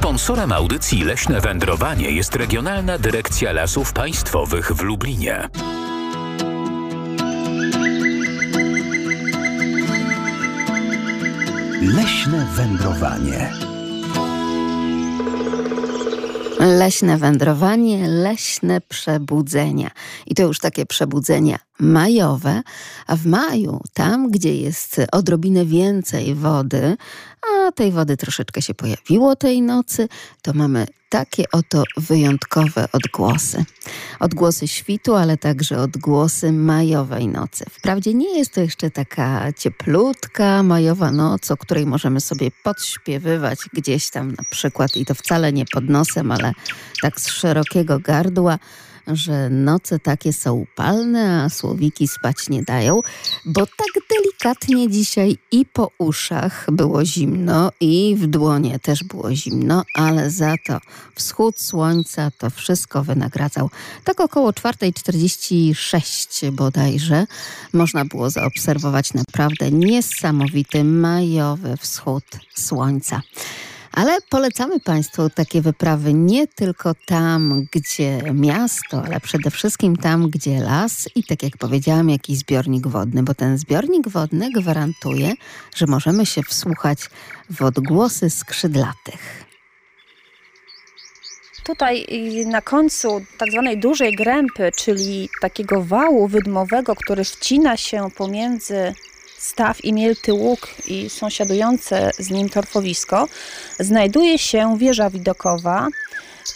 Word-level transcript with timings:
Sponsorem 0.00 0.52
audycji 0.52 1.04
Leśne 1.04 1.40
Wędrowanie 1.40 2.10
jest 2.10 2.36
Regionalna 2.36 2.98
Dyrekcja 2.98 3.52
Lasów 3.52 3.92
Państwowych 3.92 4.72
w 4.72 4.80
Lublinie. 4.80 5.48
Leśne 11.82 12.46
wędrowanie. 12.56 13.52
Leśne 16.60 17.18
wędrowanie, 17.18 18.08
leśne 18.08 18.80
przebudzenia. 18.80 19.90
I 20.26 20.34
to 20.34 20.42
już 20.42 20.58
takie 20.58 20.86
przebudzenia 20.86 21.58
majowe, 21.78 22.62
a 23.06 23.16
w 23.16 23.26
maju, 23.26 23.80
tam 23.94 24.30
gdzie 24.30 24.54
jest 24.54 25.00
odrobinę 25.12 25.64
więcej 25.64 26.34
wody, 26.34 26.96
a 27.42 27.59
tej 27.74 27.92
wody 27.92 28.16
troszeczkę 28.16 28.62
się 28.62 28.74
pojawiło 28.74 29.36
tej 29.36 29.62
nocy, 29.62 30.08
to 30.42 30.52
mamy 30.52 30.86
takie 31.08 31.44
oto 31.52 31.84
wyjątkowe 31.96 32.88
odgłosy. 32.92 33.64
Odgłosy 34.20 34.68
świtu, 34.68 35.14
ale 35.14 35.36
także 35.36 35.78
odgłosy 35.78 36.52
majowej 36.52 37.28
nocy. 37.28 37.64
Wprawdzie 37.70 38.14
nie 38.14 38.38
jest 38.38 38.54
to 38.54 38.60
jeszcze 38.60 38.90
taka 38.90 39.52
cieplutka 39.52 40.62
majowa 40.62 41.10
noc, 41.10 41.50
o 41.50 41.56
której 41.56 41.86
możemy 41.86 42.20
sobie 42.20 42.50
podśpiewywać 42.62 43.58
gdzieś 43.72 44.10
tam 44.10 44.28
na 44.28 44.44
przykład 44.50 44.96
i 44.96 45.04
to 45.04 45.14
wcale 45.14 45.52
nie 45.52 45.64
pod 45.72 45.88
nosem, 45.88 46.32
ale 46.32 46.52
tak 47.02 47.20
z 47.20 47.28
szerokiego 47.28 47.98
gardła 47.98 48.58
że 49.16 49.50
noce 49.50 49.98
takie 49.98 50.32
są 50.32 50.52
upalne, 50.52 51.42
a 51.42 51.48
słowiki 51.48 52.08
spać 52.08 52.48
nie 52.48 52.62
dają, 52.62 53.00
bo 53.46 53.66
tak 53.66 54.04
delikatnie 54.10 54.90
dzisiaj 54.90 55.38
i 55.52 55.66
po 55.66 55.90
uszach 55.98 56.66
było 56.72 57.04
zimno 57.04 57.72
i 57.80 58.16
w 58.18 58.26
dłonie 58.26 58.78
też 58.78 59.04
było 59.04 59.34
zimno, 59.34 59.84
ale 59.94 60.30
za 60.30 60.54
to 60.66 60.78
wschód 61.14 61.60
słońca 61.60 62.30
to 62.38 62.50
wszystko 62.50 63.04
wynagradzał. 63.04 63.70
Tak 64.04 64.20
około 64.20 64.50
4.46 64.50 66.50
bodajże 66.50 67.26
można 67.72 68.04
było 68.04 68.30
zaobserwować 68.30 69.14
naprawdę 69.14 69.70
niesamowity 69.70 70.84
majowy 70.84 71.76
wschód 71.76 72.24
słońca. 72.54 73.22
Ale 73.92 74.18
polecamy 74.28 74.80
Państwu 74.80 75.30
takie 75.30 75.62
wyprawy 75.62 76.14
nie 76.14 76.46
tylko 76.46 76.94
tam, 77.06 77.66
gdzie 77.72 78.18
miasto, 78.34 79.02
ale 79.04 79.20
przede 79.20 79.50
wszystkim 79.50 79.96
tam, 79.96 80.30
gdzie 80.30 80.60
las 80.60 81.08
i 81.14 81.24
tak 81.24 81.42
jak 81.42 81.56
powiedziałam, 81.56 82.10
jakiś 82.10 82.38
zbiornik 82.38 82.86
wodny, 82.86 83.22
bo 83.22 83.34
ten 83.34 83.58
zbiornik 83.58 84.08
wodny 84.08 84.50
gwarantuje, 84.50 85.32
że 85.76 85.86
możemy 85.86 86.26
się 86.26 86.42
wsłuchać 86.42 86.98
w 87.50 87.62
odgłosy 87.62 88.30
skrzydlatych. 88.30 89.44
Tutaj 91.62 92.06
na 92.46 92.60
końcu 92.60 93.20
tak 93.38 93.50
zwanej 93.50 93.80
dużej 93.80 94.16
grępy, 94.16 94.70
czyli 94.76 95.28
takiego 95.40 95.82
wału 95.82 96.28
wydmowego, 96.28 96.96
który 96.96 97.24
wcina 97.24 97.76
się 97.76 98.08
pomiędzy 98.16 98.94
staw 99.40 99.84
i 99.84 99.92
Mielty 99.92 100.32
Łuk 100.32 100.68
i 100.86 101.10
sąsiadujące 101.10 102.10
z 102.18 102.30
nim 102.30 102.48
torfowisko, 102.48 103.28
znajduje 103.80 104.38
się 104.38 104.78
wieża 104.78 105.10
widokowa. 105.10 105.86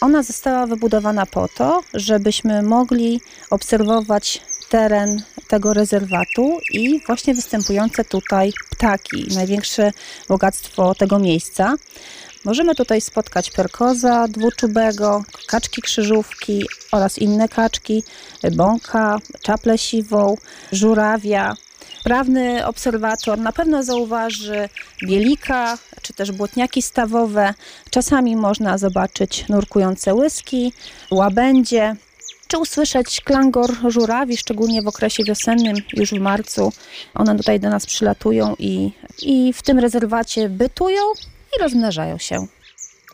Ona 0.01 0.23
została 0.23 0.67
wybudowana 0.67 1.25
po 1.25 1.47
to, 1.47 1.83
żebyśmy 1.93 2.61
mogli 2.61 3.21
obserwować 3.49 4.41
teren 4.69 5.23
tego 5.47 5.73
rezerwatu 5.73 6.59
i 6.73 7.01
właśnie 7.07 7.33
występujące 7.33 8.05
tutaj 8.05 8.53
ptaki, 8.71 9.27
największe 9.35 9.91
bogactwo 10.29 10.95
tego 10.95 11.19
miejsca. 11.19 11.75
Możemy 12.45 12.75
tutaj 12.75 13.01
spotkać 13.01 13.51
perkoza 13.51 14.27
dwuczubego, 14.27 15.23
kaczki 15.47 15.81
krzyżówki 15.81 16.65
oraz 16.91 17.17
inne 17.17 17.49
kaczki, 17.49 18.03
bąka, 18.51 19.17
czaplę 19.41 19.77
siwą, 19.77 20.35
żurawia, 20.71 21.55
Sprawny 22.05 22.65
obserwator 22.65 23.37
na 23.39 23.51
pewno 23.51 23.83
zauważy 23.83 24.69
bielika, 25.03 25.77
czy 26.01 26.13
też 26.13 26.31
błotniaki 26.31 26.81
stawowe. 26.81 27.53
Czasami 27.89 28.35
można 28.35 28.77
zobaczyć 28.77 29.49
nurkujące 29.49 30.13
łyski, 30.13 30.73
łabędzie, 31.11 31.95
czy 32.47 32.57
usłyszeć 32.57 33.21
klangor 33.21 33.71
żurawi, 33.87 34.37
szczególnie 34.37 34.81
w 34.81 34.87
okresie 34.87 35.23
wiosennym, 35.23 35.75
już 35.93 36.09
w 36.09 36.19
marcu. 36.19 36.71
One 37.13 37.37
tutaj 37.37 37.59
do 37.59 37.69
nas 37.69 37.85
przylatują 37.85 38.55
i, 38.59 38.91
i 39.21 39.53
w 39.53 39.61
tym 39.61 39.79
rezerwacie 39.79 40.49
bytują 40.49 41.01
i 41.57 41.61
rozmnażają 41.61 42.17
się. 42.17 42.47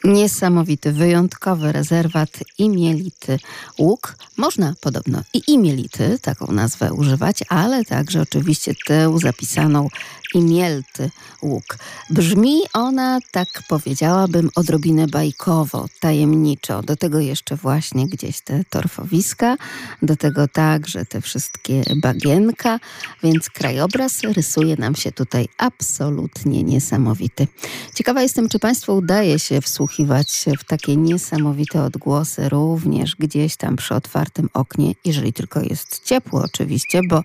Niesamowity, 0.04 0.92
wyjątkowy 0.92 1.72
rezerwat 1.72 2.30
Imielity 2.58 3.40
Łuk. 3.80 4.16
Można 4.38 4.74
podobno 4.82 5.22
i 5.34 5.42
Imielity, 5.48 6.20
taką 6.22 6.52
nazwę 6.52 6.94
używać, 6.94 7.40
ale 7.50 7.86
także 7.86 8.22
oczywiście 8.22 8.74
tę 8.88 9.20
zapisaną 9.20 9.88
Imielty 10.34 11.10
Łuk. 11.42 11.78
Brzmi 12.10 12.62
ona, 12.74 13.20
tak 13.32 13.48
powiedziałabym, 13.70 14.50
odrobinę 14.56 15.08
bajkowo, 15.08 15.86
tajemniczo. 16.00 16.82
Do 16.82 16.96
tego 16.96 17.20
jeszcze 17.20 17.56
właśnie 17.56 18.08
gdzieś 18.08 18.42
te 18.42 18.64
torfowiska, 18.70 19.58
do 20.02 20.16
tego 20.16 20.48
także 20.48 21.06
te 21.06 21.22
wszystkie 21.22 21.84
bagienka, 22.02 22.80
więc 23.24 23.50
krajobraz 23.50 24.22
rysuje 24.22 24.76
nam 24.76 24.96
się 24.96 25.12
tutaj 25.12 25.48
absolutnie 25.58 26.64
niesamowity. 26.64 27.48
Ciekawa 27.96 28.22
jestem, 28.22 28.50
czy 28.50 28.60
Państwu 28.60 28.96
udaje 28.96 29.40
się 29.40 29.62
wsłuchiwać 29.62 30.46
w 30.60 30.64
takie 30.64 30.96
niesamowite 30.96 31.84
odgłosy 31.84 32.50
również 32.50 33.16
gdzieś 33.16 33.56
tam 33.56 33.76
przy 33.76 33.96
otwartym 33.96 34.50
oknie, 34.54 34.94
jeżeli 35.06 35.34
tylko 35.34 35.62
jest 35.62 36.02
ciepło 36.06 36.42
oczywiście, 36.42 37.02
bo 37.10 37.24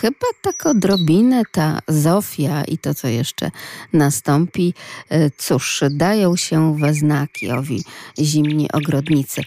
chyba 0.00 0.26
tak 0.42 0.66
odrobinę 0.66 1.42
ta 1.52 1.80
Zofia 2.24 2.64
i 2.64 2.78
to, 2.78 2.94
co 2.94 3.08
jeszcze 3.08 3.50
nastąpi, 3.92 4.74
e, 5.08 5.30
cóż, 5.30 5.84
dają 5.90 6.36
się 6.36 6.78
we 6.78 6.94
znaki 6.94 7.50
owi 7.50 7.84
zimni 8.18 8.72
ogrodnicy. 8.72 9.42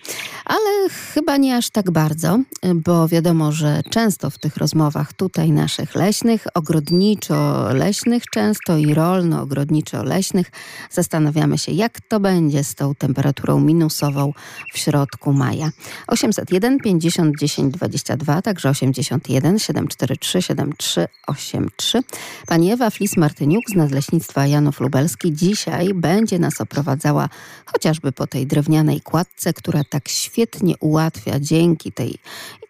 Ale 0.46 0.90
chyba 1.14 1.38
nie 1.38 1.58
aż 1.58 1.70
tak 1.70 1.92
bardzo, 1.92 2.40
bo 2.76 3.08
wiadomo, 3.08 3.52
że 3.52 3.82
często 3.90 4.30
w 4.30 4.38
tych 4.38 4.58
rozmowach 4.58 5.14
tutaj 5.14 5.52
naszych 5.52 5.96
leśnych, 5.96 6.48
ogrodniczo-leśnych 6.54 8.24
często 8.34 8.78
i 8.78 8.94
rolno-ogrodniczo-leśnych 8.94 10.52
zastanawiamy 10.92 11.58
się, 11.58 11.72
jak 11.72 12.02
to 12.02 12.20
będzie 12.20 12.64
z 12.64 12.76
tą 12.76 12.96
temperaturą 12.96 13.60
minusową 13.60 14.34
w 14.74 14.78
środku 14.78 15.34
maja. 15.34 15.70
801 16.08 16.80
50 16.80 17.40
10 17.40 17.74
22, 17.74 18.42
także 18.42 18.70
81 18.70 19.60
743 19.60 20.42
7383. 20.42 22.04
Pani 22.48 22.67
Ewa 22.72 22.90
Flis-Martyniuk 22.90 23.70
z 23.70 23.76
Nadleśnictwa 23.76 24.48
Janów 24.48 24.80
Lubelski 24.80 25.34
dzisiaj 25.34 25.94
będzie 25.94 26.40
nas 26.40 26.62
oprowadzała 26.62 27.30
chociażby 27.66 28.12
po 28.12 28.28
tej 28.28 28.48
drewnianej 28.48 29.02
kładce, 29.02 29.54
która 29.54 29.84
tak 29.84 30.10
świetnie 30.10 30.78
ułatwia 30.80 31.40
dzięki 31.40 31.92
tej 31.92 32.18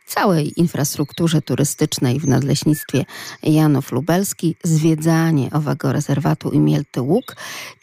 całej 0.07 0.59
infrastrukturze 0.59 1.41
turystycznej 1.41 2.19
w 2.19 2.27
Nadleśnictwie 2.27 3.05
Janów 3.43 3.91
Lubelski, 3.91 4.55
zwiedzanie 4.63 5.49
owego 5.51 5.93
rezerwatu 5.93 6.51
i 6.51 6.59
Mielty 6.59 7.01
Łuk 7.01 7.35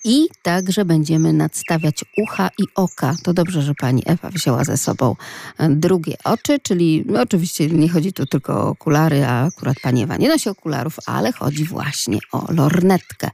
i 0.05 0.29
także 0.43 0.85
będziemy 0.85 1.33
nadstawiać 1.33 2.05
ucha 2.17 2.51
i 2.59 2.63
oka. 2.75 3.15
To 3.23 3.35
dobrze, 3.35 3.63
że 3.63 3.75
pani 3.75 4.03
Ewa 4.07 4.31
wzięła 4.31 4.65
ze 4.65 4.77
sobą 4.77 5.17
e, 5.59 5.69
drugie 5.69 6.15
oczy, 6.25 6.59
czyli 6.63 7.05
no 7.07 7.21
oczywiście 7.21 7.67
nie 7.67 7.89
chodzi 7.89 8.13
tu 8.13 8.27
tylko 8.27 8.63
o 8.63 8.69
okulary, 8.69 9.25
a 9.25 9.47
akurat 9.47 9.77
pani 9.83 10.03
Ewa 10.03 10.17
nie 10.17 10.29
nosi 10.29 10.49
okularów, 10.49 10.97
ale 11.07 11.33
chodzi 11.33 11.65
właśnie 11.65 12.19
o 12.33 12.53
lornetkę, 12.53 13.31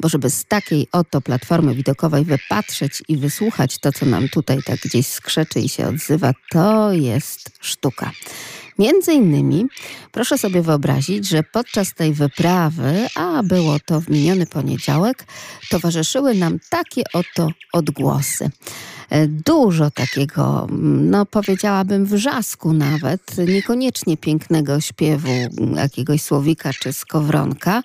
bo 0.00 0.08
żeby 0.08 0.30
z 0.30 0.44
takiej 0.44 0.88
oto 0.92 1.20
platformy 1.20 1.74
widokowej 1.74 2.24
wypatrzeć 2.24 3.02
i 3.08 3.16
wysłuchać 3.16 3.78
to, 3.78 3.92
co 3.92 4.06
nam 4.06 4.28
tutaj 4.28 4.62
tak 4.62 4.80
gdzieś 4.80 5.06
skrzeczy 5.06 5.60
i 5.60 5.68
się 5.68 5.86
odzywa, 5.86 6.32
to 6.50 6.92
jest 6.92 7.50
sztuka. 7.60 8.10
Między 8.78 9.12
innymi 9.12 9.66
proszę 10.12 10.38
sobie 10.38 10.62
wyobrazić, 10.62 11.28
że 11.28 11.42
podczas 11.42 11.94
tej 11.94 12.12
wyprawy, 12.12 13.06
a 13.14 13.42
było 13.42 13.76
to 13.86 14.00
w 14.00 14.08
miniony 14.08 14.46
poniedziałek, 14.46 15.24
towarzyszyły 15.70 16.34
nam 16.34 16.58
takie 16.70 17.02
oto 17.12 17.48
odgłosy. 17.72 18.50
E, 19.10 19.26
dużo 19.26 19.90
takiego, 19.90 20.66
no 21.00 21.26
powiedziałabym 21.26 22.06
wrzasku 22.06 22.72
nawet, 22.72 23.38
niekoniecznie 23.48 24.16
pięknego 24.16 24.80
śpiewu 24.80 25.32
jakiegoś 25.76 26.22
słowika 26.22 26.72
czy 26.72 26.92
skowronka, 26.92 27.82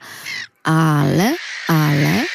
ale, 0.63 1.35
ale 1.67 2.25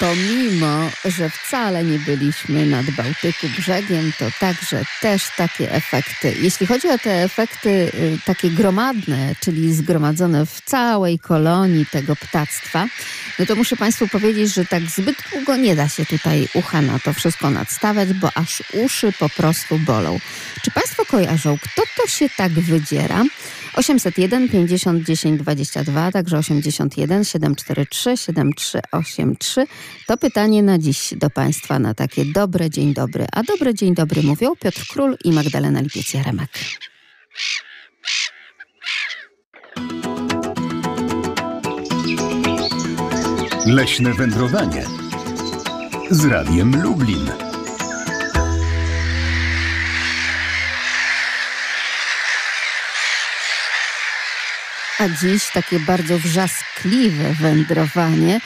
Pomimo, 0.00 0.90
że 1.04 1.30
wcale 1.30 1.84
nie 1.84 1.98
byliśmy 1.98 2.66
nad 2.66 2.90
Bałtyku 2.90 3.46
brzegiem, 3.58 4.12
to 4.18 4.24
także 4.40 4.82
też 5.00 5.22
takie 5.36 5.72
efekty. 5.72 6.34
Jeśli 6.40 6.66
chodzi 6.66 6.88
o 6.88 6.98
te 6.98 7.22
efekty 7.22 7.68
y, 7.68 8.18
takie 8.24 8.50
gromadne, 8.50 9.34
czyli 9.40 9.74
zgromadzone 9.74 10.46
w 10.46 10.60
całej 10.64 11.18
kolonii 11.18 11.86
tego 11.86 12.16
ptactwa, 12.16 12.86
no 13.38 13.46
to 13.46 13.56
muszę 13.56 13.76
Państwu 13.76 14.08
powiedzieć, 14.08 14.54
że 14.54 14.64
tak 14.64 14.82
zbyt 14.82 15.16
długo 15.32 15.56
nie 15.56 15.76
da 15.76 15.88
się 15.88 16.06
tutaj 16.06 16.48
ucha 16.54 16.82
na 16.82 16.98
to 16.98 17.12
wszystko 17.12 17.50
nadstawiać, 17.50 18.12
bo 18.12 18.30
aż 18.34 18.62
uszy 18.72 19.12
po 19.12 19.28
prostu 19.28 19.78
bolą. 19.78 20.20
Czy 20.62 20.70
Państwo 20.70 21.04
kojarzą, 21.04 21.58
kto 21.58 21.82
to 21.96 22.08
się 22.08 22.28
tak 22.36 22.52
wydziera? 22.52 23.24
801 23.74 24.48
50 24.48 25.04
10 25.04 25.42
22, 25.42 26.12
także 26.12 26.38
81 26.38 27.24
743 27.24 28.16
7383 28.16 29.66
to 30.06 30.16
pytanie 30.16 30.62
na 30.62 30.78
dziś 30.78 31.14
do 31.16 31.30
Państwa 31.30 31.78
na 31.78 31.94
takie 31.94 32.24
dobre 32.24 32.70
dzień 32.70 32.94
dobry. 32.94 33.26
A 33.32 33.42
dobre 33.42 33.74
dzień 33.74 33.94
dobry 33.94 34.22
mówią 34.22 34.56
Piotr 34.56 34.86
Król 34.92 35.16
i 35.24 35.32
Magdalena 35.32 35.82
Lipiec-Jaremek. 35.82 36.48
Leśne 43.66 44.14
wędrowanie 44.14 44.84
z 46.10 46.24
Radiem 46.24 46.82
Lublin. 46.82 47.49
A 55.00 55.08
dziś 55.08 55.50
takie 55.52 55.78
bardzo 55.78 56.18
wrzaskliwe 56.18 57.24
wędrowanie. 57.40 58.40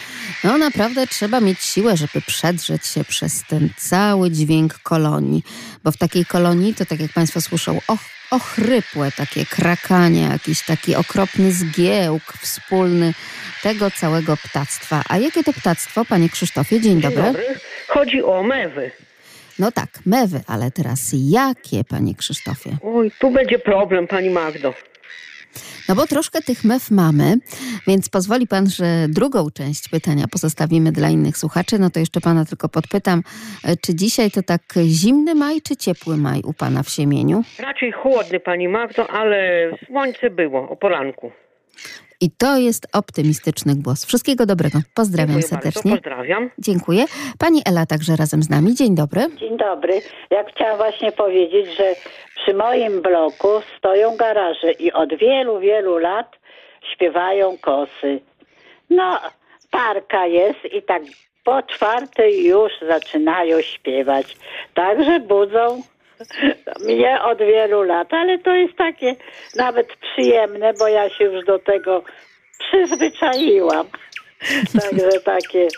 No 0.45 0.59
naprawdę 0.59 1.07
trzeba 1.07 1.41
mieć 1.41 1.63
siłę, 1.63 1.97
żeby 1.97 2.21
przedrzeć 2.27 2.87
się 2.87 3.05
przez 3.05 3.43
ten 3.49 3.71
cały 3.77 4.31
dźwięk 4.31 4.79
kolonii. 4.79 5.43
Bo 5.85 5.93
w 5.93 5.97
takiej 5.97 6.25
kolonii 6.25 6.75
to 6.75 6.87
tak 6.87 7.01
jak 7.01 7.13
Państwo 7.13 7.41
słyszą, 7.41 7.81
och, 7.89 8.01
ochrypłe 8.31 9.13
takie 9.13 9.47
krakanie, 9.47 10.23
jakiś 10.33 10.63
taki 10.65 10.97
okropny 10.97 11.53
zgiełk 11.53 12.23
wspólny 12.41 13.15
tego 13.63 13.91
całego 13.91 14.37
ptactwa. 14.37 15.03
A 15.09 15.19
jakie 15.19 15.45
to 15.45 15.53
ptactwo, 15.53 16.05
Panie 16.05 16.29
Krzysztofie? 16.29 16.81
Dzień, 16.81 16.93
Dzień 16.93 17.01
dobry. 17.01 17.23
dobry. 17.23 17.45
Chodzi 17.89 18.23
o 18.23 18.43
mewy. 18.43 18.91
No 19.59 19.73
tak, 19.73 19.89
mewy, 20.07 20.41
ale 20.47 20.71
teraz 20.71 21.11
jakie, 21.13 21.85
Panie 21.85 22.15
Krzysztofie? 22.15 22.77
Oj, 22.83 23.13
tu 23.19 23.31
będzie 23.31 23.59
problem, 23.59 24.07
pani 24.07 24.31
Magdo. 24.31 24.75
No 25.89 25.95
bo 25.95 26.07
troszkę 26.07 26.43
tych 26.43 26.65
mew 26.65 26.91
mamy, 26.91 27.37
więc 27.87 28.09
pozwoli 28.09 28.47
pan, 28.47 28.71
że 28.71 29.07
drugą 29.09 29.51
część 29.51 29.89
pytania 29.89 30.25
pozostawimy 30.33 30.93
dla 30.93 31.09
innych 31.09 31.37
słuchaczy. 31.37 31.79
No 31.79 31.91
to 31.91 32.01
jeszcze 32.01 32.21
pana 32.21 32.45
tylko 32.45 32.69
podpytam, 32.69 33.23
e, 33.65 33.77
czy 33.77 33.95
dzisiaj 33.95 34.31
to 34.31 34.43
tak 34.43 34.63
zimny 34.87 35.35
maj, 35.35 35.63
czy 35.63 35.77
ciepły 35.77 36.17
maj 36.17 36.41
u 36.45 36.53
pana 36.53 36.83
w 36.83 36.89
Siemieniu? 36.89 37.45
Raczej 37.59 37.93
chłodny, 37.93 38.41
pani 38.41 38.69
Magdo, 38.69 39.11
ale 39.11 39.71
słońce 39.87 40.31
było 40.31 40.69
o 40.71 40.77
poranku. 40.77 41.33
I 42.21 42.31
to 42.31 42.57
jest 42.57 42.87
optymistyczny 42.93 43.75
głos. 43.77 44.05
Wszystkiego 44.05 44.47
dobrego. 44.47 44.79
Pozdrawiam 44.95 45.41
Dziękuję 45.41 45.49
serdecznie. 45.49 45.91
Bardzo, 45.91 46.03
pozdrawiam. 46.03 46.51
Dziękuję. 46.59 47.05
Pani 47.39 47.63
Ela 47.67 47.87
także 47.87 48.17
razem 48.17 48.43
z 48.43 48.51
nami. 48.51 48.75
Dzień 48.75 48.95
dobry. 48.95 49.21
Dzień 49.41 49.57
dobry. 49.59 50.01
Ja 50.31 50.45
chciałam 50.55 50.77
właśnie 50.77 51.13
powiedzieć, 51.13 51.77
że 51.77 51.95
przy 52.45 52.55
moim 52.55 53.03
bloku 53.03 53.63
stoją 53.79 54.17
garaże 54.17 54.73
i 54.73 54.93
od 54.93 55.15
wielu, 55.15 55.61
wielu 55.61 55.99
lat 55.99 56.37
śpiewają 56.93 57.59
kosy. 57.59 58.21
No, 58.91 59.21
parka 59.71 60.27
jest 60.27 60.65
i 60.65 60.83
tak 60.83 61.03
po 61.45 61.63
czwartej 61.63 62.45
już 62.45 62.73
zaczynają 62.89 63.63
śpiewać. 63.63 64.37
Także 64.75 65.21
budzą 65.21 65.83
mnie 66.87 67.23
od 67.23 67.39
wielu 67.39 67.83
lat, 67.83 68.15
ale 68.15 68.39
to 68.39 68.55
jest 68.55 68.77
takie 68.77 69.17
nawet 69.57 69.97
przyjemne, 69.97 70.73
bo 70.79 70.89
ja 70.89 71.11
się 71.11 71.25
już 71.25 71.45
do 71.45 71.59
tego 71.59 72.03
przyzwyczaiłam. 72.59 73.87
Także 74.81 75.21
takie 75.25 75.69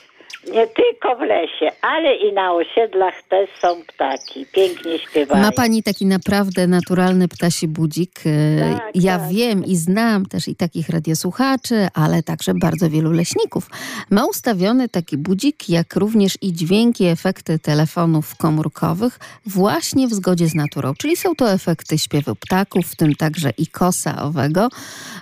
nie 0.53 0.67
tylko 0.67 1.17
w 1.17 1.21
lesie, 1.21 1.71
ale 1.83 2.17
i 2.17 2.33
na 2.33 2.53
osiedlach 2.53 3.15
też 3.29 3.51
są 3.63 3.83
ptaki. 3.87 4.47
Pięknie 4.53 4.99
śpiewają. 4.99 5.43
Ma 5.43 5.53
pani 5.53 5.83
taki 5.83 6.07
naprawdę 6.07 6.67
naturalny 6.67 7.29
ptasi 7.29 7.69
budzik. 7.69 8.21
E, 8.27 8.61
Tak, 8.61 8.91
ja 8.95 9.19
tak. 9.19 9.29
wiem 9.31 9.65
i 9.65 9.77
znam 9.77 10.27
też 10.27 10.49
i 10.49 10.57
takich 10.57 10.89
radiosłuchaczy, 10.89 11.89
ale 11.95 12.23
także 12.23 12.55
bardzo 12.55 12.91
wielu 12.91 13.13
leśników. 13.13 13.71
Ma 14.11 14.25
ustawiony 14.27 14.89
taki 14.89 15.17
budzik, 15.17 15.69
jak 15.69 15.97
również 15.97 16.39
i 16.43 16.53
dźwięki, 16.53 17.05
efekty 17.05 17.59
telefonów 17.59 18.37
komórkowych 18.37 19.19
właśnie 19.47 20.09
w 20.09 20.15
zgodzie 20.15 20.49
z 20.49 20.55
naturą. 20.55 20.95
Czyli 20.99 21.17
są 21.17 21.35
to 21.35 21.53
efekty 21.53 21.99
śpiewu 21.99 22.35
ptaków, 22.35 22.87
w 22.87 22.97
tym 22.97 23.15
także 23.15 23.51
i 23.59 23.67
kosa 23.67 24.23
owego, 24.23 24.69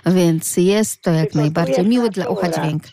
więc 0.05 0.57
jest 0.57 1.01
to 1.01 1.11
jak 1.11 1.23
Tylko 1.23 1.39
najbardziej 1.39 1.85
miły 1.85 2.09
dla 2.09 2.27
ucha 2.27 2.47
natura, 2.47 2.63
dźwięk. 2.67 2.83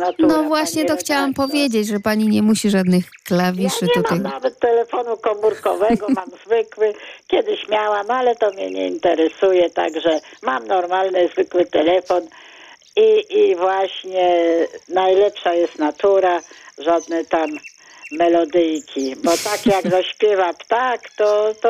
Natura, 0.00 0.28
No 0.28 0.42
właśnie 0.42 0.84
to 0.84 0.96
chciałam 0.96 1.24
redaktor. 1.24 1.46
Powiedzieć, 1.72 1.92
że 1.92 2.00
pani 2.00 2.28
nie 2.28 2.42
musi 2.42 2.70
żadnych 2.70 3.04
Ja 3.04 3.10
klawiszy 3.24 3.84
nie 3.84 4.02
tutaj. 4.02 4.20
mam 4.20 4.32
nawet 4.32 4.58
telefonu 4.58 5.16
komórkowego, 5.16 6.06
mam 6.08 6.30
zwykły. 6.46 6.92
Kiedyś 7.26 7.68
miałam, 7.68 8.10
ale 8.10 8.36
to 8.36 8.50
mnie 8.50 8.70
nie 8.70 8.88
interesuje, 8.88 9.70
także 9.70 10.20
mam 10.42 10.66
normalny, 10.66 11.28
zwykły 11.28 11.64
telefon 11.66 12.22
i, 12.96 13.38
i 13.38 13.56
właśnie 13.56 14.46
najlepsza 14.88 15.54
jest 15.54 15.78
natura, 15.78 16.40
żadne 16.78 17.24
tam 17.24 17.50
melodyjki, 18.12 19.16
bo 19.24 19.30
tak 19.30 19.66
jak 19.66 19.88
zaśpiewa 19.96 20.52
ptak, 20.52 21.00
to... 21.16 21.54
To, 21.62 21.68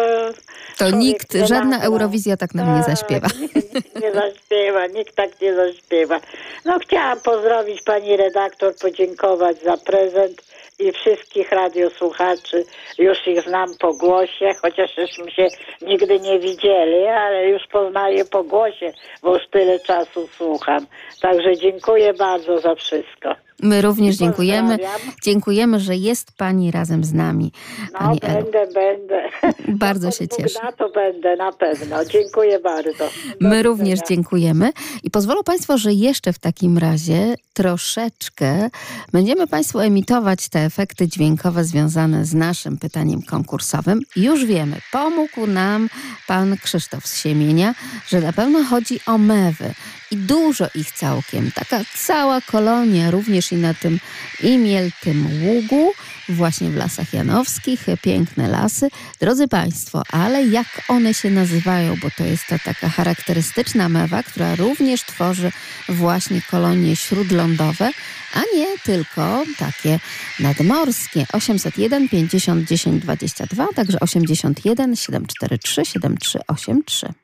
To 0.78 0.90
nikt, 0.90 1.32
żadna 1.32 1.64
nagra. 1.64 1.86
Eurowizja 1.86 2.36
tak 2.36 2.54
nam 2.54 2.78
nie 2.78 2.84
Tak, 2.84 2.96
zaśpiewa. 2.96 3.28
Nie, 3.40 4.00
nie 4.00 4.12
zaśpiewa, 4.12 4.86
nikt 4.86 5.14
tak 5.14 5.40
nie 5.40 5.54
zaśpiewa. 5.54 6.20
No 6.64 6.78
chciałam 6.78 7.20
pozdrowić 7.20 7.82
pani 7.82 8.16
redaktor, 8.16 8.74
podziękować 8.76 9.62
za 9.62 9.76
prezent 9.76 10.42
i 10.78 10.92
wszystkich 10.92 11.52
radiosłuchaczy. 11.52 12.64
Już 12.98 13.26
ich 13.26 13.42
znam 13.42 13.68
po 13.80 13.94
głosie, 13.94 14.54
chociaż 14.62 14.94
żeśmy 14.94 15.30
się 15.30 15.48
nigdy 15.82 16.20
nie 16.20 16.38
widzieli, 16.38 17.06
ale 17.06 17.48
już 17.48 17.62
poznaję 17.72 18.24
po 18.24 18.44
głosie, 18.44 18.92
bo 19.22 19.34
już 19.34 19.48
tyle 19.50 19.80
czasu 19.80 20.28
słucham. 20.36 20.86
Także 21.20 21.56
dziękuję 21.56 22.14
bardzo 22.14 22.58
za 22.58 22.74
wszystko. 22.74 23.34
My 23.62 23.82
również 23.82 24.16
dziękujemy. 24.16 24.78
Dziękujemy, 25.22 25.80
że 25.80 25.96
jest 25.96 26.32
Pani 26.36 26.70
razem 26.70 27.04
z 27.04 27.12
nami, 27.12 27.52
No 27.92 27.98
Pani 27.98 28.18
Elu. 28.22 28.42
będę, 28.42 28.66
będę. 28.74 29.22
Bardzo 29.68 30.06
No, 30.06 30.12
się 30.12 30.28
cieszę. 30.28 30.58
Da, 30.62 30.72
to 30.72 30.88
będę 30.90 31.36
na 31.36 31.52
pewno. 31.52 32.04
Dziękuję 32.04 32.58
bardzo. 32.60 33.04
Do 33.40 33.48
My 33.48 33.62
również 33.62 34.00
dziękujemy 34.08 34.72
i 35.02 35.10
pozwolą 35.10 35.42
Państwo, 35.42 35.78
że 35.78 35.92
jeszcze 35.92 36.32
w 36.32 36.38
takim 36.38 36.78
razie 36.78 37.34
troszeczkę 37.54 38.70
będziemy 39.12 39.46
Państwu 39.46 39.80
emitować 39.80 40.48
te 40.48 40.60
efekty 40.60 41.08
dźwiękowe 41.08 41.64
związane 41.64 42.24
z 42.24 42.34
naszym 42.34 42.76
pytaniem 42.78 43.22
konkursowym. 43.22 44.00
Już 44.16 44.44
wiemy, 44.44 44.76
pomógł 44.92 45.46
nam 45.46 45.88
Pan 46.26 46.56
Krzysztof 46.56 47.06
z 47.06 47.22
Siemienia, 47.22 47.74
że 48.08 48.20
na 48.20 48.32
pewno 48.32 48.64
chodzi 48.64 49.00
o 49.06 49.18
mewy 49.18 49.74
i 50.12 50.16
dużo 50.16 50.68
ich 50.74 50.92
całkiem. 50.92 51.52
Taka 51.52 51.80
cała 51.94 52.40
kolonia, 52.40 53.10
również 53.10 53.52
i 53.52 53.56
na 53.56 53.74
tym 53.74 54.00
imieltym 54.42 55.28
ługu, 55.42 55.92
właśnie 56.28 56.70
w 56.70 56.76
Lasach 56.76 57.12
Janowskich, 57.12 57.86
piękne 58.02 58.48
lasy. 58.48 58.88
Drodzy 59.20 59.48
Państwo, 59.48 60.02
ale 60.10 60.46
jak 60.46 60.66
one 60.88 61.14
się 61.14 61.30
nazywają, 61.30 61.96
bo 62.02 62.08
to 62.16 62.24
jest 62.24 62.46
ta 62.46 62.58
taka 62.58 62.88
charakterystyczna 62.88 63.88
mewa, 63.88 64.22
która 64.22 64.54
również 64.54 65.02
tworzy 65.02 65.52
właśnie 65.88 66.42
kolonie 66.50 66.96
śródlądowe, 66.96 67.90
a 68.34 68.40
nie 68.56 68.78
tylko 68.84 69.44
takie 69.58 70.00
nadmorskie. 70.40 71.26
801 71.32 72.08
50 72.08 72.68
10 72.68 73.02
22, 73.02 73.66
także 73.74 74.00
81 74.00 74.96
743 74.96 75.84
7383. 75.84 77.21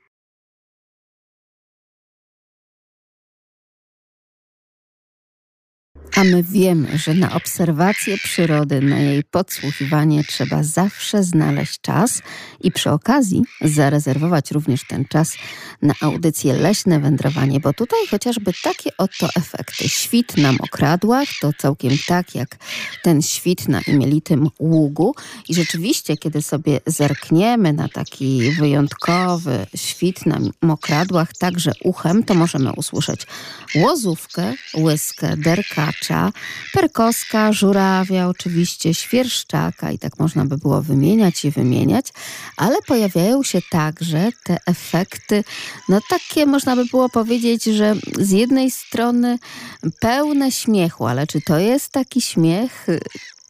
A 6.17 6.25
my 6.25 6.43
wiemy, 6.43 6.99
że 6.99 7.15
na 7.15 7.35
obserwację 7.35 8.19
przyrody, 8.19 8.81
na 8.81 8.99
jej 8.99 9.25
podsłuchiwanie 9.25 10.25
trzeba 10.25 10.63
zawsze 10.63 11.25
znaleźć 11.25 11.81
czas 11.81 12.23
i 12.61 12.73
przy 12.73 12.91
okazji 12.91 13.43
zarezerwować 13.65 14.51
również 14.51 14.81
ten 14.89 15.05
czas 15.05 15.37
na 15.83 15.95
audycję 16.01 16.55
Leśne 16.55 17.01
Wędrowanie, 17.01 17.61
bo 17.61 17.73
tutaj 17.73 17.99
chociażby 18.11 18.53
takie 18.63 18.91
oto 18.97 19.29
efekty. 19.37 19.89
Świt 19.89 20.37
na 20.37 20.53
mokradłach 20.53 21.29
to 21.41 21.53
całkiem 21.59 21.93
tak 22.07 22.35
jak 22.35 22.57
ten 23.03 23.23
świt 23.23 23.69
na 23.69 23.81
imielitym 23.81 24.49
ługu 24.59 25.15
i 25.49 25.55
rzeczywiście, 25.55 26.17
kiedy 26.17 26.43
sobie 26.43 26.81
zerkniemy 26.87 27.73
na 27.73 27.89
taki 27.89 28.53
wyjątkowy 28.53 29.67
świt 29.77 30.27
na 30.27 30.39
mokradłach, 30.63 31.33
także 31.39 31.73
uchem, 31.85 32.25
to 32.25 32.35
możemy 32.35 32.73
usłyszeć 32.73 33.27
łozówkę, 33.75 34.55
łyskę, 34.77 35.37
derkacze, 35.37 35.98
Łukasiewicza, 35.99 36.33
Perkowska, 36.73 37.53
Żurawia, 37.53 38.29
oczywiście 38.29 38.95
Świerszczaka 38.95 39.93
i 39.93 39.99
tak 39.99 40.19
można 40.19 40.45
by 40.45 40.59
było 40.59 40.83
wymieniać 40.83 41.45
i 41.45 41.51
wymieniać, 41.51 42.07
ale 42.57 42.77
pojawiają 42.87 43.43
się 43.43 43.61
także 43.71 44.29
te 44.45 44.59
efekty, 44.67 45.45
no 45.89 46.01
takie 46.11 46.47
można 46.47 46.77
by 46.77 46.85
było 46.85 47.09
powiedzieć, 47.09 47.65
że 47.65 47.95
z 48.19 48.31
jednej 48.31 48.71
strony 48.71 49.39
pełne 50.01 50.53
śmiechu, 50.53 51.07
ale 51.07 51.27
czy 51.27 51.41
to 51.41 51.59
jest 51.59 51.93
taki 51.93 52.21
śmiech 52.21 52.87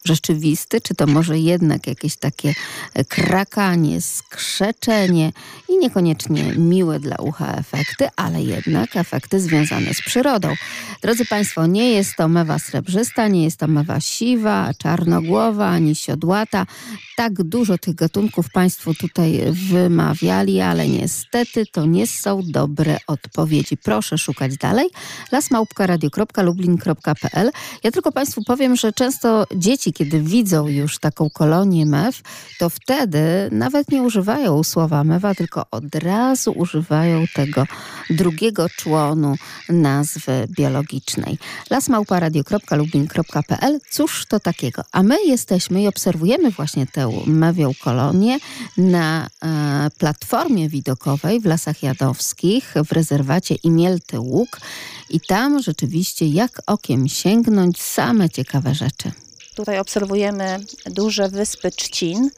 rzeczywisty, 0.05 0.81
czy 0.81 0.95
to 0.95 1.07
może 1.07 1.39
jednak 1.39 1.87
jakieś 1.87 2.15
takie 2.15 2.53
krakanie, 3.07 4.01
skrzeczenie 4.01 5.31
i 5.69 5.77
niekoniecznie 5.77 6.43
miłe 6.43 6.99
dla 6.99 7.15
ucha 7.15 7.53
efekty, 7.53 8.07
ale 8.15 8.41
jednak 8.41 8.95
efekty 8.95 9.39
związane 9.39 9.93
z 9.93 10.01
przyrodą. 10.01 10.53
Drodzy 11.01 11.25
Państwo, 11.25 11.65
nie 11.65 11.91
jest 11.91 12.15
to 12.15 12.27
mewa 12.27 12.59
srebrzysta, 12.59 13.27
nie 13.27 13.43
jest 13.43 13.57
to 13.57 13.67
mewa 13.67 13.99
siwa, 13.99 14.71
czarnogłowa, 14.77 15.67
ani 15.67 15.95
siodłata. 15.95 16.65
Tak 17.19 17.43
dużo 17.43 17.77
tych 17.77 17.95
gatunków 17.95 18.51
Państwo 18.51 18.93
tutaj 18.93 19.41
wymawiali, 19.51 20.61
ale 20.61 20.87
niestety 20.87 21.65
to 21.65 21.85
nie 21.85 22.07
są 22.07 22.41
dobre 22.45 22.97
odpowiedzi. 23.07 23.77
Proszę 23.77 24.17
szukać 24.17 24.57
dalej. 24.57 24.89
lasmałpka.radio.lublin.pl 25.31 27.51
Ja 27.83 27.91
tylko 27.91 28.11
Państwu 28.11 28.43
powiem, 28.43 28.75
że 28.75 28.93
często 28.93 29.45
dzieci, 29.55 29.93
kiedy 29.93 30.21
widzą 30.21 30.67
już 30.67 30.99
taką 30.99 31.29
kolonię 31.29 31.85
mew, 31.85 32.21
to 32.59 32.69
wtedy 32.69 33.19
nawet 33.51 33.91
nie 33.91 34.01
używają 34.01 34.63
słowa 34.63 35.03
mewa, 35.03 35.35
tylko 35.35 35.65
od 35.71 35.95
razu 35.95 36.51
używają 36.51 37.25
tego 37.35 37.65
drugiego 38.09 38.69
członu 38.69 39.35
nazwy 39.69 40.47
biologicznej. 40.57 41.37
lasmałparadio.lublin.pl 41.69 43.79
Cóż 43.91 44.25
to 44.25 44.39
takiego? 44.39 44.81
A 44.91 45.03
my 45.03 45.15
jesteśmy 45.25 45.81
i 45.81 45.87
obserwujemy 45.87 46.51
właśnie 46.51 46.87
tę 46.87 47.08
mewią 47.25 47.71
kolonię 47.83 48.39
na 48.77 49.27
e, 49.27 49.89
platformie 49.97 50.69
widokowej 50.69 51.39
w 51.39 51.45
Lasach 51.45 51.83
Jadowskich 51.83 52.73
w 52.85 52.91
rezerwacie 52.91 53.55
Imielty 53.55 54.19
Łuk 54.19 54.59
i 55.09 55.19
tam 55.19 55.61
rzeczywiście 55.61 56.27
jak 56.27 56.61
okiem 56.67 57.07
sięgnąć 57.07 57.81
same 57.81 58.29
ciekawe 58.29 58.75
rzeczy. 58.75 59.11
Tutaj 59.55 59.79
obserwujemy 59.79 60.59
duże 60.85 61.29
wyspy 61.29 61.71
trzcin. 61.71 62.29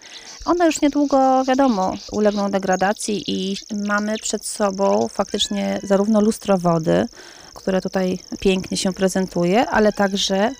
One 0.45 0.65
już 0.65 0.81
niedługo, 0.81 1.43
wiadomo, 1.47 1.93
ulegną 2.11 2.51
degradacji 2.51 3.23
i 3.27 3.57
mamy 3.87 4.15
przed 4.21 4.45
sobą 4.45 5.07
faktycznie 5.07 5.79
zarówno 5.83 6.21
lustro 6.21 6.57
wody, 6.57 7.07
które 7.53 7.81
tutaj 7.81 8.19
pięknie 8.39 8.77
się 8.77 8.93
prezentuje, 8.93 9.69
ale 9.69 9.93
także 9.93 10.51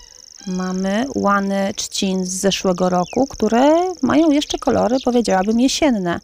mamy 0.46 1.06
łany 1.14 1.72
trzcin 1.76 2.26
z 2.26 2.28
zeszłego 2.28 2.88
roku, 2.88 3.26
które 3.26 3.92
mają 4.02 4.30
jeszcze 4.30 4.58
kolory, 4.58 4.96
powiedziałabym, 5.04 5.60
jesienne. 5.60 6.20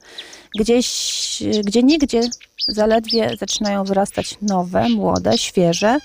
Gdzieś, 0.58 1.42
gdzie 1.64 1.82
nigdzie 1.82 2.20
zaledwie 2.68 3.36
zaczynają 3.40 3.84
wyrastać 3.84 4.38
nowe, 4.42 4.88
młode, 4.88 5.38
świeże. 5.38 5.98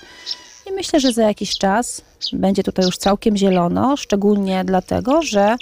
I 0.70 0.72
myślę, 0.72 1.00
że 1.00 1.12
za 1.12 1.22
jakiś 1.22 1.58
czas 1.58 2.02
będzie 2.32 2.62
tutaj 2.62 2.84
już 2.84 2.96
całkiem 2.96 3.36
zielono, 3.36 3.96
szczególnie 3.96 4.64
dlatego, 4.64 5.22
że 5.22 5.56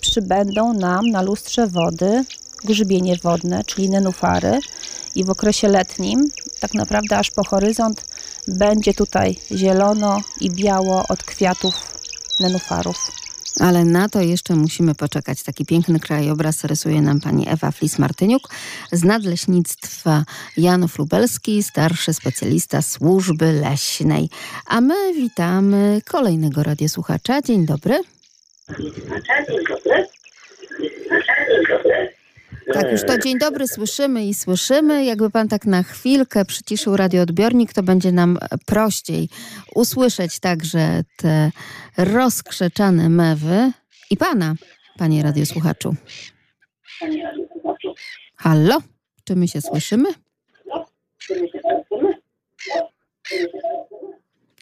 przybędą 0.00 0.72
nam 0.72 1.10
na 1.10 1.22
lustrze 1.22 1.66
wody 1.66 2.24
grzybienie 2.64 3.16
wodne, 3.22 3.64
czyli 3.64 3.90
nenufary 3.90 4.60
i 5.14 5.24
w 5.24 5.30
okresie 5.30 5.68
letnim, 5.68 6.30
tak 6.60 6.74
naprawdę 6.74 7.18
aż 7.18 7.30
po 7.30 7.44
horyzont, 7.44 8.04
będzie 8.48 8.94
tutaj 8.94 9.38
zielono 9.52 10.20
i 10.40 10.50
biało 10.50 11.04
od 11.08 11.22
kwiatów 11.22 11.95
nenufarów. 12.40 13.10
Ale 13.60 13.84
na 13.84 14.08
to 14.08 14.20
jeszcze 14.20 14.54
musimy 14.54 14.94
poczekać. 14.94 15.42
Taki 15.42 15.64
piękny 15.64 16.00
krajobraz 16.00 16.64
rysuje 16.64 17.02
nam 17.02 17.20
pani 17.20 17.48
Ewa 17.48 17.70
Flis-Martyniuk 17.70 18.48
z 18.92 19.04
Nadleśnictwa 19.04 20.24
Janów 20.56 20.98
Lubelski, 20.98 21.62
starszy 21.62 22.14
specjalista 22.14 22.82
służby 22.82 23.52
leśnej. 23.52 24.28
A 24.66 24.80
my 24.80 25.14
witamy 25.14 26.00
kolejnego 26.10 26.62
radiosłuchacza. 26.62 27.42
Dzień 27.42 27.66
dobry. 27.66 28.02
Dzień 28.78 28.92
dobry. 29.68 30.06
Tak, 32.72 32.92
już 32.92 33.04
to 33.06 33.18
dzień 33.18 33.38
dobry 33.38 33.68
słyszymy 33.68 34.26
i 34.26 34.34
słyszymy. 34.34 35.04
Jakby 35.04 35.30
pan 35.30 35.48
tak 35.48 35.66
na 35.66 35.82
chwilkę 35.82 36.44
przyciszył 36.44 36.96
radioodbiornik, 36.96 37.72
to 37.72 37.82
będzie 37.82 38.12
nam 38.12 38.38
prościej 38.66 39.28
usłyszeć 39.74 40.40
także 40.40 41.02
te 41.16 41.50
rozkrzeczane 41.96 43.08
mewy 43.08 43.72
i 44.10 44.16
pana, 44.16 44.54
panie 44.98 45.22
radiosłuchaczu. 45.22 45.94
Halo? 48.36 48.78
Czy 49.24 49.36
my 49.36 49.48
się 49.48 49.60
słyszymy? 49.60 50.08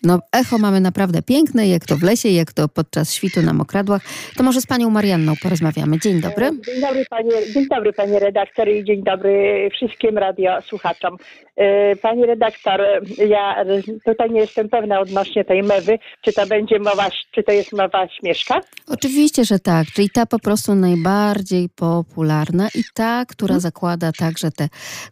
No, 0.05 0.19
echo 0.33 0.59
mamy 0.59 0.81
naprawdę 0.81 1.23
piękne, 1.23 1.69
jak 1.69 1.85
to 1.85 1.97
w 1.97 2.03
lesie, 2.03 2.29
jak 2.29 2.53
to 2.53 2.69
podczas 2.69 3.15
świtu 3.15 3.43
na 3.43 3.53
mokradłach. 3.53 4.03
To 4.37 4.43
może 4.43 4.61
z 4.61 4.67
panią 4.67 4.91
Marianną 4.91 5.33
porozmawiamy. 5.43 5.99
Dzień 5.99 6.21
dobry. 6.21 6.51
Dzień 6.67 6.81
dobry 6.81 7.05
panie, 7.11 7.31
dzień 7.55 7.67
dobry 7.71 7.93
panie 7.93 8.19
redaktor 8.19 8.69
i 8.69 8.85
dzień 8.85 9.03
dobry 9.03 9.69
wszystkim 9.73 10.19
radiosłuchaczom. 10.19 11.17
E, 11.57 11.97
pani 11.97 12.27
redaktor, 12.27 12.81
ja 13.29 13.65
tutaj 14.05 14.31
nie 14.31 14.41
jestem 14.41 14.69
pewna 14.69 15.01
odnośnie 15.01 15.45
tej 15.45 15.63
mewy, 15.63 15.99
czy 16.25 16.33
to 16.33 16.47
będzie 16.47 16.79
mowa, 16.79 17.11
czy 17.35 17.43
to 17.43 17.53
jest 17.53 17.73
mowa 17.73 18.09
śmieszka? 18.09 18.61
Oczywiście, 18.89 19.45
że 19.45 19.59
tak. 19.59 19.87
Czyli 19.87 20.11
ta 20.11 20.27
po 20.27 20.39
prostu 20.39 20.75
najbardziej 20.75 21.69
popularna 21.69 22.69
i 22.75 22.83
ta, 22.95 23.25
która 23.29 23.49
hmm. 23.49 23.61
zakłada 23.61 24.13
także 24.13 24.51
te 24.51 24.69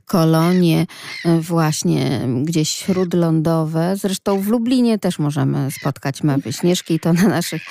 kolonie 0.06 0.87
e, 1.25 1.38
właśnie 1.40 2.20
gdzieś 2.42 2.68
śródlądowe. 2.68 3.96
Zresztą 3.96 4.40
w 4.40 4.49
Lublinie 4.49 4.81
też 4.98 5.18
możemy 5.18 5.70
spotkać 5.70 6.22
mewy 6.22 6.52
śnieżki 6.52 6.94
i 6.94 7.00
to 7.00 7.12
na 7.12 7.28
naszych 7.28 7.62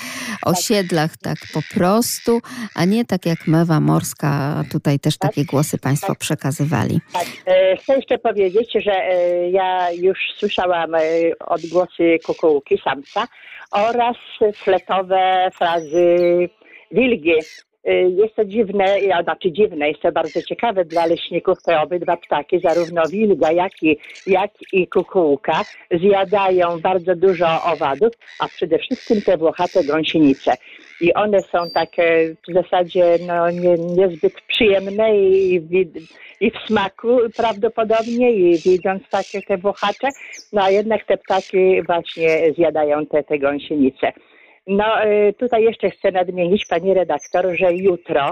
osiedlach 0.45 1.17
tak 1.17 1.37
po 1.53 1.59
prostu, 1.73 2.41
a 2.75 2.85
nie 2.85 3.05
tak 3.05 3.25
jak 3.25 3.47
mewa 3.47 3.79
morska. 3.79 4.63
Tutaj 4.71 4.99
też 4.99 5.17
takie 5.17 5.45
głosy 5.45 5.77
państwo 5.77 6.15
przekazywali. 6.15 6.99
Tak. 7.13 7.25
E, 7.45 7.77
chcę 7.77 7.95
jeszcze 7.95 8.17
powiedzieć, 8.17 8.73
że 8.85 8.91
e, 8.91 9.49
ja 9.49 9.91
już 9.91 10.19
słyszałam 10.37 10.95
e, 10.95 10.99
odgłosy 11.45 12.19
kukułki 12.25 12.77
samca 12.83 13.27
oraz 13.71 14.17
fletowe 14.55 15.49
frazy 15.57 16.49
wilgie. 16.91 17.39
E, 17.83 17.93
jest 17.93 18.35
to 18.35 18.45
dziwne, 18.45 18.97
znaczy 19.23 19.51
dziwne, 19.51 19.89
jest 19.89 20.01
to 20.01 20.11
bardzo 20.11 20.41
ciekawe 20.41 20.85
dla 20.85 21.05
leśników, 21.05 21.63
te 21.63 21.81
obydwa 21.81 22.17
ptaki, 22.17 22.59
zarówno 22.59 23.01
wilga, 23.11 23.51
jak 23.51 23.83
i, 23.83 23.97
jak 24.27 24.51
i 24.73 24.88
kukułka, 24.88 25.61
zjadają 25.91 26.79
bardzo 26.79 27.15
dużo 27.15 27.63
owadów, 27.63 28.13
a 28.39 28.47
przede 28.47 28.77
wszystkim 28.77 29.21
te 29.21 29.38
włochate 29.38 29.83
gąsienice 29.83 30.53
i 31.01 31.13
one 31.13 31.41
są 31.41 31.69
takie 31.73 32.35
w 32.50 32.53
zasadzie 32.53 33.17
no, 33.27 33.51
nie, 33.51 33.75
niezbyt 33.77 34.33
przyjemne 34.47 35.17
i, 35.17 35.55
i, 36.41 36.51
w 36.51 36.67
smaku 36.67 37.17
prawdopodobnie 37.38 38.31
i 38.31 38.57
widząc 38.57 39.09
takie 39.09 39.41
te 39.41 39.57
włochacze, 39.57 40.07
no 40.53 40.63
a 40.63 40.69
jednak 40.69 41.05
te 41.05 41.17
ptaki 41.17 41.81
właśnie 41.83 42.53
zjadają 42.55 43.05
te, 43.05 43.23
te 43.23 43.39
gąsienice. 43.39 44.13
No 44.71 45.05
y, 45.05 45.33
tutaj 45.33 45.63
jeszcze 45.63 45.89
chcę 45.89 46.11
nadmienić 46.11 46.65
pani 46.65 46.93
redaktor, 46.93 47.45
że 47.59 47.73
jutro 47.73 48.31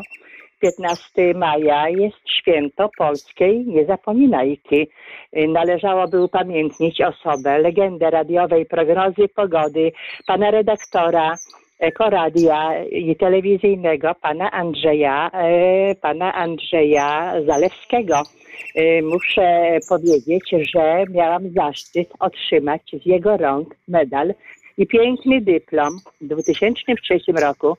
15 0.59 1.33
maja 1.33 1.89
jest 1.89 2.29
święto 2.39 2.89
polskiej 2.97 3.65
niezapominajki. 3.65 4.87
Y, 5.37 5.47
należałoby 5.47 6.23
upamiętnić 6.23 7.01
osobę, 7.01 7.59
legendę 7.59 8.09
radiowej 8.09 8.65
prognozy 8.65 9.27
pogody, 9.35 9.91
pana 10.27 10.51
redaktora, 10.51 11.35
Ekoradia 11.79 12.85
i 12.91 13.15
telewizyjnego 13.15 14.15
pana 14.21 14.51
Andrzeja, 14.51 15.31
e, 15.33 15.95
pana 15.95 16.33
Andrzeja 16.33 17.33
Zalewskiego. 17.47 18.21
E, 18.75 19.01
muszę 19.01 19.77
powiedzieć, 19.89 20.49
że 20.73 21.03
miałam 21.09 21.49
zaszczyt 21.49 22.09
otrzymać 22.19 22.81
z 23.03 23.05
jego 23.05 23.37
rąk 23.37 23.75
medal 23.87 24.33
i 24.79 24.87
piękny 24.87 25.41
dyplom 25.41 25.99
w 26.21 26.27
2003 26.27 27.19
roku. 27.41 27.77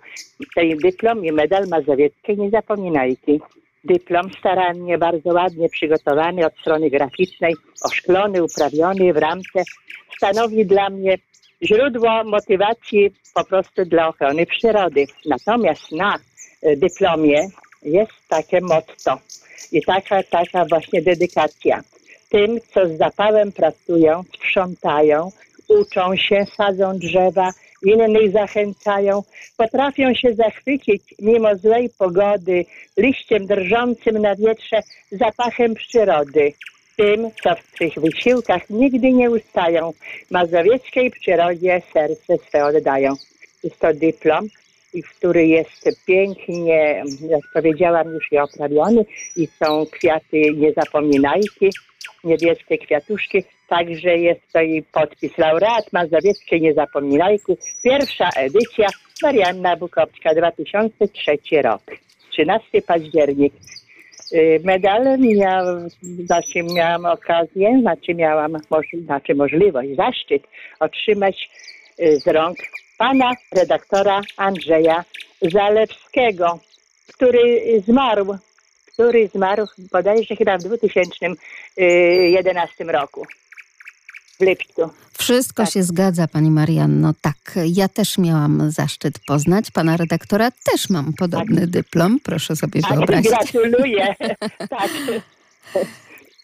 Ten 0.54 0.76
dyplom 0.76 1.24
i 1.24 1.32
medal 1.32 1.68
Mazowieckiej 1.68 2.38
Niezapominajki. 2.38 3.40
Dyplom 3.84 4.30
starannie, 4.38 4.98
bardzo 4.98 5.32
ładnie 5.32 5.68
przygotowany 5.68 6.46
od 6.46 6.58
strony 6.58 6.90
graficznej, 6.90 7.54
oszklony, 7.84 8.44
uprawiony 8.44 9.12
w 9.12 9.16
ramce, 9.16 9.62
stanowi 10.16 10.66
dla 10.66 10.90
mnie 10.90 11.18
źródło 11.62 12.24
motywacji 12.24 13.10
po 13.34 13.44
prostu 13.44 13.84
dla 13.84 14.08
ochrony 14.08 14.46
przyrody. 14.46 15.06
Natomiast 15.26 15.92
na 15.92 16.18
e, 16.62 16.76
dyplomie 16.76 17.48
jest 17.82 18.28
takie 18.28 18.60
motto 18.60 19.18
i 19.72 19.82
taka, 19.82 20.22
taka 20.22 20.64
właśnie 20.64 21.02
dedykacja. 21.02 21.80
Tym, 22.30 22.58
co 22.74 22.88
z 22.88 22.98
zapałem 22.98 23.52
pracują, 23.52 24.22
sprzątają, 24.34 25.30
uczą 25.70 26.16
się, 26.16 26.46
sadzą 26.56 26.98
drzewa, 26.98 27.50
innych 27.82 28.30
zachęcają. 28.32 29.22
Potrafią 29.56 30.14
się 30.14 30.34
zachwycić 30.34 31.02
mimo 31.18 31.56
złej 31.56 31.90
pogody, 31.98 32.64
liściem 32.96 33.46
drżącym 33.46 34.18
na 34.18 34.36
wietrze, 34.36 34.80
zapachem 35.12 35.74
przyrody. 35.74 36.52
Tym, 36.96 37.30
co 37.42 37.54
w 37.54 37.78
tych 37.78 37.94
wysiłkach 37.94 38.70
nigdy 38.70 39.12
nie 39.12 39.30
ustają, 39.30 39.92
mazowieckiej 40.30 41.10
przyrodzie 41.10 41.82
serce 41.92 42.36
swe 42.48 42.64
oddają. 42.64 43.14
Jest 43.64 43.78
to 43.78 43.94
dyplom, 43.94 44.48
który 45.16 45.46
jest 45.46 46.06
pięknie, 46.06 47.02
jak 47.28 47.40
powiedziałam, 47.54 48.14
już 48.14 48.32
i 48.32 48.38
oprawiony 48.38 49.04
i 49.36 49.48
są 49.58 49.86
kwiaty 49.86 50.40
niezapominajki, 50.56 51.70
niebieskie 52.24 52.78
kwiatuszki. 52.78 53.44
Także 53.68 54.16
jest 54.16 54.52
to 54.52 54.60
i 54.60 54.82
podpis 54.82 55.38
laureat 55.38 55.92
Mazowieckiej 55.92 56.60
Niezapominajki. 56.60 57.56
Pierwsza 57.84 58.28
edycja 58.36 58.88
Marianna 59.22 59.76
Bukowska, 59.76 60.34
2003 60.34 61.62
rok. 61.62 61.82
13 62.30 62.82
październik. 62.82 63.54
Y, 64.32 64.60
Medal 64.64 65.18
miał, 65.18 65.64
znaczy 66.24 66.62
miałam 66.74 67.04
okazję, 67.04 67.78
znaczy 67.80 68.14
miałam 68.14 68.56
moż, 68.70 68.86
znaczy 69.04 69.34
możliwość, 69.34 69.96
zaszczyt 69.96 70.42
otrzymać 70.80 71.50
y, 72.00 72.16
z 72.16 72.26
rąk 72.26 72.56
pana 72.98 73.32
redaktora 73.56 74.20
Andrzeja 74.36 75.04
Zalewskiego, 75.42 76.58
który 77.14 77.80
zmarł, 77.86 78.38
który 79.00 79.28
zmarł 79.34 79.66
bodajże 79.92 80.36
chyba 80.36 80.58
w 80.58 80.62
2011 80.62 82.84
roku 82.84 83.26
w 84.40 84.42
lipcu. 84.42 84.90
Wszystko 85.18 85.62
Tak. 85.62 85.72
się 85.72 85.82
zgadza, 85.82 86.28
pani 86.28 86.50
Marianno. 86.50 87.14
Tak, 87.20 87.36
ja 87.64 87.88
też 87.88 88.18
miałam 88.18 88.70
zaszczyt 88.70 89.14
poznać. 89.26 89.70
Pana 89.70 89.96
redaktora 89.96 90.50
też 90.50 90.90
mam 90.90 91.12
podobny 91.12 91.66
dyplom, 91.66 92.20
proszę 92.22 92.56
sobie 92.56 92.82
Tak, 92.82 92.94
wyobrazić. 92.94 93.30
gratuluję. 93.30 94.14
tak. 94.70 94.90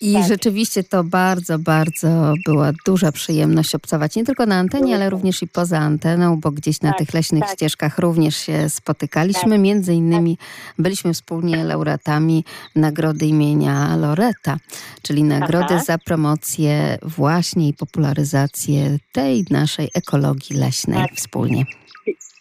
I 0.00 0.12
tak. 0.12 0.28
rzeczywiście 0.28 0.84
to 0.84 1.04
bardzo, 1.04 1.58
bardzo 1.58 2.34
była 2.46 2.72
duża 2.86 3.12
przyjemność 3.12 3.74
obcować 3.74 4.16
nie 4.16 4.24
tylko 4.24 4.46
na 4.46 4.54
antenie, 4.58 4.94
ale 4.94 5.10
również 5.10 5.42
i 5.42 5.48
poza 5.48 5.78
anteną, 5.78 6.40
bo 6.40 6.50
gdzieś 6.50 6.80
na 6.80 6.88
Tak, 6.88 6.98
tych 6.98 7.14
leśnych 7.14 7.42
tak. 7.42 7.52
ścieżkach 7.52 7.98
również 7.98 8.36
się 8.36 8.70
spotykaliśmy. 8.70 9.58
Między 9.58 9.94
innymi 9.94 10.38
byliśmy 10.78 11.14
wspólnie 11.14 11.64
laureatami 11.64 12.44
nagrody 12.74 13.26
imienia 13.26 13.96
Loreta, 13.96 14.56
czyli 15.02 15.22
nagrody 15.22 15.74
Aha. 15.74 15.84
za 15.84 15.98
promocję 15.98 16.98
właśnie 17.02 17.68
i 17.68 17.74
popularyzację 17.74 18.98
tej 19.12 19.44
naszej 19.50 19.90
ekologii 19.94 20.56
leśnej 20.56 20.98
Tak. 21.08 21.16
wspólnie. 21.16 21.64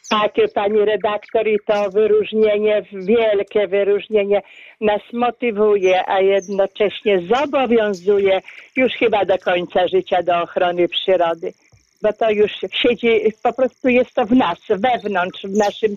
Takie 0.10 0.48
pani 0.48 0.78
redaktor 0.78 1.48
i 1.48 1.58
to 1.68 1.90
wyróżnienie, 1.90 2.84
wielkie 2.94 3.68
wyróżnienie 3.68 4.42
nas 4.82 5.02
motywuje, 5.14 6.10
a 6.10 6.22
jednocześnie 6.22 7.22
zobowiązuje 7.22 8.42
już 8.76 8.94
chyba 8.94 9.26
do 9.26 9.38
końca 9.38 9.88
życia 9.88 10.24
do 10.24 10.42
ochrony 10.42 10.88
przyrody. 10.88 11.54
Bo 12.02 12.14
to 12.14 12.32
już 12.32 12.52
siedzi, 12.82 13.22
po 13.44 13.54
prostu 13.54 13.90
jest 13.90 14.14
to 14.14 14.26
w 14.26 14.32
nas, 14.32 14.58
wewnątrz, 14.70 15.44
w 15.44 15.58
naszym 15.58 15.96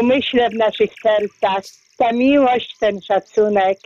umyśle, 0.00 0.50
w 0.50 0.54
naszych 0.54 0.90
sercach. 1.02 1.64
Ta 1.98 2.12
miłość, 2.12 2.76
ten 2.80 3.00
szacunek, 3.00 3.78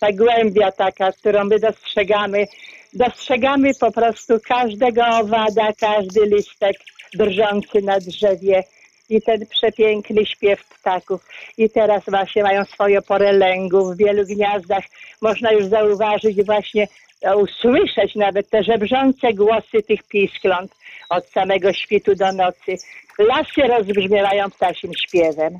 ta 0.00 0.12
głębia 0.12 0.72
taka, 0.72 1.12
którą 1.12 1.44
my 1.44 1.58
dostrzegamy. 1.58 2.46
Dostrzegamy 2.92 3.70
po 3.80 3.92
prostu 3.92 4.34
każdego 4.48 5.06
owada, 5.06 5.72
każdy 5.80 6.26
listek 6.26 6.76
drżący 7.14 7.82
na 7.82 8.00
drzewie 8.00 8.62
i 9.08 9.22
ten 9.22 9.46
przepiękny 9.46 10.26
śpiew 10.26 10.68
ptaków. 10.68 11.28
I 11.58 11.70
teraz 11.70 12.02
właśnie 12.08 12.42
mają 12.42 12.64
swoje 12.64 13.02
porę 13.02 13.32
lęgu 13.32 13.92
w 13.92 13.96
wielu 13.96 14.24
gniazdach. 14.24 14.84
Można 15.22 15.52
już 15.52 15.64
zauważyć 15.64 16.46
właśnie, 16.46 16.86
e, 17.22 17.36
usłyszeć 17.36 18.14
nawet 18.14 18.50
te 18.50 18.62
żebrzące 18.62 19.32
głosy 19.32 19.82
tych 19.88 20.02
piskląt 20.02 20.74
od 21.10 21.26
samego 21.26 21.72
świtu 21.72 22.14
do 22.14 22.32
nocy. 22.32 22.76
Lasy 23.18 23.62
rozbrzmiewają 23.62 24.50
ptasim 24.50 24.90
śpiewem. 24.94 25.58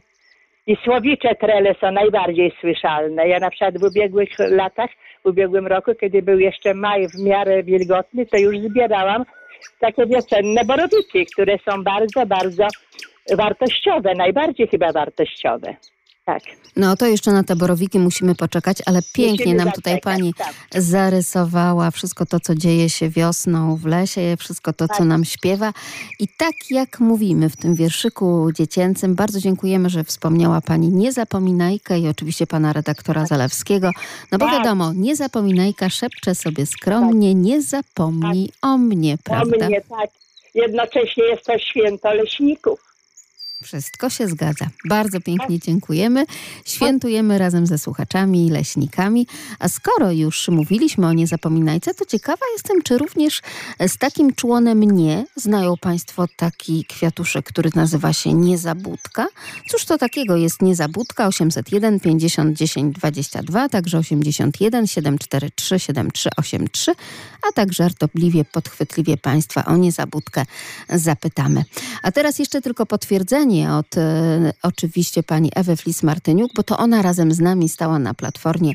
I 0.67 0.77
słowicze 0.85 1.35
trele 1.35 1.75
są 1.81 1.93
najbardziej 1.93 2.53
słyszalne. 2.61 3.29
Ja 3.29 3.39
na 3.39 3.51
przykład 3.51 3.79
w 3.79 3.83
ubiegłych 3.83 4.29
latach, 4.39 4.91
w 5.25 5.29
ubiegłym 5.29 5.67
roku, 5.67 5.95
kiedy 6.01 6.23
był 6.23 6.39
jeszcze 6.39 6.75
maj 6.75 7.09
w 7.09 7.19
miarę 7.25 7.63
wilgotny, 7.63 8.27
to 8.27 8.37
już 8.37 8.59
zbierałam 8.59 9.25
takie 9.81 10.07
wiosenne 10.07 10.65
borowiki, 10.65 11.27
które 11.33 11.59
są 11.59 11.85
bardzo, 11.85 12.27
bardzo 12.27 12.67
wartościowe, 13.37 14.15
najbardziej 14.15 14.69
chyba 14.69 14.93
wartościowe. 14.93 15.77
Tak. 16.25 16.43
No 16.77 16.97
to 16.97 17.07
jeszcze 17.07 17.33
na 17.33 17.43
te 17.45 17.57
borowiki 17.57 17.99
musimy 17.99 18.35
poczekać, 18.35 18.77
ale 18.87 19.01
pięknie 19.15 19.45
Musimy 19.45 19.55
nam 19.55 19.73
tutaj 19.73 19.93
zaczekać, 19.95 20.15
pani 20.15 20.35
tak. 20.35 20.55
zarysowała 20.83 21.91
wszystko 21.91 22.27
to, 22.27 22.41
co 22.41 22.55
dzieje 22.55 22.91
się 22.91 23.09
wiosną 23.09 23.77
w 23.77 23.87
lesie, 23.87 24.37
wszystko 24.39 24.73
to, 24.73 24.89
co 24.89 24.95
Tak. 24.99 25.07
nam 25.07 25.25
śpiewa. 25.25 25.73
I 26.21 26.29
tak 26.39 26.55
jak 26.71 27.01
mówimy 27.01 27.49
w 27.51 27.57
tym 27.57 27.75
wierszyku 27.75 28.49
dziecięcym, 28.55 29.15
bardzo 29.15 29.41
dziękujemy, 29.41 29.91
że 29.91 30.05
wspomniała 30.05 30.61
pani 30.61 30.89
Niezapominajkę 30.89 31.99
i 31.99 32.09
oczywiście 32.09 32.47
pana 32.47 32.73
redaktora 32.73 33.27
Zalewskiego. 33.27 33.91
No 34.33 34.39
bo 34.39 34.47
Tak. 34.47 34.55
wiadomo, 34.59 34.93
Niezapominajka 34.93 35.91
szepcze 35.91 36.35
sobie 36.35 36.67
skromnie, 36.67 37.35
nie 37.35 37.63
zapomnij 37.63 38.49
o 38.63 38.79
mnie, 38.79 39.15
O 39.15 39.19
prawda? 39.25 39.67
mnie 39.69 39.81
tak. 39.81 40.11
Jednocześnie 40.55 41.25
jest 41.25 41.45
to 41.47 41.59
święto 41.59 42.15
leśników. 42.15 42.88
Wszystko 43.65 44.11
się 44.11 44.29
zgadza. 44.29 44.67
Bardzo 44.89 45.21
pięknie 45.21 45.59
dziękujemy. 45.59 46.25
Świętujemy 46.65 47.39
razem 47.39 47.67
ze 47.67 47.79
słuchaczami 47.79 48.47
i 48.47 48.51
leśnikami. 48.51 49.27
A 49.59 49.69
skoro 49.69 50.13
już 50.13 50.49
mówiliśmy 50.49 51.07
o 51.07 51.13
niezapominajce, 51.13 51.95
to 51.95 52.05
ciekawa 52.05 52.47
jestem, 52.53 52.83
czy 52.83 52.99
również 52.99 53.43
z 53.89 53.99
takim 53.99 54.35
członem 54.35 54.83
nie 54.83 55.25
znają 55.37 55.75
Państwo 55.81 56.27
taki 56.37 56.85
kwiatuszek, 56.85 57.47
który 57.47 57.71
nazywa 57.75 58.13
się 58.13 58.35
niezabudka. 58.35 59.27
Cóż 59.71 59.85
to 59.85 59.99
takiego 59.99 60.37
jest 60.37 60.63
niezabudka? 60.63 61.27
801 61.27 62.01
50 62.01 62.57
10 62.57 62.97
22, 62.97 63.69
także 63.69 63.99
81 63.99 64.87
743 64.87 65.79
7383, 65.79 66.95
a 67.49 67.53
tak 67.53 67.73
żartobliwie, 67.73 68.45
podchwytliwie 68.45 69.17
Państwa 69.17 69.65
o 69.65 69.77
niezabudkę 69.77 70.45
zapytamy. 70.91 71.65
A 72.03 72.13
teraz 72.13 72.39
jeszcze 72.39 72.63
tylko 72.63 72.87
potwierdzenie 72.87 73.48
od 73.79 73.99
e, 73.99 74.53
oczywiście 74.63 75.23
pani 75.23 75.51
Ewy 75.55 75.77
Flis-Martyniuk, 75.77 76.49
bo 76.55 76.63
to 76.63 76.79
ona 76.79 77.03
razem 77.03 77.33
z 77.33 77.41
nami 77.41 77.69
stała 77.69 77.99
na 77.99 78.15
platformie 78.15 78.73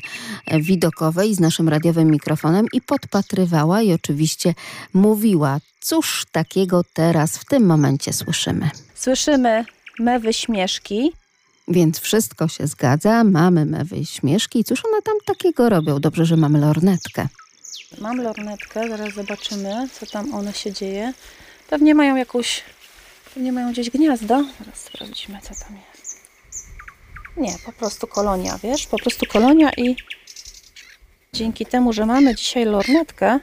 widokowej 0.60 1.34
z 1.34 1.40
naszym 1.40 1.68
radiowym 1.68 2.10
mikrofonem 2.10 2.66
i 2.72 2.80
podpatrywała 2.80 3.82
i 3.82 3.92
oczywiście 3.92 4.54
mówiła, 4.94 5.58
cóż 5.80 6.26
takiego 6.32 6.82
teraz 6.92 7.38
w 7.38 7.44
tym 7.44 7.66
momencie 7.66 8.12
słyszymy. 8.12 8.70
Słyszymy 8.94 9.64
mewy 9.98 10.32
śmieszki. 10.32 11.12
Więc 11.68 12.00
wszystko 12.00 12.48
się 12.48 12.66
zgadza, 12.66 13.24
mamy 13.24 13.64
mewy 13.64 14.04
śmieszki. 14.04 14.58
I 14.58 14.64
cóż 14.64 14.84
one 14.84 15.02
tam 15.02 15.14
takiego 15.26 15.68
robią? 15.68 16.00
Dobrze, 16.00 16.24
że 16.24 16.36
mamy 16.36 16.60
lornetkę. 16.60 17.28
Mam 17.98 18.16
lornetkę, 18.16 18.88
zaraz 18.88 19.14
zobaczymy, 19.14 19.88
co 20.00 20.06
tam 20.06 20.34
one 20.34 20.52
się 20.52 20.72
dzieje. 20.72 21.12
Pewnie 21.70 21.94
mają 21.94 22.16
jakąś, 22.16 22.62
pewnie 23.34 23.52
mają 23.52 23.72
gdzieś 23.72 23.90
gniazdo. 23.90 24.44
Zaraz 24.58 24.84
sprawdzimy, 24.84 25.38
co 25.42 25.48
tam 25.48 25.78
jest. 25.94 26.20
Nie, 27.36 27.54
po 27.66 27.72
prostu 27.72 28.06
kolonia, 28.06 28.58
wiesz? 28.62 28.86
Po 28.86 28.98
prostu 28.98 29.26
kolonia 29.26 29.70
i 29.76 29.96
dzięki 31.32 31.66
temu, 31.66 31.92
że 31.92 32.06
mamy 32.06 32.34
dzisiaj 32.34 32.64
lornetkę, 32.64 33.38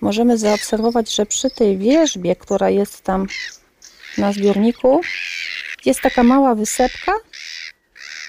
możemy 0.00 0.38
zaobserwować, 0.38 1.14
że 1.14 1.26
przy 1.26 1.50
tej 1.50 1.78
wierzbie, 1.78 2.36
która 2.36 2.70
jest 2.70 3.02
tam 3.02 3.26
na 4.18 4.32
zbiorniku, 4.32 5.00
jest 5.84 6.00
taka 6.00 6.22
mała 6.22 6.54
wysepka 6.54 7.12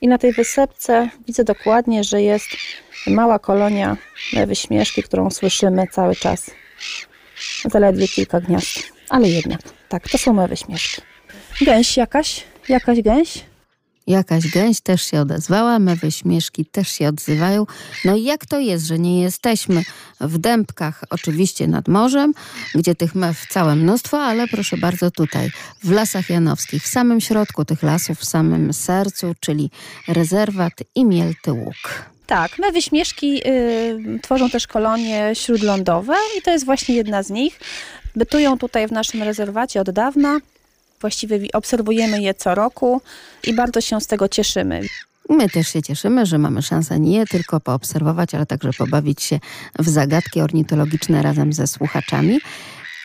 i 0.01 0.07
na 0.07 0.17
tej 0.17 0.33
wysepce 0.33 1.09
widzę 1.27 1.43
dokładnie, 1.43 2.03
że 2.03 2.21
jest 2.21 2.49
mała 3.07 3.39
kolonia 3.39 3.97
mewy 4.33 4.55
śmieszki, 4.55 5.03
którą 5.03 5.29
słyszymy 5.29 5.87
cały 5.91 6.15
czas. 6.15 6.51
Zaledwie 7.65 8.07
kilka 8.07 8.41
gniazd, 8.41 8.79
ale 9.09 9.29
jednak. 9.29 9.80
Tak, 9.91 10.09
to 10.09 10.17
są 10.17 10.33
mewy 10.33 10.57
śmieszki. 10.57 11.01
Gęś 11.61 11.97
jakaś? 11.97 12.43
Jakaś 12.69 13.01
gęś? 13.01 13.43
Jakaś 14.07 14.47
gęś 14.47 14.81
też 14.81 15.01
się 15.01 15.21
odezwała, 15.21 15.79
mewy 15.79 16.11
śmieszki 16.11 16.65
też 16.65 16.89
się 16.89 17.07
odzywają. 17.07 17.65
No 18.05 18.15
i 18.15 18.23
jak 18.23 18.45
to 18.45 18.59
jest, 18.59 18.85
że 18.85 18.99
nie 18.99 19.21
jesteśmy 19.21 19.83
w 20.21 20.37
dębkach, 20.37 21.03
oczywiście 21.09 21.67
nad 21.67 21.87
morzem, 21.87 22.33
gdzie 22.75 22.95
tych 22.95 23.15
mew 23.15 23.45
całe 23.49 23.75
mnóstwo, 23.75 24.19
ale 24.19 24.47
proszę 24.47 24.77
bardzo 24.77 25.11
tutaj, 25.11 25.51
w 25.83 25.91
Lasach 25.91 26.29
Janowskich, 26.29 26.83
w 26.83 26.87
samym 26.87 27.21
środku 27.21 27.65
tych 27.65 27.83
lasów, 27.83 28.19
w 28.19 28.25
samym 28.25 28.73
sercu, 28.73 29.35
czyli 29.39 29.71
rezerwat 30.07 30.73
i 30.95 31.05
Mielty 31.05 31.51
Łuk. 31.53 32.11
Tak, 32.27 32.59
mewy 32.59 32.81
śmieszki 32.81 33.41
y, 33.47 34.19
tworzą 34.21 34.49
też 34.49 34.67
kolonie 34.67 35.31
śródlądowe 35.33 36.15
i 36.37 36.41
to 36.41 36.51
jest 36.51 36.65
właśnie 36.65 36.95
jedna 36.95 37.23
z 37.23 37.29
nich. 37.29 37.59
Bytują 38.15 38.57
tutaj 38.57 38.87
w 38.87 38.91
naszym 38.91 39.23
rezerwacie 39.23 39.81
od 39.81 39.89
dawna. 39.89 40.39
Właściwie 41.01 41.39
obserwujemy 41.53 42.21
je 42.21 42.33
co 42.33 42.55
roku 42.55 43.01
i 43.43 43.53
bardzo 43.53 43.81
się 43.81 44.01
z 44.01 44.07
tego 44.07 44.29
cieszymy. 44.29 44.81
My 45.29 45.49
też 45.49 45.67
się 45.67 45.81
cieszymy, 45.81 46.25
że 46.25 46.37
mamy 46.37 46.61
szansę 46.61 46.99
nie 46.99 47.25
tylko 47.25 47.59
poobserwować, 47.59 48.35
ale 48.35 48.45
także 48.45 48.69
pobawić 48.77 49.23
się 49.23 49.39
w 49.79 49.89
zagadki 49.89 50.41
ornitologiczne 50.41 51.21
razem 51.21 51.53
ze 51.53 51.67
słuchaczami. 51.67 52.39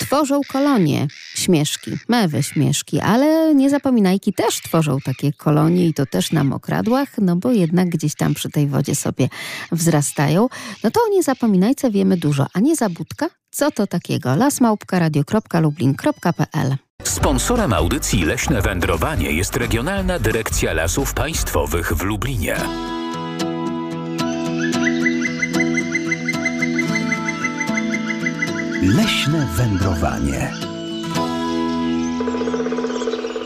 Tworzą 0.01 0.41
kolonie 0.49 1.07
śmieszki, 1.35 1.91
mewy 2.09 2.43
śmieszki, 2.43 3.01
ale 3.01 3.55
niezapominajki 3.55 4.33
też 4.33 4.63
tworzą 4.63 4.99
takie 5.05 5.33
kolonie 5.33 5.87
i 5.87 5.95
to 5.95 6.07
też 6.07 6.33
na 6.33 6.45
mokradłach, 6.45 7.09
no 7.19 7.37
bo 7.37 7.53
jednak 7.53 7.89
gdzieś 7.89 8.15
tam 8.15 8.35
przy 8.35 8.51
tej 8.51 8.67
wodzie 8.67 8.95
sobie 8.95 9.29
wzrastają. 9.73 10.49
No 10.85 10.91
to 10.91 11.01
o 11.01 11.15
niezapominajce 11.15 11.91
wiemy 11.91 12.17
dużo, 12.17 12.47
a 12.55 12.61
niezabudka? 12.61 13.29
Co 13.57 13.71
to 13.71 13.87
takiego? 13.87 14.37
lasmałpka.radio.lublin.pl 14.37 16.77
Sponsorem 17.05 17.73
audycji 17.73 18.25
Leśne 18.25 18.63
Wędrowanie 18.63 19.33
jest 19.33 19.57
Regionalna 19.57 20.19
Dyrekcja 20.19 20.73
Lasów 20.73 21.15
Państwowych 21.15 21.93
w 21.93 22.03
Lublinie. 22.03 22.57
Leśne 28.83 29.47
wędrowanie. 29.57 30.53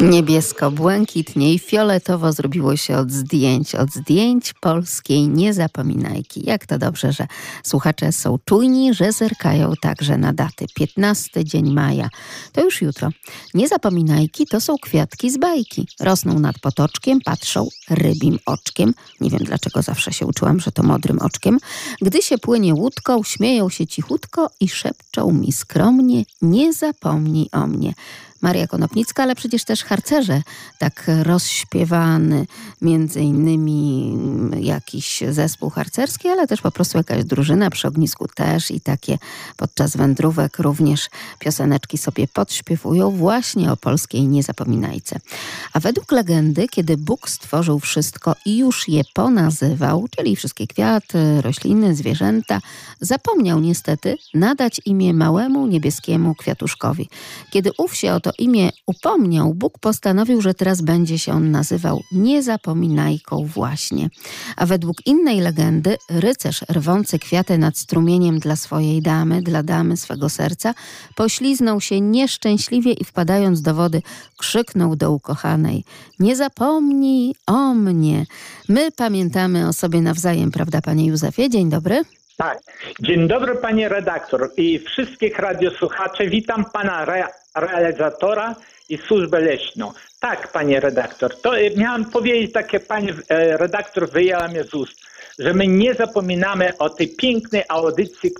Niebiesko, 0.01 0.71
błękitnie 0.71 1.55
i 1.55 1.59
fioletowo 1.59 2.33
zrobiło 2.33 2.77
się 2.77 2.97
od 2.97 3.13
zdjęć, 3.13 3.75
od 3.75 3.91
zdjęć 3.91 4.53
polskiej 4.61 5.29
niezapominajki. 5.29 6.47
Jak 6.47 6.67
to 6.67 6.79
dobrze, 6.79 7.13
że 7.13 7.27
słuchacze 7.63 8.13
są 8.13 8.39
czujni, 8.45 8.95
że 8.95 9.13
zerkają 9.13 9.73
także 9.83 10.19
na 10.19 10.33
daty. 10.33 10.67
15 10.75 11.45
dzień 11.45 11.73
maja, 11.73 12.09
to 12.53 12.65
już 12.65 12.83
jutro. 12.83 13.09
Niezapominajki 13.55 14.47
to 14.47 14.61
są 14.61 14.77
kwiatki 14.83 15.31
z 15.31 15.39
bajki. 15.39 15.89
Rosną 16.01 16.39
nad 16.39 16.59
potoczkiem, 16.59 17.21
patrzą 17.25 17.69
rybim 17.91 18.39
oczkiem. 18.47 18.95
Nie 19.21 19.31
wiem 19.31 19.45
dlaczego 19.45 19.83
zawsze 19.83 20.13
się 20.13 20.27
uczyłam, 20.27 20.61
że 20.61 20.73
to 20.73 20.83
modrym 20.83 21.19
oczkiem. 21.19 21.59
Gdy 22.03 22.23
się 22.23 22.39
płynie 22.39 22.75
łódką, 22.75 23.23
śmieją 23.23 23.69
się 23.69 23.87
cichutko 23.87 24.51
i 24.61 24.69
szepczą 24.69 25.33
mi 25.33 25.53
skromnie, 25.53 26.25
nie 26.43 26.73
zapomnij 26.73 27.49
o 27.53 27.67
mnie. 27.67 27.95
Maria 28.41 28.67
Konopnicka, 28.67 29.23
ale 29.23 29.35
przecież 29.35 29.65
też 29.65 29.85
harcerze, 29.85 30.43
tak 30.79 31.11
rozśpiewany, 31.23 32.47
między 32.83 33.21
innymi 33.21 34.19
jakiś 34.61 35.23
zespół 35.31 35.71
harcerski, 35.71 36.29
ale 36.29 36.47
też 36.47 36.61
po 36.61 36.71
prostu 36.71 36.99
jakaś 36.99 37.25
drużyna 37.25 37.71
przy 37.71 37.89
ognisku 37.89 38.29
też 38.35 38.71
i 38.71 38.81
takie 38.81 39.19
podczas 39.57 39.97
wędrówek 39.97 40.59
również 40.59 41.09
pioseneczki 41.39 41.99
sobie 41.99 42.29
podśpiewują 42.29 43.11
właśnie 43.11 43.73
o 43.73 43.77
polskiej 43.77 44.29
niezapominajce. 44.29 45.21
A 45.73 45.81
według 45.81 46.13
legendy, 46.13 46.69
kiedy 46.69 46.97
Bóg 46.97 47.29
stworzył 47.29 47.81
wszystko 47.81 48.35
i 48.47 48.59
już 48.59 48.89
je 48.89 49.03
ponazywał, 49.15 50.09
czyli 50.17 50.37
wszystkie 50.37 50.67
kwiaty, 50.67 51.41
rośliny, 51.43 51.95
zwierzęta, 51.95 52.61
zapomniał 53.01 53.61
niestety 53.61 54.17
nadać 54.35 54.81
imię 54.85 55.15
małemu 55.15 55.67
niebieskiemu 55.67 56.35
kwiatuszkowi. 56.35 57.09
Kiedy 57.51 57.71
ów 57.79 57.97
się 57.97 58.13
oto 58.13 58.30
to 58.30 58.30
imię 58.39 58.71
upomniał, 58.87 59.55
Bóg 59.55 59.79
postanowił, 59.79 60.41
że 60.41 60.55
teraz 60.55 60.83
będzie 60.83 61.19
się 61.19 61.33
on 61.33 61.51
nazywał 61.51 62.01
Niezapominajką 62.13 63.47
właśnie. 63.47 64.11
A 64.57 64.67
według 64.67 65.07
innej 65.07 65.41
legendy, 65.41 65.97
rycerz 66.09 66.65
rwący 66.71 67.19
kwiaty 67.19 67.59
nad 67.59 67.79
strumieniem 67.79 68.39
dla 68.39 68.57
swojej 68.57 69.03
damy, 69.03 69.43
dla 69.43 69.63
damy 69.63 69.97
swego 69.97 70.29
serca, 70.29 70.75
pośliznął 71.15 71.81
się 71.81 72.01
nieszczęśliwie 72.01 72.93
i 72.93 73.05
wpadając 73.05 73.63
do 73.63 73.75
wody, 73.75 74.03
krzyknął 74.39 74.97
do 74.97 75.13
ukochanej: 75.13 75.85
Nie 76.19 76.37
zapomnij 76.37 77.35
o 77.47 77.75
mnie. 77.75 78.27
My 78.69 78.93
pamiętamy 78.93 79.69
o 79.69 79.73
sobie 79.73 80.01
nawzajem, 80.01 80.51
prawda, 80.51 80.83
panie 80.83 81.07
Józefie? 81.07 81.51
Dzień 81.51 81.71
dobry. 81.71 82.05
Tak. 82.41 82.59
Dzień 83.01 83.29
dobry, 83.29 83.55
panie 83.55 83.89
redaktor 83.89 84.51
i 84.57 84.79
wszystkich 84.79 85.39
radiosłuchaczy. 85.39 86.27
Witam 86.31 86.65
pana 86.73 87.03
re 87.03 87.27
realizatora 87.57 88.55
i 88.89 88.99
służbę 88.99 89.41
leśną. 89.41 89.93
Tak, 90.21 90.53
panie 90.53 90.81
redaktor, 90.81 91.41
to 91.41 91.53
miałem 91.77 92.05
powiedzieć 92.05 92.53
takie, 92.53 92.81
panie 92.81 93.15
e, 93.29 93.57
redaktor 93.57 94.11
wyjęła 94.11 94.49
mnie 94.49 94.65
z 94.65 94.75
ust, 94.75 95.01
że 95.39 95.55
my 95.55 95.67
nie 95.67 95.95
zapominamy 95.95 96.79
o 96.79 96.91
tej 96.91 97.09
pięknej 97.17 97.63
audycji, 97.69 98.31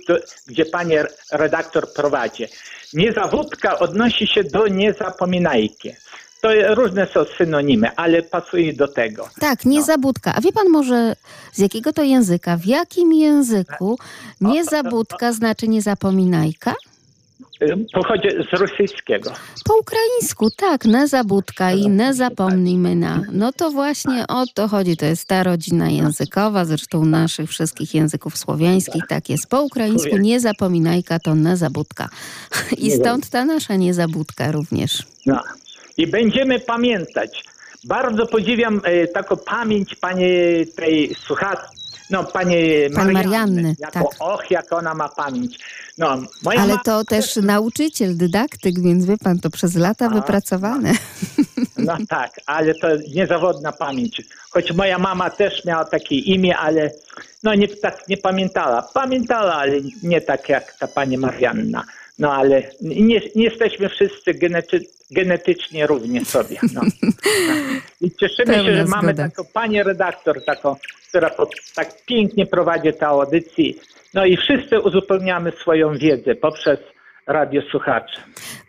gdzie 0.47 0.65
panie 0.65 1.05
redaktor 1.31 1.93
prowadzi. 1.93 2.47
Niezawódka 2.93 3.79
odnosi 3.79 4.27
się 4.27 4.43
do 4.43 4.67
niezapominajki. 4.67 5.91
To 6.41 6.75
różne 6.75 7.07
są 7.13 7.25
synonimy, 7.37 7.95
ale 7.95 8.21
pasuje 8.21 8.73
do 8.73 8.87
tego. 8.87 9.29
Tak, 9.39 9.65
niezabudka. 9.65 10.35
A 10.35 10.41
wie 10.41 10.51
pan 10.51 10.69
może 10.69 11.15
z 11.53 11.59
jakiego 11.59 11.93
to 11.93 12.03
języka, 12.03 12.57
w 12.57 12.65
jakim 12.65 13.13
języku 13.13 13.97
niezabudka 14.41 15.33
znaczy 15.33 15.67
niezapominajka? 15.67 16.73
Pochodzi 17.93 18.27
z 18.51 18.59
rosyjskiego. 18.59 19.33
Po 19.65 19.73
ukraińsku, 19.77 20.49
tak, 20.57 20.85
nezabudka 20.85 21.71
i 21.71 21.89
nie 21.89 22.13
zapomnijmy 22.13 22.95
na. 22.95 23.21
No 23.31 23.51
to 23.51 23.71
właśnie 23.71 24.27
o 24.27 24.45
to 24.53 24.67
chodzi. 24.67 24.97
To 24.97 25.05
jest 25.05 25.27
ta 25.27 25.43
rodzina 25.43 25.89
językowa, 25.89 26.65
zresztą 26.65 27.05
naszych 27.05 27.49
wszystkich 27.49 27.93
języków 27.95 28.37
słowiańskich, 28.37 29.03
tak 29.09 29.29
jest. 29.29 29.47
Po 29.49 29.61
ukraińsku 29.61 30.17
nie 30.17 30.39
zapominajka 30.39 31.19
to 31.19 31.35
nezabudka. 31.35 32.09
I 32.77 32.91
stąd 32.91 33.29
ta 33.29 33.45
nasza 33.45 33.75
niezabudka 33.75 34.51
również. 34.51 35.03
No. 35.25 35.39
I 35.97 36.07
będziemy 36.07 36.59
pamiętać. 36.59 37.43
Bardzo 37.83 38.27
podziwiam 38.27 38.81
e, 38.83 39.07
taką 39.07 39.37
pamięć 39.37 39.95
pani 39.95 40.25
tej 40.75 41.15
słuchaczki 41.15 41.81
no, 42.11 42.23
pani 42.23 42.55
Marianny, 42.89 43.13
Marianny 43.13 43.75
jako, 43.79 43.93
tak. 43.93 44.05
Och, 44.19 44.51
jak 44.51 44.73
ona 44.73 44.93
ma 44.93 45.09
pamięć. 45.09 45.59
No, 45.97 46.17
Ale 46.57 46.77
to 46.85 47.05
też 47.05 47.35
nauczyciel, 47.35 48.17
dydaktyk, 48.17 48.81
więc 48.81 49.05
wie 49.05 49.17
pan, 49.17 49.39
to 49.39 49.49
przez 49.49 49.75
lata 49.75 50.05
A, 50.05 50.09
wypracowane. 50.09 50.93
No 51.77 51.97
tak, 52.09 52.31
ale 52.45 52.73
to 52.75 52.87
niezawodna 53.15 53.71
pamięć. 53.71 54.21
Choć 54.49 54.71
moja 54.71 54.97
mama 54.99 55.29
też 55.29 55.65
miała 55.65 55.85
takie 55.85 56.15
imię, 56.15 56.57
ale 56.57 56.91
no 57.43 57.55
nie, 57.55 57.67
tak 57.67 58.07
nie 58.07 58.17
pamiętała. 58.17 58.81
Pamiętała, 58.93 59.53
ale 59.53 59.73
nie 60.03 60.21
tak 60.21 60.49
jak 60.49 60.77
ta 60.79 60.87
pani 60.87 61.17
Marianna. 61.17 61.83
No 62.19 62.33
ale 62.33 62.63
nie, 62.81 63.21
nie 63.35 63.43
jesteśmy 63.43 63.89
wszyscy 63.89 64.33
genety, 64.33 64.81
genetycznie 65.11 65.87
równie 65.87 66.25
sobie. 66.25 66.57
No. 66.73 66.81
I 68.01 68.11
cieszymy 68.11 68.53
się, 68.53 68.63
że 68.63 68.87
zgoda. 68.87 69.01
mamy 69.01 69.13
taką 69.13 69.43
panią 69.53 69.83
redaktor, 69.83 70.45
taką, 70.45 70.75
która 71.09 71.31
tak 71.75 72.05
pięknie 72.05 72.45
prowadzi 72.45 72.93
tę 72.93 73.07
audycję. 73.07 73.73
No 74.13 74.25
i 74.25 74.37
wszyscy 74.37 74.79
uzupełniamy 74.79 75.51
swoją 75.51 75.97
wiedzę 75.97 76.35
poprzez 76.35 76.79
radiosłuchaczy. 77.27 78.21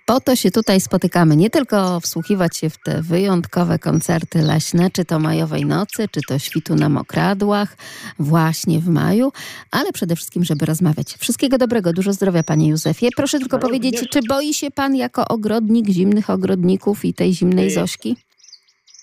Po 0.07 0.21
to 0.21 0.37
się 0.37 0.51
tutaj 0.51 0.81
spotykamy, 0.81 1.37
nie 1.37 1.51
tylko 1.51 2.01
wsłuchiwać 2.01 2.57
się 2.57 2.71
w 2.71 2.79
te 2.79 3.03
wyjątkowe 3.03 3.79
koncerty 3.79 4.39
leśne, 4.39 4.91
czy 4.91 5.05
to 5.05 5.19
majowej 5.19 5.67
nocy, 5.67 6.09
czy 6.09 6.21
to 6.29 6.39
świtu 6.39 6.75
na 6.75 6.89
mokradłach, 6.89 7.77
właśnie 8.19 8.79
w 8.79 8.89
maju, 8.89 9.33
ale 9.71 9.93
przede 9.93 10.17
wszystkim, 10.17 10.45
żeby 10.45 10.67
rozmawiać. 10.67 11.15
Wszystkiego 11.15 11.59
dobrego, 11.59 11.93
dużo 11.93 12.13
zdrowia, 12.13 12.43
panie 12.43 12.69
Józefie. 12.69 13.09
Proszę 13.17 13.39
tylko 13.39 13.57
no, 13.57 13.63
powiedzieć, 13.63 13.95
również... 13.95 14.11
czy 14.11 14.21
boi 14.29 14.55
się 14.55 14.71
pan 14.71 14.97
jako 14.97 15.29
ogrodnik 15.29 15.89
zimnych 15.89 16.31
ogrodników 16.31 17.05
i 17.05 17.15
tej 17.15 17.33
zimnej 17.33 17.71
Zośki? 17.71 18.17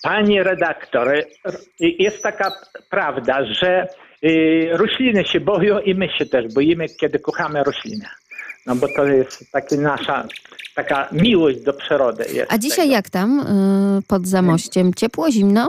Panie 0.02 0.42
redaktor, 0.42 1.24
jest 1.80 2.22
taka 2.22 2.52
prawda, 2.90 3.44
że 3.44 3.86
y, 4.24 4.68
rośliny 4.72 5.24
się 5.24 5.40
boją 5.40 5.78
i 5.78 5.94
my 5.94 6.08
się 6.18 6.26
też 6.26 6.54
boimy, 6.54 6.86
kiedy 7.00 7.18
kochamy 7.18 7.64
rośliny. 7.64 8.06
No 8.66 8.76
bo 8.76 8.88
to 8.96 9.04
jest 9.04 9.50
taka 9.52 9.76
nasza 9.76 10.28
taka 10.74 11.08
miłość 11.12 11.60
do 11.60 11.72
przyrody. 11.72 12.24
A 12.48 12.58
dzisiaj 12.58 12.84
tego. 12.84 12.92
jak 12.92 13.10
tam 13.10 13.40
y, 13.98 14.02
pod 14.06 14.26
Zamościem? 14.26 14.94
Ciepło, 14.94 15.30
zimno? 15.30 15.68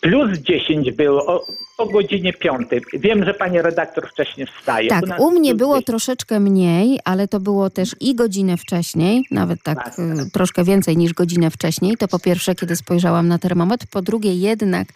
Plus 0.00 0.38
10 0.38 0.92
było 0.92 1.26
o, 1.26 1.46
o 1.78 1.86
godzinie 1.86 2.32
5. 2.32 2.68
Wiem, 2.92 3.24
że 3.24 3.34
pani 3.34 3.62
redaktor 3.62 4.08
wcześniej 4.10 4.46
wstaje. 4.46 4.88
Tak, 4.88 5.04
u, 5.18 5.24
u 5.24 5.30
mnie 5.30 5.54
było 5.54 5.74
10. 5.74 5.86
troszeczkę 5.86 6.40
mniej, 6.40 7.00
ale 7.04 7.28
to 7.28 7.40
było 7.40 7.70
też 7.70 7.96
i 8.00 8.14
godzinę 8.14 8.56
wcześniej, 8.56 9.24
nawet 9.30 9.62
tak, 9.62 9.84
tak, 9.84 9.96
tak 9.96 10.30
troszkę 10.32 10.64
więcej 10.64 10.96
niż 10.96 11.14
godzinę 11.14 11.50
wcześniej. 11.50 11.96
To 11.96 12.08
po 12.08 12.18
pierwsze, 12.18 12.54
kiedy 12.54 12.76
spojrzałam 12.76 13.28
na 13.28 13.38
termometr, 13.38 13.86
po 13.90 14.02
drugie 14.02 14.34
jednak 14.34 14.88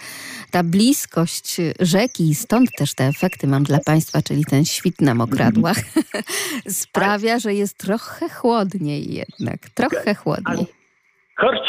ta 0.51 0.63
bliskość 0.63 1.57
rzeki, 1.81 2.35
stąd 2.35 2.71
też 2.79 2.95
te 2.95 3.05
efekty 3.05 3.47
mam 3.47 3.63
dla 3.63 3.79
państwa, 3.79 4.23
czyli 4.23 4.45
ten 4.45 4.65
świt 4.65 5.01
na 5.01 5.15
mokradłach, 5.15 5.77
sprawia, 6.69 7.10
że 7.19 7.55
jest 7.55 7.79
trochę 7.79 8.29
chłodniej 8.29 9.15
jednak, 9.15 9.59
trochę 9.75 10.15
chłodniej. 10.15 10.67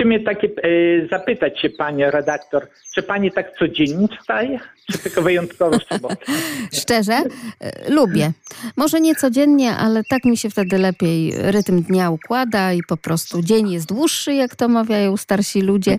Chcę 0.02 0.06
mnie 0.06 0.20
takie 0.20 0.48
e, 0.48 1.08
zapytać 1.08 1.62
się, 1.62 1.70
panie 1.70 2.12
redaktor, 2.12 2.68
czy 2.96 3.04
pani 3.04 3.32
tak 3.32 3.58
codziennie 3.60 4.08
wstaje? 4.20 4.60
Czy 4.92 4.98
tylko 4.98 5.22
wyjątkowo 5.22 5.80
w 5.80 5.84
sobotę? 5.84 6.16
Szczerze, 6.82 7.14
e, 7.60 7.92
lubię. 7.92 8.32
Może 8.78 9.02
nie 9.02 9.16
codziennie, 9.16 9.76
ale 9.76 10.04
tak 10.04 10.26
mi 10.26 10.38
się 10.38 10.50
wtedy 10.50 10.78
lepiej 10.78 11.34
rytm 11.36 11.84
dnia 11.84 12.10
układa 12.10 12.74
i 12.74 12.84
po 12.84 12.98
prostu 12.98 13.42
dzień 13.42 13.72
jest 13.72 13.88
dłuższy, 13.88 14.34
jak 14.34 14.56
to 14.56 14.68
mawiają 14.68 15.18
starsi 15.18 15.62
ludzie 15.62 15.98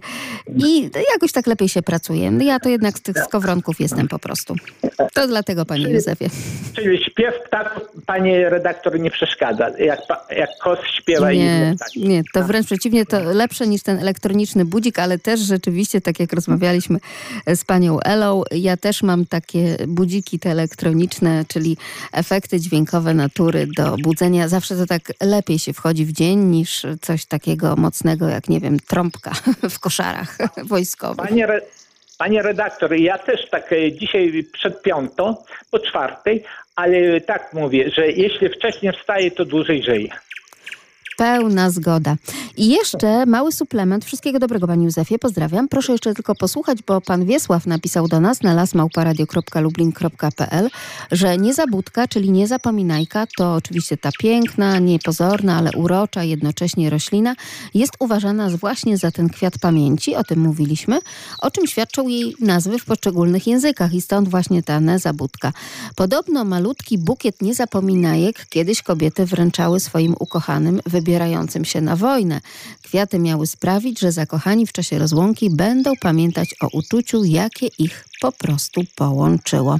i 0.56 0.90
jakoś 1.12 1.32
tak 1.32 1.46
lepiej 1.46 1.68
się 1.68 1.82
pracuje. 1.82 2.32
Ja 2.40 2.60
to 2.60 2.68
jednak 2.68 2.98
z 2.98 3.02
tych 3.02 3.18
skowronków 3.18 3.80
jestem 3.80 4.08
po 4.08 4.18
prostu. 4.18 4.54
To 5.14 5.26
dlatego, 5.26 5.64
panie 5.64 5.88
Józefie. 5.88 6.30
Czyli 6.76 7.04
śpiew 7.04 7.34
ptaków, 7.46 7.82
panie 8.12 8.50
redaktor, 8.50 9.00
nie 9.00 9.10
przeszkadza, 9.10 9.70
jak, 9.78 10.00
jak 10.30 10.50
kos 10.62 10.78
śpiewa 10.98 11.32
i 11.32 11.38
Nie, 11.38 11.74
tak. 11.78 11.88
nie, 11.96 12.22
to 12.32 12.44
wręcz 12.44 12.66
przeciwnie, 12.66 13.06
to 13.06 13.20
lepsze 13.20 13.66
niż 13.66 13.82
ten 13.82 13.98
elektroniczny 13.98 14.64
budzik, 14.64 14.98
ale 14.98 15.18
też 15.18 15.40
rzeczywiście, 15.40 16.00
tak 16.00 16.20
jak 16.20 16.32
rozmawialiśmy 16.32 16.98
z 17.54 17.64
panią 17.64 18.00
Elą, 18.00 18.42
ja 18.50 18.76
też 18.76 19.02
mam 19.02 19.26
takie 19.26 19.76
budziki 19.86 20.38
te 20.38 20.50
elektroniczne, 20.50 21.44
czyli 21.48 21.76
efekty 22.12 22.60
dźwiękowe 22.60 23.14
natury 23.14 23.66
do 23.76 23.96
budzenia. 23.96 24.48
Zawsze 24.48 24.76
to 24.76 24.86
tak 24.86 25.02
lepiej 25.20 25.58
się 25.58 25.72
wchodzi 25.72 26.06
w 26.06 26.12
dzień 26.12 26.38
niż 26.38 26.86
coś 27.00 27.24
takiego 27.24 27.76
mocnego, 27.76 28.28
jak 28.28 28.48
nie 28.48 28.60
wiem, 28.60 28.80
trąbka 28.80 29.32
w 29.74 29.78
koszarach 29.78 30.38
wojskowych. 30.72 31.28
Panie, 31.28 31.44
re, 31.44 31.60
panie 32.18 32.42
redaktor, 32.42 32.94
ja 32.94 33.18
też 33.18 33.50
tak 33.50 33.72
e, 33.72 33.92
dzisiaj 33.92 34.44
przed 34.52 34.82
piątą, 34.82 35.36
po 35.70 35.78
czwartej, 35.78 36.44
ale 36.76 37.20
tak 37.20 37.52
mówię, 37.52 37.90
że 37.90 38.06
jeśli 38.06 38.48
wcześniej 38.48 38.92
wstaję, 38.92 39.30
to 39.30 39.44
dłużej 39.44 39.82
żyję. 39.82 40.08
Pełna 41.16 41.70
zgoda. 41.70 42.16
I 42.56 42.68
jeszcze 42.68 43.26
mały 43.26 43.52
suplement. 43.52 44.04
Wszystkiego 44.04 44.38
dobrego, 44.38 44.66
panie 44.66 44.84
Józefie. 44.84 45.18
Pozdrawiam. 45.18 45.68
Proszę 45.68 45.92
jeszcze 45.92 46.14
tylko 46.14 46.34
posłuchać, 46.34 46.78
bo 46.86 47.00
pan 47.00 47.24
Wiesław 47.24 47.66
napisał 47.66 48.08
do 48.08 48.20
nas 48.20 48.42
na 48.42 48.54
lasmałparadio.lublin.pl, 48.54 50.70
że 51.12 51.38
niezabudka, 51.38 52.08
czyli 52.08 52.30
niezapominajka, 52.30 53.26
to 53.36 53.54
oczywiście 53.54 53.96
ta 53.96 54.10
piękna, 54.18 54.78
niepozorna, 54.78 55.56
ale 55.56 55.70
urocza, 55.76 56.24
jednocześnie 56.24 56.90
roślina, 56.90 57.34
jest 57.74 57.92
uważana 57.98 58.50
właśnie 58.50 58.98
za 58.98 59.10
ten 59.10 59.28
kwiat 59.28 59.58
pamięci, 59.58 60.16
o 60.16 60.24
tym 60.24 60.40
mówiliśmy, 60.40 60.98
o 61.38 61.50
czym 61.50 61.66
świadczą 61.66 62.08
jej 62.08 62.36
nazwy 62.40 62.78
w 62.78 62.84
poszczególnych 62.84 63.46
językach 63.46 63.94
i 63.94 64.00
stąd 64.00 64.28
właśnie 64.28 64.62
ta 64.62 64.80
nezabudka. 64.80 65.52
Podobno 65.96 66.44
malutki 66.44 66.98
bukiet 66.98 67.42
niezapominajek 67.42 68.46
kiedyś 68.48 68.82
kobiety 68.82 69.26
wręczały 69.26 69.80
swoim 69.80 70.14
ukochanym 70.18 70.80
wybierającym 71.12 71.64
się 71.64 71.80
na 71.80 71.96
wojnę. 71.96 72.40
Kwiaty 72.82 73.18
miały 73.18 73.46
sprawić, 73.46 74.00
że 74.00 74.12
zakochani 74.12 74.66
w 74.66 74.72
czasie 74.72 74.98
rozłąki 74.98 75.50
będą 75.50 75.92
pamiętać 76.00 76.54
o 76.62 76.68
uczuciu, 76.72 77.24
jakie 77.24 77.66
ich 77.78 78.04
po 78.20 78.32
prostu 78.32 78.80
połączyło. 78.96 79.78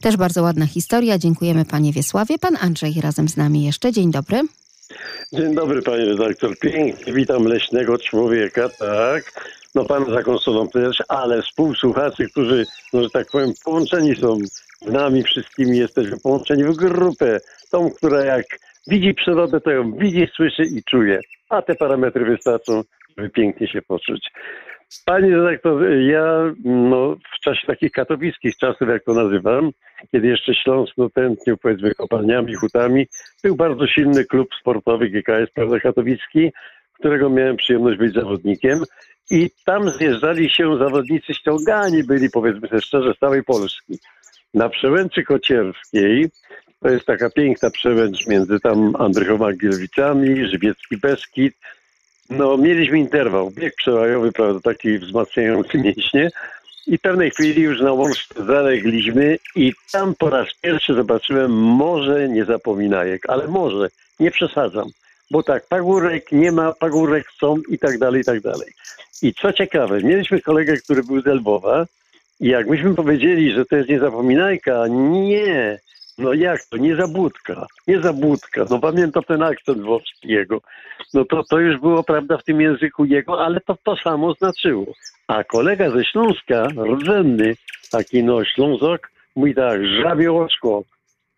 Też 0.00 0.16
bardzo 0.16 0.42
ładna 0.42 0.66
historia. 0.66 1.18
Dziękujemy 1.18 1.64
panie 1.64 1.92
Wiesławie. 1.92 2.38
Pan 2.38 2.56
Andrzej 2.60 3.00
razem 3.00 3.28
z 3.28 3.36
nami 3.36 3.64
jeszcze. 3.64 3.92
Dzień 3.92 4.10
dobry. 4.10 4.40
Dzień 5.32 5.54
dobry, 5.54 5.82
panie 5.82 6.04
redaktor. 6.04 6.58
Pięknie 6.58 7.12
witam 7.12 7.44
leśnego 7.44 7.98
człowieka, 7.98 8.68
tak. 8.68 9.32
No 9.74 9.84
pan 9.84 10.04
za 10.10 10.22
konsolą 10.22 10.68
też, 10.68 11.02
ale 11.08 11.42
współsłuchaczy, 11.42 12.28
którzy, 12.30 12.66
no, 12.92 13.02
że 13.02 13.10
tak 13.10 13.30
powiem, 13.30 13.52
połączeni 13.64 14.16
są 14.16 14.38
z 14.86 14.92
nami 14.92 15.22
wszystkimi, 15.22 15.78
jesteśmy 15.78 16.16
połączeni 16.20 16.64
w 16.64 16.76
grupę, 16.76 17.40
tą, 17.70 17.90
która 17.90 18.24
jak 18.24 18.46
widzi 18.86 19.14
przyrodę, 19.14 19.60
to 19.60 19.70
ją 19.70 19.92
widzi, 19.92 20.28
słyszy 20.34 20.62
i 20.62 20.82
czuje. 20.84 21.20
A 21.48 21.62
te 21.62 21.74
parametry 21.74 22.24
wystarczą, 22.24 22.82
żeby 23.16 23.30
pięknie 23.30 23.68
się 23.68 23.82
poczuć. 23.82 24.30
Panie 25.04 25.36
redaktor, 25.36 25.90
ja 25.92 26.54
no, 26.64 27.16
w 27.36 27.40
czasie 27.40 27.66
takich 27.66 27.92
katowickich 27.92 28.56
czasów, 28.56 28.88
jak 28.88 29.04
to 29.04 29.14
nazywam, 29.14 29.70
kiedy 30.12 30.26
jeszcze 30.26 30.54
Śląsk 30.54 30.94
no, 30.96 31.10
tętnił 31.10 31.56
powiedzmy 31.56 31.94
kopalniami, 31.94 32.54
hutami, 32.54 33.06
był 33.42 33.56
bardzo 33.56 33.86
silny 33.86 34.24
klub 34.24 34.48
sportowy 34.60 35.08
GKS 35.08 35.50
Prawda 35.54 35.80
Katowicki, 35.80 36.52
którego 36.92 37.30
miałem 37.30 37.56
przyjemność 37.56 37.98
być 37.98 38.14
zawodnikiem 38.14 38.78
i 39.30 39.50
tam 39.64 39.90
zjeżdżali 39.90 40.50
się 40.50 40.78
zawodnicy 40.78 41.34
ściągani 41.34 42.04
byli, 42.04 42.30
powiedzmy 42.30 42.68
sobie 42.68 42.80
szczerze, 42.80 43.14
z 43.14 43.18
całej 43.18 43.44
Polski. 43.44 43.98
Na 44.54 44.68
przełęczy 44.68 45.22
Kocierskiej, 45.22 46.30
to 46.80 46.88
jest 46.88 47.06
taka 47.06 47.30
piękna 47.30 47.70
przełęcz 47.70 48.26
między 48.26 48.60
tam 48.60 48.92
Andrychowa-Gielwicami, 48.92 50.46
Żywiecki 50.50 50.96
Beskid, 50.96 51.54
no, 52.30 52.56
mieliśmy 52.56 52.98
interwał, 52.98 53.50
bieg 53.50 53.74
przełajowy, 53.74 54.32
prawda, 54.32 54.60
taki 54.60 54.98
wzmacniający 54.98 55.78
mięśnie. 55.78 56.30
I 56.86 56.98
w 56.98 57.00
pewnej 57.00 57.30
chwili 57.30 57.62
już 57.62 57.80
na 57.80 57.92
łączce 57.92 58.44
zalegliśmy 58.46 59.38
i 59.56 59.72
tam 59.92 60.14
po 60.18 60.30
raz 60.30 60.48
pierwszy 60.62 60.94
zobaczyłem 60.94 61.52
morze 61.52 62.28
niezapominajek, 62.28 63.30
ale 63.30 63.48
może, 63.48 63.88
nie 64.20 64.30
przesadzam, 64.30 64.88
bo 65.30 65.42
tak, 65.42 65.66
pagórek 65.68 66.32
nie 66.32 66.52
ma, 66.52 66.72
pagórek 66.72 67.26
są 67.40 67.56
i 67.68 67.78
tak 67.78 67.98
dalej, 67.98 68.20
i 68.20 68.24
tak 68.24 68.40
dalej. 68.40 68.68
I 69.22 69.34
co 69.34 69.52
ciekawe, 69.52 70.00
mieliśmy 70.02 70.40
kolegę, 70.40 70.76
który 70.76 71.02
był 71.02 71.20
z 71.20 71.26
Lwowa 71.26 71.86
i 72.40 72.48
jak 72.48 72.68
myśmy 72.68 72.94
powiedzieli, 72.94 73.52
że 73.52 73.66
to 73.66 73.76
jest 73.76 73.88
niezapominajka, 73.88 74.84
nie, 74.88 75.78
no 76.18 76.32
jak 76.32 76.64
to, 76.64 76.76
niezabudka, 76.76 77.66
niezabudka, 77.86 78.64
no 78.70 78.78
pamiętam 78.78 79.22
ten 79.22 79.42
akcent 79.42 79.80
włoski 79.82 80.28
jego, 80.28 80.60
no 81.14 81.24
to, 81.24 81.42
to 81.44 81.58
już 81.58 81.80
było, 81.80 82.02
prawda, 82.02 82.38
w 82.38 82.44
tym 82.44 82.60
języku 82.60 83.04
jego, 83.04 83.44
ale 83.44 83.60
to 83.60 83.76
to 83.84 83.96
samo 83.96 84.34
znaczyło. 84.34 84.86
A 85.28 85.44
kolega 85.44 85.90
ze 85.90 86.04
Śląska, 86.04 86.68
rdzenny, 86.96 87.54
taki 87.90 88.24
no 88.24 88.44
Ślązok, 88.44 89.10
mówi 89.36 89.54
tak, 89.54 89.80
żabie 90.02 90.32
oczko. 90.32 90.82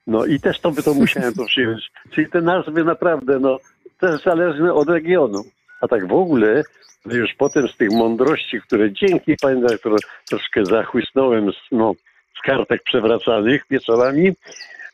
No 0.06 0.26
i 0.26 0.40
też 0.40 0.60
to 0.60 0.70
by 0.70 0.82
to 0.82 0.94
musiałem 0.94 1.34
to 1.34 1.44
przyjąć. 1.44 1.90
Czyli 2.14 2.30
te 2.30 2.40
nazwy 2.40 2.84
naprawdę, 2.84 3.38
no, 3.38 3.58
też 4.00 4.22
zależne 4.22 4.74
od 4.74 4.88
regionu. 4.88 5.44
A 5.80 5.88
tak 5.88 6.08
w 6.08 6.12
ogóle, 6.12 6.62
już 7.06 7.34
potem 7.38 7.68
z 7.68 7.76
tych 7.76 7.90
mądrości, 7.90 8.60
które 8.60 8.92
dzięki 8.92 9.34
pani 9.42 9.60
dyrektor 9.60 9.96
troszkę 10.28 10.64
zachłysnąłem 10.64 11.50
no, 11.72 11.92
z 12.38 12.46
kartek 12.46 12.82
przewracanych 12.82 13.62
wieczorami, 13.70 14.32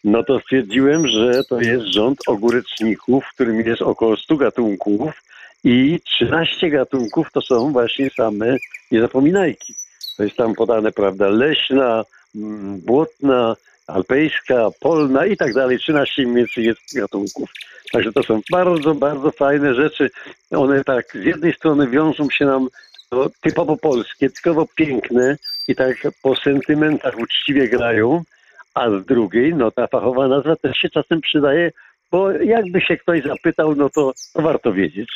no 0.04 0.24
to 0.24 0.40
stwierdziłem, 0.40 1.08
że 1.08 1.44
to 1.44 1.60
jest 1.60 1.84
rząd 1.84 2.18
ogóreczników, 2.26 3.24
w 3.24 3.34
którym 3.34 3.60
jest 3.60 3.82
około 3.82 4.16
100 4.16 4.36
gatunków 4.36 5.22
i 5.64 6.00
13 6.04 6.70
gatunków 6.70 7.32
to 7.32 7.40
są 7.40 7.72
właśnie 7.72 8.10
same 8.10 8.56
niezapominajki. 8.90 9.74
To 10.16 10.24
jest 10.24 10.36
tam 10.36 10.54
podane, 10.54 10.92
prawda, 10.92 11.28
leśna, 11.28 12.04
mm, 12.34 12.80
błotna, 12.80 13.56
alpejska, 13.86 14.68
polna 14.80 15.26
i 15.26 15.36
tak 15.36 15.54
dalej. 15.54 15.78
13 15.78 16.22
mniej 16.22 16.36
więcej 16.36 16.64
jest 16.64 16.80
gatunków. 16.94 17.50
Także 17.92 18.12
to 18.12 18.22
są 18.22 18.40
bardzo, 18.50 18.94
bardzo 18.94 19.30
fajne 19.30 19.74
rzeczy. 19.74 20.10
One 20.50 20.84
tak 20.84 21.06
z 21.12 21.24
jednej 21.24 21.54
strony 21.54 21.90
wiążą 21.90 22.30
się 22.30 22.44
nam 22.44 22.68
typowo 23.40 23.76
polskie, 23.76 24.30
typowo 24.30 24.66
piękne 24.76 25.36
i 25.68 25.74
tak 25.74 25.96
po 26.22 26.36
sentymentach 26.36 27.18
uczciwie 27.18 27.68
grają, 27.68 28.22
a 28.74 28.90
z 28.90 29.04
drugiej, 29.04 29.54
no 29.54 29.70
ta 29.70 29.86
fachowa 29.86 30.28
nazwa 30.28 30.56
też 30.56 30.76
się 30.76 30.88
czasem 30.90 31.20
przydaje, 31.20 31.72
bo 32.10 32.30
jakby 32.30 32.80
się 32.80 32.96
ktoś 32.96 33.22
zapytał, 33.22 33.74
no 33.74 33.90
to, 33.90 34.12
to 34.34 34.42
warto 34.42 34.72
wiedzieć. 34.72 35.08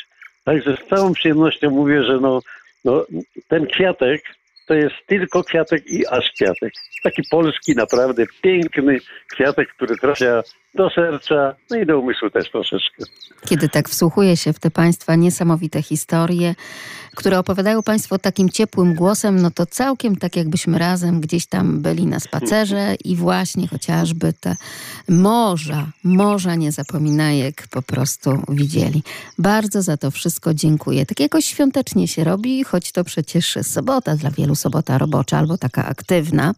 Także 0.43 0.77
z 0.77 0.89
całą 0.89 1.13
przyjemnością 1.13 1.69
mówię, 1.69 2.03
że 2.03 2.19
no, 2.19 2.39
no 2.85 3.05
ten 3.47 3.67
kwiatek 3.67 4.21
to 4.67 4.73
jest 4.73 4.95
tylko 5.07 5.43
kwiatek 5.43 5.87
i 5.87 6.07
aż 6.07 6.31
kwiatek. 6.31 6.73
Taki 7.03 7.21
polski, 7.31 7.75
naprawdę 7.75 8.25
piękny 8.41 8.97
kwiatek, 9.31 9.69
który 9.69 9.97
trafia 9.97 10.41
do 10.75 10.89
serca, 10.89 11.55
no 11.69 11.77
i 11.77 11.85
do 11.85 11.99
umysłu 11.99 12.29
też 12.29 12.51
troszeczkę. 12.51 13.03
Kiedy 13.49 13.69
tak 13.69 13.89
wsłuchuję 13.89 14.37
się 14.37 14.53
w 14.53 14.59
te 14.59 14.71
Państwa 14.71 15.15
niesamowite 15.15 15.81
historie, 15.81 16.55
które 17.15 17.39
opowiadają 17.39 17.83
Państwo 17.83 18.19
takim 18.19 18.49
ciepłym 18.49 18.95
głosem, 18.95 19.41
no 19.41 19.51
to 19.51 19.65
całkiem 19.65 20.15
tak 20.15 20.35
jakbyśmy 20.35 20.79
razem 20.79 21.21
gdzieś 21.21 21.47
tam 21.47 21.81
byli 21.81 22.05
na 22.05 22.19
spacerze 22.19 22.95
i 23.05 23.15
właśnie 23.15 23.67
chociażby 23.67 24.33
te 24.33 24.55
morza, 25.09 25.87
morza 26.03 26.55
niezapominajek 26.55 27.67
po 27.71 27.81
prostu 27.81 28.43
widzieli. 28.49 29.03
Bardzo 29.37 29.81
za 29.81 29.97
to 29.97 30.11
wszystko 30.11 30.53
dziękuję. 30.53 31.05
Tak 31.05 31.19
jakoś 31.19 31.45
świątecznie 31.45 32.07
się 32.07 32.23
robi, 32.23 32.63
choć 32.63 32.91
to 32.91 33.03
przecież 33.03 33.57
sobota, 33.61 34.15
dla 34.15 34.31
wielu 34.31 34.55
sobota 34.55 34.97
robocza 34.97 35.37
albo 35.37 35.57
taka 35.57 35.85
aktywna, 35.85 36.53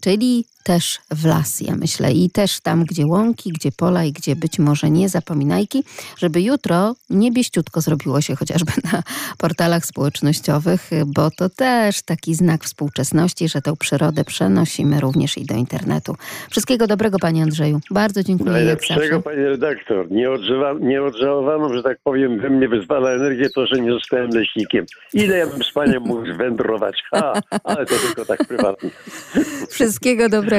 czyli 0.00 0.44
też 0.62 1.00
w 1.10 1.24
las, 1.24 1.60
ja 1.60 1.76
myślę. 1.76 2.12
I 2.12 2.30
też 2.30 2.60
tam, 2.60 2.84
gdzie 2.84 3.06
łąki, 3.06 3.52
gdzie 3.52 3.72
pola 3.72 4.04
i 4.04 4.12
gdzie 4.12 4.36
być 4.36 4.58
może 4.58 4.90
nie 4.90 5.08
zapominajki, 5.08 5.84
żeby 6.18 6.42
jutro 6.42 6.94
niebieściutko 7.10 7.80
zrobiło 7.80 8.20
się 8.20 8.36
chociażby 8.36 8.72
na 8.92 9.02
portalach 9.38 9.86
społecznościowych, 9.86 10.90
bo 11.06 11.30
to 11.30 11.48
też 11.48 12.02
taki 12.02 12.34
znak 12.34 12.64
współczesności, 12.64 13.48
że 13.48 13.62
tę 13.62 13.76
przyrodę 13.76 14.24
przenosimy 14.24 15.00
również 15.00 15.38
i 15.38 15.44
do 15.44 15.54
internetu. 15.54 16.16
Wszystkiego 16.50 16.86
dobrego, 16.86 17.18
panie 17.18 17.42
Andrzeju. 17.42 17.80
Bardzo 17.90 18.22
dziękuję. 18.22 18.50
Najlepszego, 18.50 19.20
panie 19.20 19.48
redaktor. 19.48 20.10
Nie, 20.10 20.30
odżywa, 20.30 20.74
nie 20.80 21.02
odżałowano, 21.02 21.74
że 21.74 21.82
tak 21.82 21.98
powiem, 22.04 22.40
we 22.40 22.50
mnie 22.50 22.68
wyzwala 22.68 23.10
energię 23.10 23.50
to, 23.54 23.66
że 23.66 23.80
nie 23.80 23.92
zostałem 23.92 24.30
leśnikiem. 24.30 24.86
Ile 25.14 25.36
ja 25.38 25.46
bym 25.46 25.62
z 25.62 25.72
paniem 25.72 26.02
mógł 26.02 26.36
wędrować? 26.36 27.02
Ha, 27.10 27.32
ale 27.64 27.86
to 27.86 27.94
tylko 28.06 28.24
tak 28.24 28.44
prywatnie. 28.48 28.90
Wszystkiego 29.70 30.28
dobrego. 30.28 30.51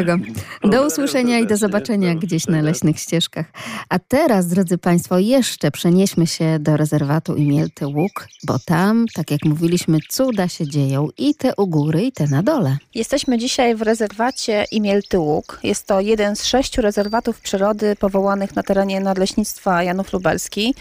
Do 0.63 0.87
usłyszenia 0.87 1.39
i 1.39 1.47
do 1.47 1.57
zobaczenia 1.57 2.15
gdzieś 2.15 2.47
na 2.47 2.61
leśnych 2.61 2.99
ścieżkach. 2.99 3.45
A 3.89 3.99
teraz, 3.99 4.47
drodzy 4.47 4.77
Państwo, 4.77 5.19
jeszcze 5.19 5.71
przenieśmy 5.71 6.27
się 6.27 6.59
do 6.59 6.77
rezerwatu 6.77 7.35
Imielty 7.35 7.87
Łuk, 7.87 8.27
bo 8.43 8.59
tam, 8.59 9.05
tak 9.13 9.31
jak 9.31 9.45
mówiliśmy, 9.45 9.97
cuda 10.09 10.47
się 10.47 10.67
dzieją 10.67 11.09
i 11.17 11.35
te 11.35 11.53
u 11.57 11.67
góry, 11.67 12.03
i 12.03 12.11
te 12.11 12.27
na 12.27 12.43
dole. 12.43 12.77
Jesteśmy 12.95 13.37
dzisiaj 13.37 13.75
w 13.75 13.81
rezerwacie 13.81 14.65
Imielty 14.71 15.19
Łuk. 15.19 15.59
Jest 15.63 15.87
to 15.87 15.99
jeden 15.99 16.35
z 16.35 16.45
sześciu 16.45 16.81
rezerwatów 16.81 17.39
przyrody 17.41 17.95
powołanych 17.95 18.55
na 18.55 18.63
terenie 18.63 18.99
Nadleśnictwa 18.99 19.83
Janów 19.83 20.13
Lubelski. 20.13 20.75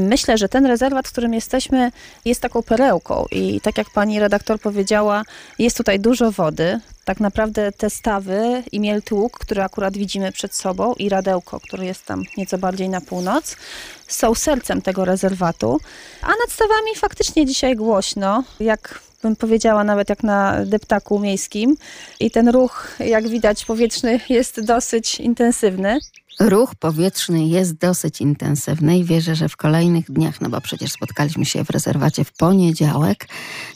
Myślę, 0.00 0.38
że 0.38 0.48
ten 0.48 0.66
rezerwat, 0.66 1.08
w 1.08 1.12
którym 1.12 1.34
jesteśmy, 1.34 1.90
jest 2.24 2.40
taką 2.40 2.62
perełką 2.62 3.24
i 3.30 3.60
tak 3.60 3.78
jak 3.78 3.90
pani 3.90 4.20
redaktor 4.20 4.60
powiedziała, 4.60 5.22
jest 5.58 5.76
tutaj 5.76 6.00
dużo 6.00 6.32
wody. 6.32 6.80
Tak 7.04 7.20
naprawdę 7.20 7.72
te 7.72 7.90
stawy 7.90 8.62
i 8.72 8.80
Mielty 8.80 9.14
Łuk, 9.14 9.38
które 9.38 9.64
akurat 9.64 9.96
widzimy 9.96 10.32
przed 10.32 10.54
sobą 10.54 10.94
i 10.94 11.08
Radełko, 11.08 11.60
które 11.60 11.86
jest 11.86 12.06
tam 12.06 12.22
nieco 12.36 12.58
bardziej 12.58 12.88
na 12.88 13.00
północ, 13.00 13.56
są 14.08 14.34
sercem 14.34 14.82
tego 14.82 15.04
rezerwatu. 15.04 15.80
A 16.22 16.28
nad 16.28 16.50
stawami 16.50 16.96
faktycznie 16.96 17.46
dzisiaj 17.46 17.76
głośno, 17.76 18.44
jak 18.60 19.00
bym 19.22 19.36
powiedziała 19.36 19.84
nawet 19.84 20.08
jak 20.08 20.22
na 20.22 20.64
deptaku 20.64 21.18
miejskim 21.18 21.76
i 22.20 22.30
ten 22.30 22.48
ruch, 22.48 22.96
jak 23.00 23.28
widać 23.28 23.64
powietrzny 23.64 24.20
jest 24.28 24.60
dosyć 24.60 25.20
intensywny. 25.20 25.98
Ruch 26.40 26.74
powietrzny 26.74 27.46
jest 27.46 27.74
dosyć 27.74 28.20
intensywny 28.20 28.98
i 28.98 29.04
wierzę, 29.04 29.36
że 29.36 29.48
w 29.48 29.56
kolejnych 29.56 30.10
dniach, 30.10 30.40
no 30.40 30.48
bo 30.48 30.60
przecież 30.60 30.92
spotkaliśmy 30.92 31.44
się 31.44 31.64
w 31.64 31.70
rezerwacie 31.70 32.24
w 32.24 32.32
poniedziałek, 32.32 33.28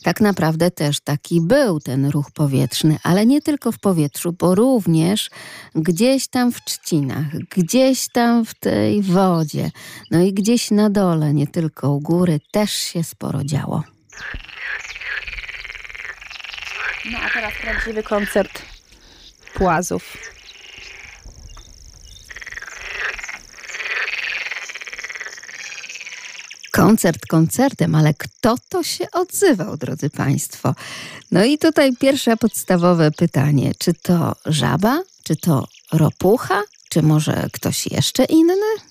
tak 0.02 0.20
naprawdę 0.20 0.70
też 0.70 1.00
taki 1.00 1.40
był 1.40 1.80
ten 1.80 2.06
ruch 2.06 2.30
powietrzny, 2.30 2.98
ale 3.02 3.26
nie 3.26 3.42
tylko 3.42 3.72
w 3.72 3.78
powietrzu, 3.78 4.32
bo 4.32 4.54
również 4.54 5.30
gdzieś 5.74 6.28
tam 6.28 6.52
w 6.52 6.64
trzcinach, 6.64 7.26
gdzieś 7.56 8.08
tam 8.08 8.44
w 8.44 8.54
tej 8.54 9.02
wodzie, 9.02 9.70
no 10.10 10.22
i 10.22 10.32
gdzieś 10.32 10.70
na 10.70 10.90
dole, 10.90 11.34
nie 11.34 11.46
tylko 11.46 11.90
u 11.90 12.00
góry, 12.00 12.40
też 12.50 12.72
się 12.72 13.04
sporo 13.04 13.44
działo. 13.44 13.82
No 17.12 17.18
a 17.18 17.30
teraz 17.30 17.52
prawdziwy 17.62 18.02
koncert 18.02 18.62
płazów. 19.54 20.16
Koncert 26.78 27.26
koncertem, 27.26 27.94
ale 27.94 28.14
kto 28.14 28.54
to 28.68 28.82
się 28.82 29.06
odzywał, 29.12 29.76
drodzy 29.76 30.10
Państwo? 30.10 30.74
No 31.30 31.44
i 31.44 31.58
tutaj 31.58 31.96
pierwsze 31.96 32.36
podstawowe 32.36 33.10
pytanie: 33.10 33.72
czy 33.78 33.94
to 33.94 34.36
żaba, 34.46 35.02
czy 35.22 35.36
to 35.36 35.66
ropucha, 35.92 36.62
czy 36.88 37.02
może 37.02 37.48
ktoś 37.52 37.86
jeszcze 37.86 38.24
inny? 38.24 38.87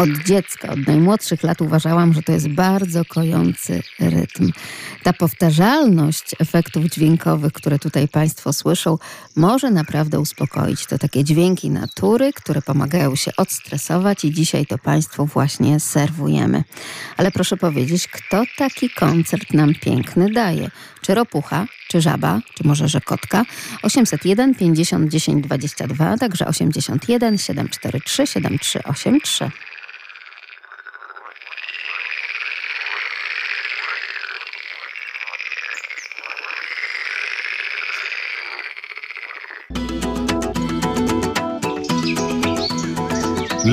Od 0.00 0.10
dziecka, 0.26 0.68
od 0.72 0.86
najmłodszych 0.86 1.42
lat 1.42 1.60
uważałam, 1.60 2.12
że 2.12 2.22
to 2.22 2.32
jest 2.32 2.48
bardzo 2.48 3.04
kojący 3.04 3.82
rytm. 3.98 4.52
Ta 5.02 5.12
powtarzalność 5.12 6.34
efektów 6.38 6.84
dźwiękowych, 6.84 7.52
które 7.52 7.78
tutaj 7.78 8.08
Państwo 8.08 8.52
słyszą, 8.52 8.98
może 9.36 9.70
naprawdę 9.70 10.20
uspokoić. 10.20 10.86
To 10.86 10.98
takie 10.98 11.24
dźwięki 11.24 11.70
natury, 11.70 12.32
które 12.32 12.62
pomagają 12.62 13.16
się 13.16 13.30
odstresować 13.36 14.24
i 14.24 14.32
dzisiaj 14.32 14.66
to 14.66 14.78
Państwu 14.78 15.26
właśnie 15.26 15.80
serwujemy. 15.80 16.64
Ale 17.16 17.30
proszę 17.30 17.56
powiedzieć, 17.56 18.08
kto 18.08 18.42
taki 18.56 18.90
koncert 18.90 19.52
nam 19.54 19.74
piękny 19.74 20.30
daje? 20.32 20.70
Czy 21.02 21.14
ropucha, 21.14 21.66
czy 21.88 22.00
żaba, 22.00 22.40
czy 22.54 22.66
może 22.66 22.88
że 22.88 23.00
kotka? 23.00 23.44
801 23.82 24.54
50 24.54 25.10
10 25.10 25.44
22, 25.44 26.16
także 26.16 26.46
81 26.46 27.38
743 27.38 28.26
7383. 28.26 29.50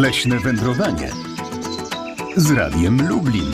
Leśne 0.08 0.39
wędrowanie 0.39 1.10
z 2.36 2.52
Radiem 2.52 3.08
Lublin. 3.10 3.52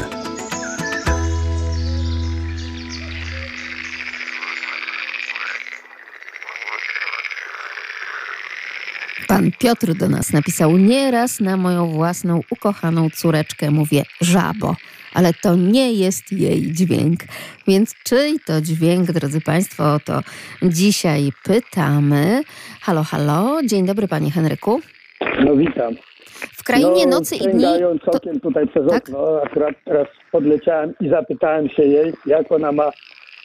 Pan 9.27 9.51
Piotr 9.59 9.93
do 9.93 10.09
nas 10.09 10.33
napisał 10.33 10.77
nieraz 10.77 11.39
na 11.39 11.57
moją 11.57 11.87
własną 11.87 12.41
ukochaną 12.49 13.09
córeczkę 13.09 13.71
mówię 13.71 14.03
żabo, 14.21 14.75
ale 15.13 15.33
to 15.33 15.55
nie 15.55 15.93
jest 15.93 16.31
jej 16.31 16.71
dźwięk. 16.71 17.19
Więc 17.67 17.95
czyj 18.03 18.39
to 18.45 18.61
dźwięk, 18.61 19.11
drodzy 19.11 19.41
Państwo, 19.41 19.93
o 19.93 19.99
to 19.99 20.21
dzisiaj 20.63 21.31
pytamy. 21.43 22.43
Halo, 22.81 23.03
halo, 23.03 23.59
dzień 23.65 23.85
dobry 23.85 24.07
Panie 24.07 24.31
Henryku. 24.31 24.81
No 25.45 25.55
witam. 25.55 25.95
W 26.57 26.63
krainie 26.63 27.05
no, 27.05 27.11
nocy 27.17 27.35
i 27.35 27.39
dni... 27.39 27.51
sięgając 27.51 28.01
To... 28.01 28.19
tutaj 28.41 28.67
przez 28.67 28.87
Tak? 28.89 29.03
okno, 29.03 29.41
akurat 29.43 29.75
teraz 29.85 30.07
podleciałem 30.31 30.93
i 31.01 31.09
zapytałem 31.09 31.69
się 31.69 31.83
jej, 31.83 32.13
jak 32.25 32.51
ona 32.51 32.71
ma 32.71 32.91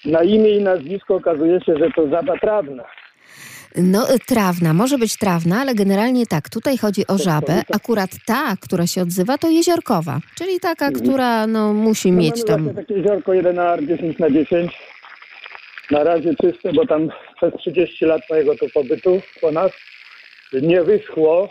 na 0.04 0.22
imię 0.22 0.50
i 0.50 0.62
nazwisko. 0.62 1.14
Okazuje 1.14 1.60
się, 1.60 1.76
że 1.78 1.90
to 1.96 2.08
żaba 2.08 2.38
trawna. 2.38 2.84
No, 3.76 4.14
y, 4.14 4.18
trawna, 4.18 4.74
może 4.74 4.98
być 4.98 5.16
trawna, 5.16 5.60
ale 5.60 5.74
generalnie 5.74 6.26
tak, 6.26 6.48
tutaj 6.48 6.78
chodzi 6.78 7.06
o 7.06 7.18
żabę. 7.18 7.62
Akurat 7.74 8.10
ta, 8.26 8.56
która 8.60 8.86
się 8.86 9.02
odzywa, 9.02 9.38
to 9.38 9.50
jeziorkowa, 9.50 10.18
czyli 10.34 10.60
taka, 10.60 10.90
która 10.90 11.46
no, 11.46 11.72
musi 11.72 12.12
No, 12.12 12.18
mieć 12.18 12.44
tam... 12.44 12.74
takie 12.74 12.94
jeziorko 12.94 13.34
1 13.34 13.86
10 13.86 14.18
na 14.18 14.30
10 14.30 14.78
Na 15.90 16.04
razie 16.04 16.34
czyste, 16.34 16.72
bo 16.72 16.86
tam 16.86 17.08
przez 17.36 17.54
30 17.54 18.04
lat 18.04 18.20
mojego 18.30 18.54
tu 18.54 18.66
pobytu 18.74 19.20
po 19.40 19.52
nas 19.52 19.72
nie 20.52 20.82
wyschło. 20.84 21.48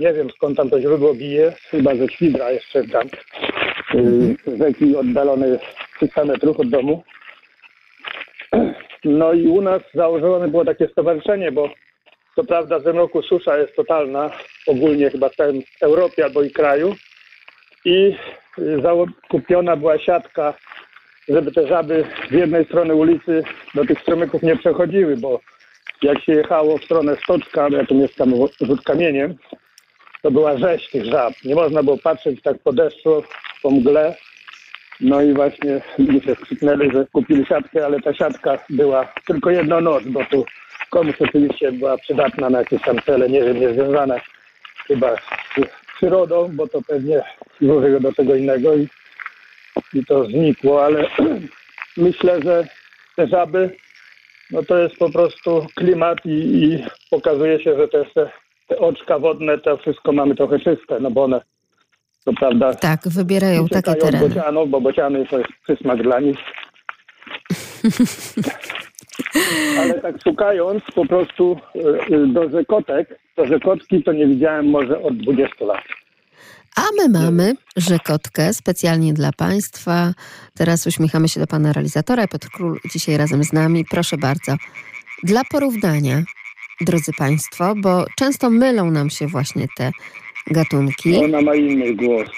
Nie 0.00 0.12
wiem 0.12 0.30
skąd 0.30 0.56
tam 0.56 0.70
to 0.70 0.80
źródło 0.80 1.14
bije, 1.14 1.52
chyba 1.70 1.94
ze 1.94 2.08
Świdra 2.08 2.50
jeszcze 2.50 2.84
tam. 2.84 3.08
Yy, 3.94 4.56
rzeki 4.58 4.96
oddalonej 4.96 5.58
300 5.96 6.24
metrów 6.24 6.60
od 6.60 6.68
domu. 6.68 7.02
No 9.04 9.32
i 9.32 9.46
u 9.46 9.60
nas 9.60 9.82
założone 9.94 10.48
było 10.48 10.64
takie 10.64 10.88
stowarzyszenie, 10.88 11.52
bo 11.52 11.70
co 12.36 12.44
prawda 12.44 12.78
w 12.78 12.84
tym 12.84 12.96
roku 12.96 13.22
susza 13.22 13.58
jest 13.58 13.76
totalna, 13.76 14.30
ogólnie 14.66 15.10
chyba 15.10 15.28
w 15.28 15.36
całym 15.36 15.62
Europie 15.80 16.24
albo 16.24 16.42
i 16.42 16.50
kraju. 16.50 16.94
I 17.84 18.16
y, 18.58 18.80
zało- 18.82 19.06
kupiona 19.28 19.76
była 19.76 19.98
siatka, 19.98 20.54
żeby 21.28 21.52
te 21.52 21.66
żaby 21.66 22.04
z 22.30 22.32
jednej 22.32 22.64
strony 22.64 22.94
ulicy 22.94 23.42
do 23.74 23.84
tych 23.84 24.00
stromyków 24.00 24.42
nie 24.42 24.56
przechodziły, 24.56 25.16
bo 25.16 25.40
jak 26.02 26.20
się 26.20 26.32
jechało 26.32 26.78
w 26.78 26.84
stronę 26.84 27.16
Stoczka, 27.16 27.68
ja 27.70 27.86
tu 27.86 27.94
mieszkam 27.94 28.32
rzut 28.60 28.82
kamieniem, 28.82 29.34
to 30.22 30.30
była 30.30 30.58
rzeź 30.58 30.88
tych 30.90 31.04
żab. 31.04 31.34
Nie 31.44 31.54
można 31.54 31.82
było 31.82 31.98
patrzeć 31.98 32.42
tak 32.42 32.58
po 32.58 32.72
deszczu, 32.72 33.22
po 33.62 33.70
mgle. 33.70 34.14
No 35.00 35.22
i 35.22 35.34
właśnie 35.34 35.80
ludzie 35.98 36.20
się 36.20 36.34
skrzyknęli, 36.34 36.90
że 36.92 37.06
kupili 37.12 37.46
siatkę, 37.46 37.84
ale 37.84 38.00
ta 38.00 38.14
siatka 38.14 38.58
była 38.70 39.12
tylko 39.26 39.50
jedną 39.50 39.80
noc, 39.80 40.04
bo 40.04 40.24
tu 40.24 40.44
komuś 40.90 41.14
oczywiście 41.20 41.72
była 41.72 41.98
przydatna 41.98 42.50
na 42.50 42.58
jakieś 42.58 42.82
tam 42.82 42.96
cele, 43.06 43.28
nie 43.28 43.40
wiem, 43.40 43.60
niezwiązane 43.60 44.20
chyba 44.86 45.16
z 45.16 45.96
przyrodą, 45.96 46.50
bo 46.52 46.68
to 46.68 46.82
pewnie 46.88 47.22
służyło 47.58 48.00
do 48.00 48.12
tego 48.12 48.34
innego 48.34 48.76
i 48.76 48.88
i 49.94 50.04
to 50.04 50.24
znikło, 50.24 50.84
ale 50.84 51.08
myślę, 51.96 52.40
że 52.44 52.64
te 53.16 53.26
żaby, 53.26 53.76
no 54.50 54.62
to 54.62 54.78
jest 54.78 54.96
po 54.96 55.10
prostu 55.10 55.66
klimat 55.74 56.18
i, 56.24 56.30
i 56.30 56.84
pokazuje 57.10 57.62
się, 57.62 57.76
że 57.76 57.88
też 57.88 58.12
te, 58.14 58.30
te 58.70 58.78
oczka 58.78 59.18
wodne, 59.18 59.58
to 59.58 59.76
wszystko 59.76 60.12
mamy 60.12 60.34
trochę 60.34 60.58
czyste, 60.58 61.00
no 61.00 61.10
bo 61.10 61.24
one, 61.24 61.40
to 62.24 62.32
prawda, 62.32 62.74
Tak, 62.74 63.00
wybierają 63.08 63.68
takie 63.68 63.94
tereny. 63.94 64.28
bocianów, 64.28 64.70
bo 64.70 64.80
bociany 64.80 65.26
to 65.26 65.38
jest 65.38 65.50
przysmak 65.64 66.02
dla 66.02 66.20
nich. 66.20 66.38
Ale 69.80 70.00
tak 70.00 70.22
szukając 70.24 70.82
po 70.94 71.06
prostu 71.06 71.56
y, 71.76 72.14
y, 72.14 72.26
do 72.26 72.50
rzekotek, 72.50 73.20
to 73.36 73.46
rzekotki 73.46 74.02
to 74.02 74.12
nie 74.12 74.26
widziałem 74.26 74.70
może 74.70 75.02
od 75.02 75.16
20 75.16 75.64
lat. 75.64 75.84
A 76.76 76.82
my 76.98 77.08
mamy 77.08 77.54
rzekotkę 77.76 78.54
specjalnie 78.54 79.12
dla 79.12 79.30
Państwa. 79.32 80.12
Teraz 80.54 80.86
uśmiechamy 80.86 81.28
się 81.28 81.40
do 81.40 81.46
Pana 81.46 81.72
realizatora. 81.72 82.28
Piotr 82.28 82.48
Król 82.54 82.78
dzisiaj 82.92 83.16
razem 83.16 83.44
z 83.44 83.52
nami. 83.52 83.84
Proszę 83.90 84.16
bardzo. 84.16 84.56
Dla 85.22 85.42
porównania, 85.50 86.22
drodzy 86.80 87.12
Państwo, 87.18 87.74
bo 87.76 88.04
często 88.16 88.50
mylą 88.50 88.90
nam 88.90 89.10
się 89.10 89.26
właśnie 89.26 89.66
te 89.76 89.90
gatunki. 90.46 91.16
Ona 91.16 91.42
ma 91.42 91.54
inny 91.54 91.94
głos. 91.94 92.28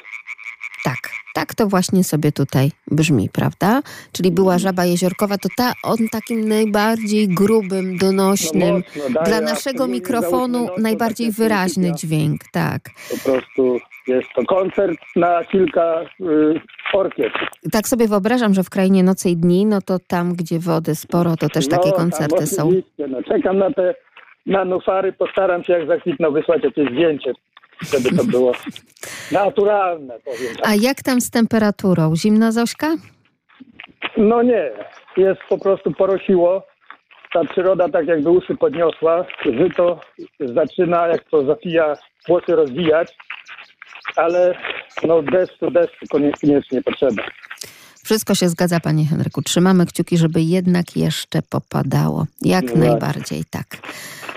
Tak, 0.84 0.98
tak 1.34 1.54
to 1.54 1.66
właśnie 1.66 2.04
sobie 2.04 2.32
tutaj 2.32 2.70
brzmi, 2.90 3.28
prawda? 3.32 3.82
Czyli 4.12 4.30
była 4.30 4.58
żaba 4.58 4.84
jeziorkowa, 4.84 5.38
to 5.38 5.48
ta 5.56 5.72
on 5.84 5.96
takim 6.12 6.48
najbardziej 6.48 7.28
grubym, 7.28 7.96
donośnym, 7.96 8.74
mocno 8.74 9.02
daje, 9.14 9.26
dla 9.26 9.40
naszego 9.40 9.86
mikrofonu 9.86 10.62
nocą 10.62 10.82
najbardziej 10.82 11.26
takie 11.26 11.42
wyraźny 11.42 11.92
dźwięk, 11.94 12.40
tak. 12.52 12.80
Po 13.10 13.30
prostu 13.30 13.78
jest 14.06 14.28
to 14.36 14.44
koncert 14.44 14.98
na 15.16 15.44
kilka 15.44 16.02
y, 16.20 16.60
orkiestr. 16.92 17.48
Tak 17.72 17.88
sobie 17.88 18.08
wyobrażam, 18.08 18.54
że 18.54 18.62
w 18.64 18.70
krainie 18.70 19.02
nocy 19.02 19.30
i 19.30 19.36
dni, 19.36 19.66
no 19.66 19.82
to 19.82 19.98
tam, 19.98 20.34
gdzie 20.34 20.58
wody 20.58 20.94
sporo, 20.94 21.36
to 21.36 21.48
też 21.48 21.68
takie 21.68 21.88
No, 21.88 21.96
tam 21.96 22.10
koncerty 22.10 22.46
są. 22.46 22.70
No, 23.08 23.22
czekam 23.22 23.58
na 23.58 23.72
te 23.72 23.94
na 24.46 24.64
nufary, 24.64 25.12
postaram 25.12 25.64
się 25.64 25.72
jak 25.72 25.86
zakwitną 25.86 26.30
wysłać 26.30 26.64
jakieś 26.64 26.90
zdjęcie, 26.90 27.32
żeby 27.92 28.16
to 28.16 28.24
było 28.24 28.52
naturalne, 29.32 30.18
powiem 30.24 30.56
tak. 30.56 30.68
A 30.68 30.74
jak 30.74 31.02
tam 31.02 31.20
z 31.20 31.30
temperaturą? 31.30 32.16
Zimna 32.16 32.52
Zośka? 32.52 32.96
No 34.16 34.42
nie, 34.42 34.70
jest 35.16 35.40
po 35.48 35.58
prostu 35.58 35.92
porosiło. 35.92 36.66
Ta 37.32 37.44
przyroda 37.44 37.88
tak 37.88 38.06
jakby 38.06 38.30
uszy 38.30 38.56
podniosła. 38.56 39.24
Żyto 39.44 40.00
zaczyna, 40.40 41.06
jak 41.06 41.24
to 41.24 41.44
zapija, 41.44 41.94
włosy 42.28 42.56
rozwijać, 42.56 43.16
ale 44.16 44.54
no 45.04 45.22
deszczu, 45.22 45.70
deszczu 45.70 46.06
koniecznie 46.10 46.62
potrzeba. 46.84 47.22
Wszystko 48.04 48.34
się 48.34 48.48
zgadza, 48.48 48.80
panie 48.80 49.06
Henryku. 49.06 49.42
Trzymamy 49.42 49.86
kciuki, 49.86 50.18
żeby 50.18 50.42
jednak 50.42 50.96
jeszcze 50.96 51.42
popadało. 51.42 52.26
Jak 52.40 52.64
No 52.64 52.84
najbardziej, 52.84 53.44
tak. 53.50 53.76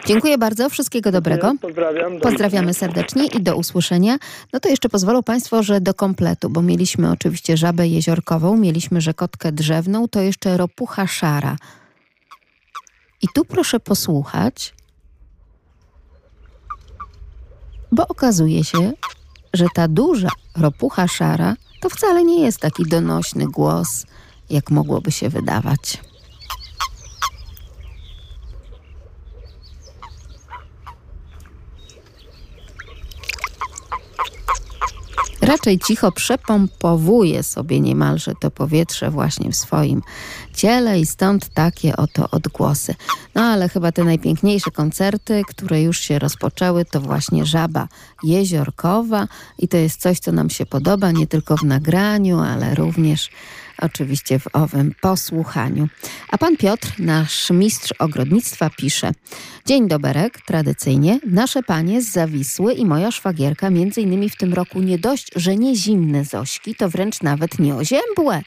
Dziękuję 0.05 0.37
bardzo, 0.37 0.69
wszystkiego 0.69 1.11
dobrego. 1.11 1.53
Pozdrawiam. 1.61 2.19
Pozdrawiamy 2.19 2.73
serdecznie 2.73 3.25
i 3.25 3.41
do 3.41 3.55
usłyszenia. 3.55 4.17
No 4.53 4.59
to 4.59 4.69
jeszcze 4.69 4.89
pozwolą 4.89 5.23
Państwo, 5.23 5.63
że 5.63 5.81
do 5.81 5.93
kompletu, 5.93 6.49
bo 6.49 6.61
mieliśmy 6.61 7.11
oczywiście 7.11 7.57
żabę 7.57 7.87
jeziorkową, 7.87 8.57
mieliśmy 8.57 9.01
rzekotkę 9.01 9.51
drzewną, 9.51 10.07
to 10.07 10.21
jeszcze 10.21 10.57
ropucha 10.57 11.07
szara. 11.07 11.55
I 13.21 13.27
tu 13.35 13.45
proszę 13.45 13.79
posłuchać, 13.79 14.73
bo 17.91 18.07
okazuje 18.07 18.63
się, 18.63 18.91
że 19.53 19.65
ta 19.75 19.87
duża 19.87 20.29
ropucha 20.55 21.07
szara 21.07 21.55
to 21.81 21.89
wcale 21.89 22.23
nie 22.23 22.41
jest 22.41 22.59
taki 22.59 22.83
donośny 22.85 23.47
głos, 23.47 24.05
jak 24.49 24.71
mogłoby 24.71 25.11
się 25.11 25.29
wydawać. 25.29 26.01
Raczej 35.45 35.79
cicho 35.79 36.11
przepompowuje 36.11 37.43
sobie 37.43 37.79
niemalże 37.79 38.33
to 38.41 38.51
powietrze 38.51 39.11
właśnie 39.11 39.51
w 39.51 39.55
swoim 39.55 40.01
ciele 40.53 40.99
i 40.99 41.05
stąd 41.05 41.49
takie 41.49 41.97
oto 41.97 42.29
odgłosy. 42.31 42.95
No 43.35 43.41
ale 43.43 43.69
chyba 43.69 43.91
te 43.91 44.03
najpiękniejsze 44.03 44.71
koncerty, 44.71 45.41
które 45.47 45.81
już 45.81 45.99
się 45.99 46.19
rozpoczęły, 46.19 46.85
to 46.85 47.01
właśnie 47.01 47.45
Żaba 47.45 47.87
Jeziorkowa 48.23 49.27
i 49.59 49.67
to 49.67 49.77
jest 49.77 50.01
coś, 50.01 50.19
co 50.19 50.31
nam 50.31 50.49
się 50.49 50.65
podoba 50.65 51.11
nie 51.11 51.27
tylko 51.27 51.57
w 51.57 51.63
nagraniu, 51.63 52.39
ale 52.39 52.75
również 52.75 53.29
oczywiście 53.81 54.39
w 54.39 54.47
owym 54.53 54.93
posłuchaniu. 55.01 55.87
A 56.31 56.37
pan 56.37 56.57
Piotr, 56.57 56.93
nasz 56.99 57.49
mistrz 57.49 57.93
ogrodnictwa, 57.99 58.69
pisze: 58.69 59.11
Dzień 59.65 59.87
doberek, 59.87 60.41
tradycyjnie. 60.41 61.19
Nasze 61.27 61.63
panie 61.63 62.01
z 62.01 62.11
Zawisły 62.11 62.73
i 62.73 62.85
moja 62.85 63.11
szwagierka, 63.11 63.69
między 63.69 64.01
innymi 64.01 64.29
w 64.29 64.37
tym 64.37 64.53
roku, 64.53 64.81
nie 64.81 64.97
dość, 64.97 65.27
że 65.35 65.55
nie 65.55 65.75
zimne 65.75 66.25
zośki, 66.25 66.75
to 66.75 66.89
wręcz 66.89 67.21
nawet 67.21 67.59
nie 67.59 67.75
oziębłe. 67.75 68.41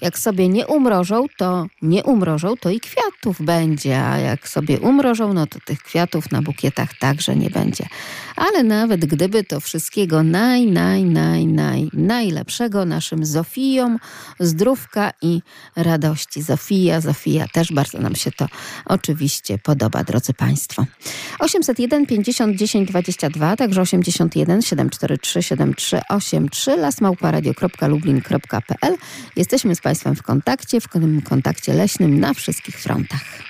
Jak 0.00 0.18
sobie 0.18 0.48
nie 0.48 0.66
umrożą, 0.66 1.26
to 1.36 1.66
nie 1.82 2.04
umrożą, 2.04 2.56
to 2.56 2.70
i 2.70 2.80
kwiatów 2.80 3.42
będzie, 3.42 4.02
a 4.02 4.18
jak 4.18 4.48
sobie 4.48 4.80
umrożą, 4.80 5.32
no 5.32 5.46
to 5.46 5.58
tych 5.64 5.82
kwiatów 5.82 6.30
na 6.30 6.42
bukietach 6.42 6.98
także 6.98 7.36
nie 7.36 7.50
będzie. 7.50 7.86
Ale 8.40 8.62
nawet 8.62 9.04
gdyby 9.04 9.44
to 9.44 9.60
wszystkiego 9.60 10.22
naj, 10.22 10.66
naj, 10.66 11.04
naj, 11.04 11.46
naj, 11.46 11.88
najlepszego 11.92 12.84
naszym 12.84 13.24
Zofiom, 13.24 13.98
zdrówka 14.38 15.12
i 15.22 15.42
radości. 15.76 16.42
Zofia, 16.42 17.00
Zofia, 17.00 17.46
też 17.52 17.72
bardzo 17.72 17.98
nam 17.98 18.14
się 18.14 18.32
to 18.32 18.46
oczywiście 18.84 19.58
podoba, 19.58 20.04
drodzy 20.04 20.34
Państwo. 20.34 20.86
801 21.38 22.06
50 22.06 22.56
10 22.56 22.88
22, 22.88 23.56
także 23.56 23.80
81 23.80 24.62
743 24.62 25.42
7383, 25.42 26.76
lasmałparadio.lublin.pl. 26.76 28.96
Jesteśmy 29.36 29.74
z 29.74 29.80
Państwem 29.80 30.16
w 30.16 30.22
kontakcie, 30.22 30.80
w 30.80 30.88
kontakcie 31.24 31.74
leśnym 31.74 32.20
na 32.20 32.34
wszystkich 32.34 32.78
frontach. 32.78 33.49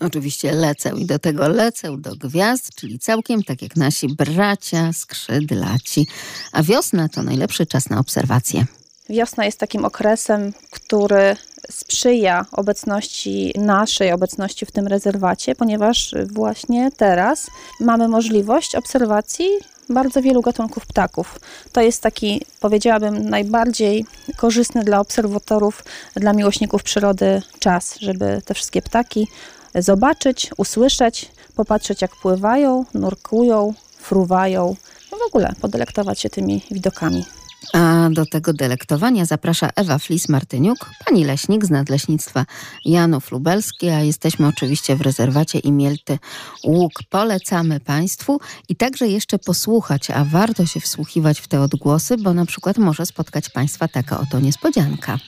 Oczywiście 0.00 0.52
lecę 0.52 0.92
i 0.96 1.06
do 1.06 1.18
tego 1.18 1.48
lecę 1.48 1.96
do 1.98 2.16
gwiazd, 2.16 2.74
czyli 2.74 2.98
całkiem 2.98 3.42
tak 3.42 3.62
jak 3.62 3.76
nasi 3.76 4.08
bracia 4.08 4.92
skrzydlaci. 4.92 6.06
A 6.52 6.62
wiosna 6.62 7.08
to 7.08 7.22
najlepszy 7.22 7.66
czas 7.66 7.90
na 7.90 7.98
obserwacje. 7.98 8.64
Wiosna 9.08 9.44
jest 9.44 9.58
takim 9.58 9.84
okresem, 9.84 10.52
który 10.70 11.36
sprzyja 11.70 12.46
obecności 12.52 13.52
naszej 13.58 14.12
obecności 14.12 14.66
w 14.66 14.72
tym 14.72 14.86
rezerwacie, 14.86 15.54
ponieważ 15.54 16.14
właśnie 16.32 16.90
teraz 16.96 17.46
mamy 17.80 18.08
możliwość 18.08 18.74
obserwacji 18.74 19.46
bardzo 19.88 20.22
wielu 20.22 20.42
gatunków 20.42 20.86
ptaków. 20.86 21.40
To 21.72 21.80
jest 21.80 22.02
taki, 22.02 22.42
powiedziałabym, 22.60 23.28
najbardziej 23.30 24.04
korzystny 24.36 24.84
dla 24.84 25.00
obserwatorów, 25.00 25.84
dla 26.14 26.32
miłośników 26.32 26.82
przyrody 26.82 27.42
czas, 27.58 27.96
żeby 28.00 28.42
te 28.44 28.54
wszystkie 28.54 28.82
ptaki 28.82 29.28
zobaczyć, 29.74 30.50
usłyszeć, 30.56 31.32
popatrzeć 31.56 32.02
jak 32.02 32.16
pływają, 32.16 32.84
nurkują, 32.94 33.74
fruwają, 33.98 34.76
no 35.12 35.18
w 35.18 35.26
ogóle 35.26 35.52
podelektować 35.60 36.20
się 36.20 36.30
tymi 36.30 36.62
widokami. 36.70 37.24
A 37.72 38.08
do 38.12 38.26
tego 38.26 38.52
delektowania 38.52 39.24
zaprasza 39.24 39.70
Ewa 39.76 39.98
Flis-Martyniuk, 39.98 40.90
pani 41.04 41.24
leśnik 41.24 41.64
z 41.64 41.70
Nadleśnictwa 41.70 42.46
Janów 42.84 43.32
Lubelski, 43.32 43.88
a 43.88 44.00
jesteśmy 44.00 44.46
oczywiście 44.46 44.96
w 44.96 45.00
rezerwacie 45.00 45.58
Imielty 45.58 46.18
Łuk. 46.64 46.92
Polecamy 47.10 47.80
Państwu 47.80 48.40
i 48.68 48.76
także 48.76 49.08
jeszcze 49.08 49.38
posłuchać, 49.38 50.10
a 50.10 50.24
warto 50.24 50.66
się 50.66 50.80
wsłuchiwać 50.80 51.40
w 51.40 51.48
te 51.48 51.60
odgłosy, 51.60 52.16
bo 52.16 52.34
na 52.34 52.46
przykład 52.46 52.78
może 52.78 53.06
spotkać 53.06 53.48
Państwa 53.48 53.88
taka 53.88 54.20
oto 54.20 54.40
niespodzianka. 54.40 55.18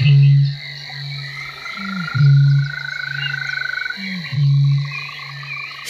Mm-hmm. 0.00 0.58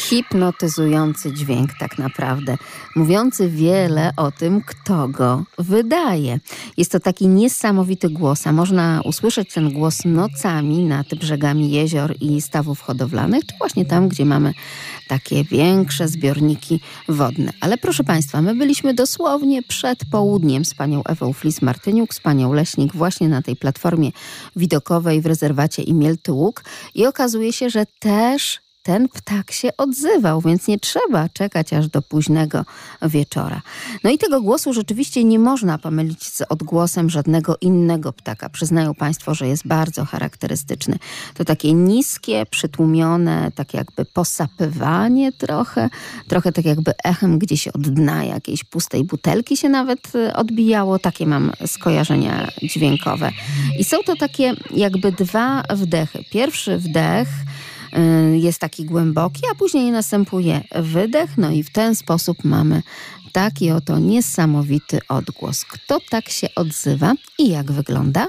Hipnotyzujący 0.08 1.32
dźwięk, 1.32 1.70
tak 1.78 1.98
naprawdę, 1.98 2.56
mówiący 2.96 3.50
wiele 3.50 4.12
o 4.16 4.30
tym, 4.30 4.62
kto 4.62 5.08
go 5.08 5.44
wydaje. 5.58 6.40
Jest 6.76 6.92
to 6.92 7.00
taki 7.00 7.28
niesamowity 7.28 8.10
głos, 8.10 8.46
a 8.46 8.52
można 8.52 9.00
usłyszeć 9.04 9.52
ten 9.54 9.72
głos 9.72 10.04
nocami 10.04 10.84
nad 10.84 11.14
brzegami 11.14 11.70
jezior 11.70 12.14
i 12.20 12.40
stawów 12.40 12.80
hodowlanych, 12.80 13.46
czy 13.46 13.54
właśnie 13.58 13.84
tam, 13.84 14.08
gdzie 14.08 14.24
mamy 14.24 14.54
takie 15.08 15.44
większe 15.44 16.08
zbiorniki 16.08 16.80
wodne. 17.08 17.52
Ale 17.60 17.78
proszę 17.78 18.04
Państwa, 18.04 18.42
my 18.42 18.54
byliśmy 18.54 18.94
dosłownie 18.94 19.62
przed 19.62 19.98
południem 20.10 20.64
z 20.64 20.74
panią 20.74 21.04
Ewą 21.04 21.32
Flis-Martyniuk, 21.32 22.14
z 22.14 22.20
panią 22.20 22.52
Leśnik 22.52 22.94
właśnie 22.94 23.28
na 23.28 23.42
tej 23.42 23.56
platformie 23.56 24.10
widokowej 24.56 25.20
w 25.20 25.26
rezerwacie 25.26 25.82
Imielty 25.82 26.32
Łuk 26.32 26.64
i 26.94 27.06
okazuje 27.06 27.52
się, 27.52 27.70
że 27.70 27.86
też 27.98 28.67
ten 28.88 29.08
ptak 29.08 29.52
się 29.52 29.76
odzywał, 29.76 30.40
więc 30.40 30.68
nie 30.68 30.78
trzeba 30.78 31.28
czekać 31.28 31.72
aż 31.72 31.88
do 31.88 32.02
późnego 32.02 32.64
wieczora. 33.02 33.62
No 34.04 34.10
i 34.10 34.18
tego 34.18 34.40
głosu 34.42 34.72
rzeczywiście 34.72 35.24
nie 35.24 35.38
można 35.38 35.78
pomylić 35.78 36.26
z 36.26 36.42
odgłosem 36.48 37.10
żadnego 37.10 37.56
innego 37.60 38.12
ptaka. 38.12 38.48
Przyznają 38.48 38.94
Państwo, 38.94 39.34
że 39.34 39.48
jest 39.48 39.66
bardzo 39.66 40.04
charakterystyczny. 40.04 40.98
To 41.34 41.44
takie 41.44 41.72
niskie, 41.72 42.46
przytłumione, 42.50 43.52
tak 43.54 43.74
jakby 43.74 44.04
posapywanie 44.04 45.32
trochę, 45.32 45.90
trochę 46.28 46.52
tak 46.52 46.64
jakby 46.64 46.92
echem 47.04 47.38
gdzieś 47.38 47.68
od 47.68 47.88
dna 47.88 48.24
jakiejś 48.24 48.64
pustej 48.64 49.04
butelki 49.04 49.56
się 49.56 49.68
nawet 49.68 50.14
y, 50.14 50.34
odbijało. 50.34 50.98
Takie 50.98 51.26
mam 51.26 51.52
skojarzenia 51.66 52.48
dźwiękowe. 52.62 53.30
I 53.78 53.84
są 53.84 53.96
to 54.06 54.16
takie 54.16 54.54
jakby 54.70 55.12
dwa 55.12 55.62
wdechy. 55.70 56.24
Pierwszy 56.30 56.78
wdech 56.78 57.28
jest 58.32 58.58
taki 58.58 58.84
głęboki, 58.84 59.42
a 59.52 59.54
później 59.54 59.90
następuje 59.90 60.60
wydech, 60.74 61.38
no 61.38 61.50
i 61.50 61.62
w 61.62 61.72
ten 61.72 61.94
sposób 61.94 62.44
mamy 62.44 62.82
taki 63.32 63.70
oto 63.70 63.98
niesamowity 63.98 64.98
odgłos. 65.08 65.64
Kto 65.64 65.98
tak 66.10 66.28
się 66.28 66.48
odzywa 66.54 67.12
i 67.38 67.48
jak 67.48 67.72
wygląda? 67.72 68.26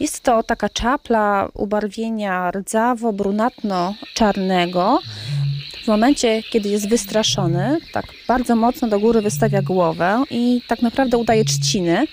Jest 0.00 0.20
to 0.20 0.42
taka 0.42 0.68
czapla 0.68 1.48
ubarwienia 1.54 2.50
rdzawo-brunatno-czarnego. 2.50 4.98
W 5.84 5.88
momencie, 5.88 6.42
kiedy 6.42 6.68
jest 6.68 6.88
wystraszony, 6.88 7.78
tak 7.92 8.04
bardzo 8.28 8.56
mocno 8.56 8.88
do 8.88 9.00
góry 9.00 9.22
wystawia 9.22 9.62
głowę 9.62 10.24
i 10.30 10.62
tak 10.68 10.82
naprawdę 10.82 11.18
udaje 11.18 11.44
trzciny. 11.44 12.06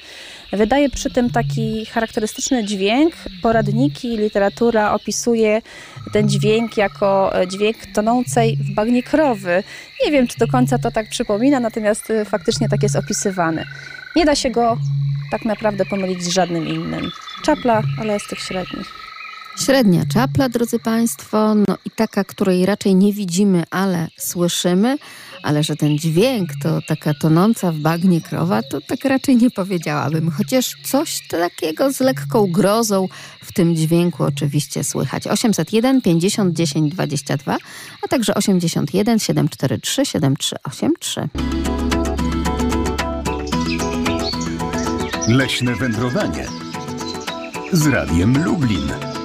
Wydaje 0.53 0.89
przy 0.89 1.09
tym 1.09 1.29
taki 1.29 1.85
charakterystyczny 1.85 2.65
dźwięk. 2.65 3.13
Poradniki, 3.41 4.17
literatura 4.17 4.93
opisuje 4.93 5.61
ten 6.13 6.29
dźwięk 6.29 6.77
jako 6.77 7.33
dźwięk 7.47 7.77
tonącej 7.93 8.57
w 8.57 8.73
bagnie 8.73 9.03
krowy. 9.03 9.63
Nie 10.05 10.11
wiem, 10.11 10.27
czy 10.27 10.39
do 10.39 10.47
końca 10.47 10.77
to 10.77 10.91
tak 10.91 11.09
przypomina, 11.09 11.59
natomiast 11.59 12.13
faktycznie 12.25 12.69
tak 12.69 12.83
jest 12.83 12.95
opisywany. 12.95 13.65
Nie 14.15 14.25
da 14.25 14.35
się 14.35 14.49
go 14.49 14.77
tak 15.31 15.45
naprawdę 15.45 15.85
pomylić 15.85 16.23
z 16.23 16.27
żadnym 16.27 16.67
innym. 16.67 17.11
Czapla, 17.43 17.81
ale 18.01 18.19
z 18.19 18.27
tych 18.27 18.39
średnich. 18.39 18.87
Średnia 19.65 20.03
czapla, 20.13 20.49
drodzy 20.49 20.79
Państwo, 20.79 21.55
no 21.55 21.77
i 21.85 21.91
taka, 21.91 22.23
której 22.23 22.65
raczej 22.65 22.95
nie 22.95 23.13
widzimy, 23.13 23.63
ale 23.71 24.07
słyszymy, 24.17 24.97
ale 25.43 25.63
że 25.63 25.75
ten 25.75 25.97
dźwięk 25.97 26.49
to 26.63 26.81
taka 26.87 27.13
tonąca 27.13 27.71
w 27.71 27.77
bagnie 27.77 28.21
krowa, 28.21 28.61
to 28.63 28.81
tak 28.81 29.05
raczej 29.05 29.37
nie 29.37 29.51
powiedziałabym. 29.51 30.31
Chociaż 30.31 30.75
coś 30.83 31.27
takiego 31.27 31.93
z 31.93 31.99
lekką 31.99 32.51
grozą 32.51 33.07
w 33.43 33.53
tym 33.53 33.75
dźwięku 33.75 34.23
oczywiście 34.23 34.83
słychać. 34.83 35.27
801 35.27 36.01
50 36.01 36.53
10 36.53 36.93
22, 36.93 37.57
a 38.03 38.07
także 38.07 38.35
81 38.35 39.19
743 39.19 40.05
7383. 40.05 41.29
Leśne 45.27 45.75
wędrowanie 45.75 46.47
z 47.71 47.87
Radiem 47.87 48.43
Lublin. 48.43 49.16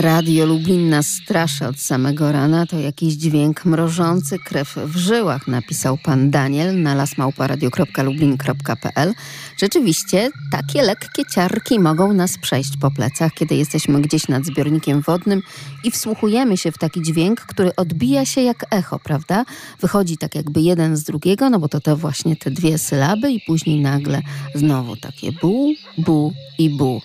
Radio 0.00 0.46
Lublin 0.46 0.88
nas 0.88 1.06
straszy 1.06 1.66
od 1.66 1.80
samego 1.80 2.32
rana. 2.32 2.66
To 2.66 2.78
jakiś 2.78 3.14
dźwięk 3.14 3.64
mrożący 3.64 4.38
krew 4.38 4.76
w 4.84 4.96
żyłach, 4.96 5.46
napisał 5.46 5.98
pan 5.98 6.30
Daniel 6.30 6.82
na 6.82 6.94
lasmałparadio.lublin.pl. 6.94 9.14
Rzeczywiście, 9.60 10.30
takie 10.50 10.82
lekkie 10.82 11.24
ciarki 11.24 11.80
mogą 11.80 12.12
nas 12.12 12.38
przejść 12.38 12.76
po 12.80 12.90
plecach, 12.90 13.32
kiedy 13.34 13.54
jesteśmy 13.54 14.00
gdzieś 14.00 14.28
nad 14.28 14.44
zbiornikiem 14.44 15.00
wodnym 15.00 15.42
i 15.84 15.90
wsłuchujemy 15.90 16.56
się 16.56 16.72
w 16.72 16.78
taki 16.78 17.02
dźwięk, 17.02 17.40
który 17.40 17.76
odbija 17.76 18.24
się 18.24 18.40
jak 18.40 18.66
echo, 18.70 18.98
prawda? 18.98 19.44
Wychodzi 19.80 20.18
tak 20.18 20.34
jakby 20.34 20.60
jeden 20.60 20.96
z 20.96 21.04
drugiego, 21.04 21.50
no 21.50 21.58
bo 21.58 21.68
to 21.68 21.80
te 21.80 21.96
właśnie 21.96 22.36
te 22.36 22.50
dwie 22.50 22.78
sylaby 22.78 23.32
i 23.32 23.40
później 23.46 23.80
nagle 23.80 24.22
znowu 24.54 24.96
takie 24.96 25.32
bu, 25.32 25.72
bu 25.98 26.32
i 26.58 26.70
bu. 26.70 27.02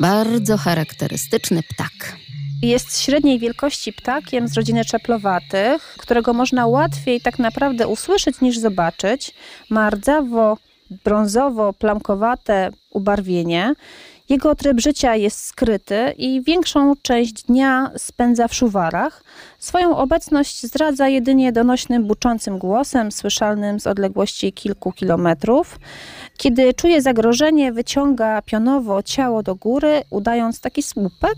Bardzo 0.00 0.56
charakterystyczny 0.56 1.62
ptak. 1.62 2.16
Jest 2.62 3.00
średniej 3.00 3.38
wielkości 3.38 3.92
ptakiem 3.92 4.48
z 4.48 4.54
rodziny 4.54 4.84
czeplowatych, 4.84 5.96
którego 5.98 6.32
można 6.32 6.66
łatwiej 6.66 7.20
tak 7.20 7.38
naprawdę 7.38 7.88
usłyszeć 7.88 8.40
niż 8.40 8.58
zobaczyć. 8.58 9.34
Ma 9.70 9.90
rdzawo, 9.90 10.56
brązowo-plamkowate 10.90 12.70
ubarwienie. 12.90 13.74
Jego 14.28 14.54
tryb 14.54 14.80
życia 14.80 15.16
jest 15.16 15.44
skryty 15.44 16.14
i 16.18 16.42
większą 16.42 16.94
część 17.02 17.32
dnia 17.32 17.90
spędza 17.96 18.48
w 18.48 18.54
szuwarach. 18.54 19.24
Swoją 19.58 19.96
obecność 19.96 20.66
zdradza 20.66 21.08
jedynie 21.08 21.52
donośnym, 21.52 22.04
buczącym 22.04 22.58
głosem, 22.58 23.12
słyszalnym 23.12 23.80
z 23.80 23.86
odległości 23.86 24.52
kilku 24.52 24.92
kilometrów. 24.92 25.78
Kiedy 26.36 26.74
czuje 26.74 27.02
zagrożenie, 27.02 27.72
wyciąga 27.72 28.42
pionowo 28.42 29.02
ciało 29.02 29.42
do 29.42 29.54
góry, 29.54 30.02
udając 30.10 30.60
taki 30.60 30.82
słupek, 30.82 31.36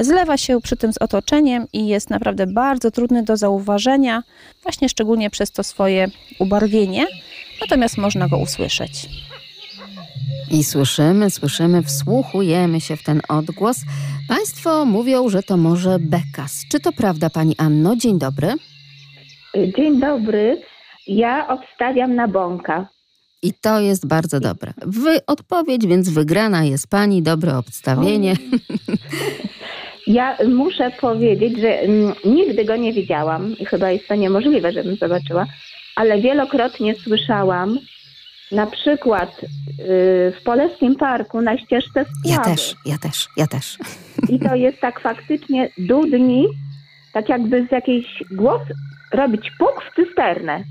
zlewa 0.00 0.36
się 0.36 0.60
przy 0.60 0.76
tym 0.76 0.92
z 0.92 0.98
otoczeniem 0.98 1.66
i 1.72 1.86
jest 1.86 2.10
naprawdę 2.10 2.46
bardzo 2.46 2.90
trudny 2.90 3.22
do 3.22 3.36
zauważenia, 3.36 4.22
właśnie 4.62 4.88
szczególnie 4.88 5.30
przez 5.30 5.50
to 5.50 5.62
swoje 5.62 6.08
ubarwienie, 6.38 7.06
natomiast 7.60 7.98
można 7.98 8.28
go 8.28 8.38
usłyszeć. 8.38 9.08
I 10.50 10.64
słyszymy, 10.64 11.30
słyszymy, 11.30 11.82
wsłuchujemy 11.82 12.80
się 12.80 12.96
w 12.96 13.02
ten 13.02 13.20
odgłos. 13.28 13.76
Państwo 14.28 14.84
mówią, 14.84 15.28
że 15.28 15.42
to 15.42 15.56
może 15.56 15.98
bekas. 16.00 16.64
Czy 16.70 16.80
to 16.80 16.92
prawda, 16.92 17.30
pani 17.30 17.54
Anno? 17.58 17.96
Dzień 17.96 18.18
dobry. 18.18 18.54
Dzień 19.76 20.00
dobry. 20.00 20.62
Ja 21.06 21.48
obstawiam 21.48 22.14
na 22.14 22.28
bąka. 22.28 22.88
I 23.42 23.52
to 23.60 23.80
jest 23.80 24.06
bardzo 24.06 24.40
dobre. 24.40 24.72
Wy 24.86 25.26
odpowiedź, 25.26 25.86
więc 25.86 26.08
wygrana 26.08 26.64
jest 26.64 26.90
pani, 26.90 27.22
dobre 27.22 27.56
obstawienie. 27.58 28.34
Ja 30.08 30.36
muszę 30.48 30.90
powiedzieć, 31.00 31.58
że 31.58 31.80
mm, 31.80 32.14
nigdy 32.24 32.64
go 32.64 32.76
nie 32.76 32.92
widziałam 32.92 33.58
i 33.58 33.64
chyba 33.64 33.90
jest 33.90 34.08
to 34.08 34.14
niemożliwe, 34.14 34.72
żebym 34.72 34.96
zobaczyła, 34.96 35.46
ale 35.98 36.20
wielokrotnie 36.20 36.94
słyszałam 36.94 37.78
na 38.52 38.66
przykład 38.66 39.42
yy, 39.42 39.46
w 40.32 40.42
Polskim 40.44 40.96
Parku 40.96 41.40
na 41.40 41.58
ścieżce 41.58 42.04
Sławy. 42.04 42.28
Ja 42.28 42.38
też, 42.38 42.74
ja 42.86 42.98
też, 42.98 43.28
ja 43.36 43.46
też. 43.46 43.78
I 44.28 44.38
to 44.38 44.54
jest 44.54 44.80
tak 44.80 45.00
faktycznie 45.00 45.68
dudni, 45.78 46.46
tak 47.12 47.28
jakby 47.28 47.66
z 47.66 47.72
jakiejś 47.72 48.06
głos 48.30 48.62
robić 49.12 49.50
puk 49.58 49.84
w 49.84 49.96
cysternę. 49.96 50.64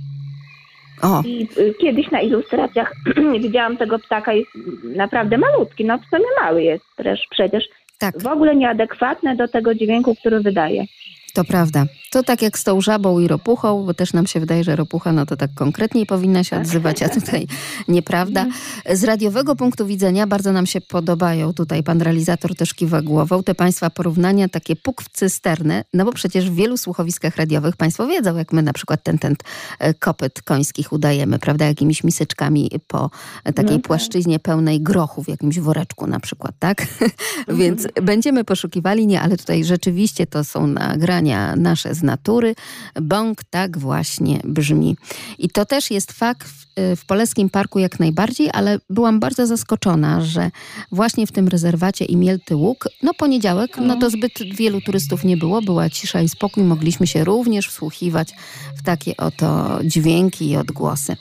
O. 1.02 1.22
I 1.26 1.48
y, 1.58 1.74
kiedyś 1.82 2.12
na 2.12 2.22
ilustracjach 2.22 2.94
widziałam 3.44 3.78
tego 3.78 4.00
ptaka, 4.00 4.34
jest 4.34 4.52
naprawdę 4.84 5.38
malutki, 5.38 5.86
no 5.86 5.98
w 5.98 6.06
sumie 6.10 6.26
mały 6.42 6.64
jest 6.64 6.86
też 6.96 7.20
przecież. 7.30 7.64
Tak. 8.00 8.22
W 8.24 8.28
ogóle 8.28 8.56
nieadekwatne 8.56 9.36
do 9.36 9.48
tego 9.48 9.76
dźwięku, 9.76 10.16
który 10.16 10.40
wydaje. 10.40 10.86
To 11.34 11.44
prawda. 11.44 11.86
To 12.18 12.24
tak 12.24 12.41
jak 12.41 12.59
z 12.59 12.63
tą 12.63 12.82
żabą 12.82 13.20
i 13.20 13.28
ropuchą, 13.28 13.86
bo 13.86 13.93
też 13.93 14.13
nam 14.13 14.28
się 14.28 14.39
wydaje, 14.39 14.63
że 14.63 14.76
ropucha 14.76 15.11
no 15.11 15.26
to 15.26 15.38
tak 15.38 15.53
konkretniej 15.53 16.05
powinna 16.05 16.43
się 16.43 16.57
odzywać, 16.57 17.03
a 17.03 17.09
tutaj 17.09 17.47
nieprawda. 17.88 18.45
Z 18.93 19.03
radiowego 19.03 19.55
punktu 19.55 19.86
widzenia 19.86 20.28
bardzo 20.28 20.51
nam 20.51 20.65
się 20.65 20.82
podobają, 20.82 21.53
tutaj 21.53 21.84
pan 21.84 22.01
realizator 22.01 22.55
też 22.55 22.74
kiwa 22.74 23.01
głową, 23.01 23.43
te 23.43 23.55
państwa 23.55 23.89
porównania, 23.89 24.49
takie 24.49 24.76
puk 24.76 25.01
w 25.01 25.09
cysternę, 25.09 25.84
no 25.93 26.05
bo 26.05 26.11
przecież 26.11 26.49
w 26.49 26.55
wielu 26.55 26.78
słuchowiskach 26.78 27.36
radiowych 27.36 27.76
państwo 27.76 28.07
wiedzą, 28.07 28.38
jak 28.38 28.53
my 28.53 28.61
na 28.61 28.74
przykład 28.74 29.03
ten, 29.03 29.18
ten 29.18 29.36
e, 29.80 29.93
kopyt 29.93 30.41
końskich 30.41 30.93
udajemy, 30.93 31.39
prawda, 31.39 31.65
jakimiś 31.65 32.03
miseczkami 32.03 32.72
po 32.88 33.09
takiej 33.43 33.63
No 33.65 33.72
tak. 33.72 33.82
płaszczyźnie 33.82 34.39
pełnej 34.39 34.82
grochu 34.82 35.24
w 35.24 35.28
jakimś 35.28 35.59
woreczku 35.59 36.07
na 36.07 36.20
przykład, 36.20 36.55
tak? 36.59 36.88
Więc 37.59 37.88
będziemy 38.01 38.43
poszukiwali, 38.43 39.07
nie, 39.07 39.22
ale 39.22 39.38
tutaj 39.38 39.63
rzeczywiście 39.63 40.28
to 40.28 40.43
są 40.43 40.68
nagrania 40.68 41.55
nasze 41.55 41.95
z 41.95 42.07
natury. 42.12 42.55
Bąk 43.01 43.43
tak 43.49 43.78
właśnie 43.78 44.39
brzmi. 44.43 44.95
I 45.38 45.49
to 45.49 45.66
też 45.66 45.91
jest 45.91 46.12
fakt 46.12 46.47
w, 46.47 46.66
w 46.95 47.05
Polskim 47.05 47.49
Parku 47.49 47.80
jak 47.80 47.99
najbardziej, 47.99 48.49
ale 48.53 48.80
byłam 48.89 49.20
bardzo 49.20 49.47
zaskoczona, 49.47 50.22
że 50.22 50.51
właśnie 50.91 51.28
w 51.28 51.32
tym 51.32 51.47
rezerwacie 51.47 52.05
Imielty 52.05 52.55
Łuk, 52.55 52.89
no 53.03 53.14
poniedziałek, 53.14 53.78
no 53.78 53.95
to 53.95 54.10
zbyt 54.10 54.34
wielu 54.55 54.82
turystów 54.82 55.24
nie 55.24 55.38
było, 55.38 55.62
była 55.62 55.89
cisza 55.89 56.22
i 56.22 56.30
spokój, 56.30 56.64
mogliśmy 56.64 57.08
się 57.08 57.24
również 57.24 57.68
wsłuchiwać 57.68 58.30
w 58.78 58.84
takie 58.84 59.18
oto 59.18 59.80
dźwięki 59.84 60.49
i 60.49 60.58
odgłosy. 60.58 61.16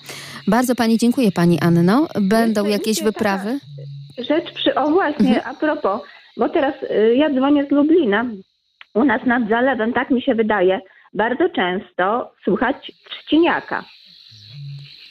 Bardzo 0.47 0.75
Pani 0.75 0.99
dziękuję 0.99 1.33
Pani 1.33 1.61
Anno. 1.61 2.09
Będą 2.21 2.61
Jeszcze 2.65 2.79
jakieś 2.79 3.03
wyprawy? 3.03 3.59
Rzecz 4.19 4.53
przy... 4.55 4.75
O 4.75 4.91
właśnie, 4.91 5.45
a 5.45 5.55
propos, 5.55 6.01
bo 6.37 6.49
teraz 6.49 6.75
y, 6.83 7.15
ja 7.17 7.31
dzwonię 7.31 7.67
z 7.67 7.71
Lublina. 7.71 8.25
U 8.97 9.05
nas 9.05 9.23
nad 9.27 9.49
zalewem, 9.49 9.93
tak 9.93 10.11
mi 10.11 10.23
się 10.23 10.35
wydaje, 10.35 10.81
bardzo 11.15 11.49
często 11.49 12.33
słychać 12.45 12.93
trzciniaka. 13.11 13.85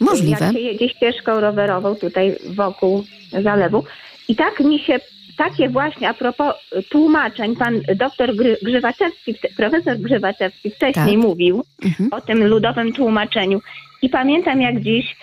Możliwe. 0.01 0.45
Jak 0.45 0.53
się 0.53 0.59
jedzie 0.59 0.89
ścieżką 0.89 1.39
rowerową 1.39 1.95
tutaj 1.95 2.36
wokół 2.55 3.03
zalewu. 3.43 3.83
I 4.27 4.36
tak 4.36 4.59
mi 4.59 4.79
się 4.79 4.99
takie 5.38 5.69
właśnie 5.69 6.09
a 6.09 6.13
propos 6.13 6.53
tłumaczeń, 6.89 7.55
pan 7.55 7.81
doktor 7.95 8.29
Gry- 8.36 8.57
Grzywaczewski, 8.63 9.36
profesor 9.57 9.97
Grzywaczewski 9.97 10.69
wcześniej 10.71 11.15
Tak. 11.15 11.23
mówił 11.25 11.63
Mhm. 11.86 12.09
o 12.13 12.21
tym 12.21 12.47
ludowym 12.47 12.93
tłumaczeniu. 12.93 13.59
I 14.01 14.09
pamiętam 14.09 14.61
jak 14.61 14.79
dziś, 14.81 15.15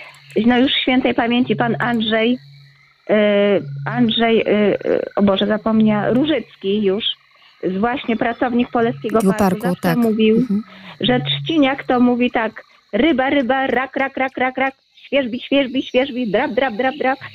no 0.46 0.58
już 0.58 0.72
świętej 0.72 1.14
pamięci 1.14 1.56
pan 1.56 1.76
Andrzej, 1.80 2.38
e, 3.10 3.60
Andrzej, 3.86 4.40
e, 4.40 4.44
e, 4.48 5.00
o 5.16 5.22
Boże, 5.22 5.46
zapomniał, 5.46 6.14
Różycki 6.14 6.82
już, 6.84 7.04
właśnie 7.80 8.16
pracownik 8.16 8.70
Poleskiego 8.70 9.20
Tego 9.20 9.32
Parku, 9.32 9.44
parku, 9.60 9.60
zawsze 9.66 9.80
tak. 9.80 9.96
mówił, 9.98 10.36
Mhm. 10.36 10.62
że 11.00 11.20
trzciniak 11.20 11.84
to 11.84 12.00
mówi 12.00 12.30
tak, 12.30 12.62
ryba, 12.92 13.30
ryba, 13.30 13.66
rak, 13.66 13.96
rak, 13.96 14.16
rak, 14.16 14.36
rak, 14.38 14.58
rak, 14.58 14.74
świeżbi, 15.06 15.40
świeżbi, 15.40 15.82
świeżbi, 15.82 16.30
drap, 16.30 16.52
drap, 16.54 16.74
drap, 16.76 16.94
drap. 16.96 17.18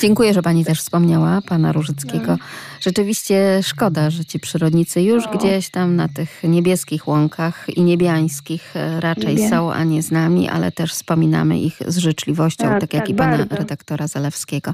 Dziękuję, 0.00 0.34
że 0.34 0.42
pani 0.42 0.64
też 0.64 0.78
wspomniała 0.80 1.40
pana 1.48 1.72
Różyckiego. 1.72 2.26
No. 2.26 2.36
Rzeczywiście 2.80 3.60
szkoda, 3.62 4.10
że 4.10 4.24
ci 4.24 4.40
przyrodnicy 4.40 5.02
już 5.02 5.24
No. 5.24 5.30
gdzieś 5.38 5.70
tam 5.70 5.96
na 5.96 6.08
tych 6.08 6.42
niebieskich 6.44 7.08
łąkach 7.08 7.66
i 7.76 7.82
niebiańskich 7.82 8.76
e, 8.76 9.00
raczej 9.00 9.36
Wiem. 9.36 9.50
są, 9.50 9.72
a 9.72 9.84
nie 9.84 10.02
z 10.02 10.10
nami, 10.10 10.48
ale 10.48 10.72
też 10.72 10.92
wspominamy 10.92 11.58
ich 11.58 11.78
z 11.86 11.96
życzliwością, 11.98 12.64
tak, 12.68 12.80
Tak, 12.80 12.94
jak 12.94 13.02
tak, 13.02 13.10
i 13.10 13.14
pana 13.14 13.38
bardzo. 13.38 13.56
redaktora 13.56 14.06
Zalewskiego. 14.06 14.72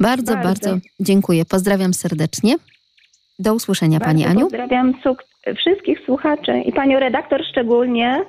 Bardzo, 0.00 0.34
bardzo, 0.34 0.70
Bardzo. 0.70 0.86
dziękuję. 1.00 1.44
Pozdrawiam 1.44 1.94
serdecznie. 1.94 2.54
Do 3.38 3.54
usłyszenia 3.54 4.00
pani 4.00 4.22
Bardzo 4.22 4.30
Aniu. 4.30 4.44
Pozdrawiam 4.46 4.94
suk- 5.04 5.54
wszystkich 5.56 5.98
słuchaczy 6.06 6.52
i 6.64 6.72
panią 6.72 7.00
redaktor 7.00 7.44
szczególnie. 7.50 8.24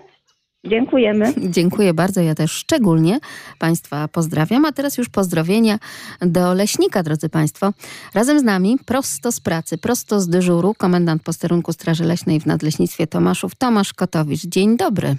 Dziękujemy. 0.64 1.34
Dziękuję 1.58 1.94
bardzo, 1.94 2.22
ja 2.22 2.36
też 2.36 2.52
szczególnie 2.52 3.20
Państwa 3.60 4.08
pozdrawiam. 4.08 4.66
A 4.66 4.72
teraz 4.72 4.98
już 4.98 5.10
pozdrowienia 5.10 5.78
do 6.22 6.54
leśnika, 6.54 7.04
drodzy 7.04 7.30
Państwo. 7.30 7.72
Razem 8.16 8.40
z 8.40 8.44
nami, 8.44 8.78
prosto 8.86 9.32
z 9.32 9.40
pracy, 9.42 9.78
prosto 9.78 10.20
z 10.20 10.30
dyżuru, 10.30 10.74
komendant 10.78 11.24
posterunku 11.24 11.74
Straży 11.74 12.04
Leśnej 12.04 12.40
w 12.40 12.46
Nadleśnictwie 12.46 13.08
Tomaszów, 13.08 13.56
Tomasz 13.56 13.94
Kotowicz. 13.94 14.42
Dzień 14.46 14.78
dobry. 14.78 15.16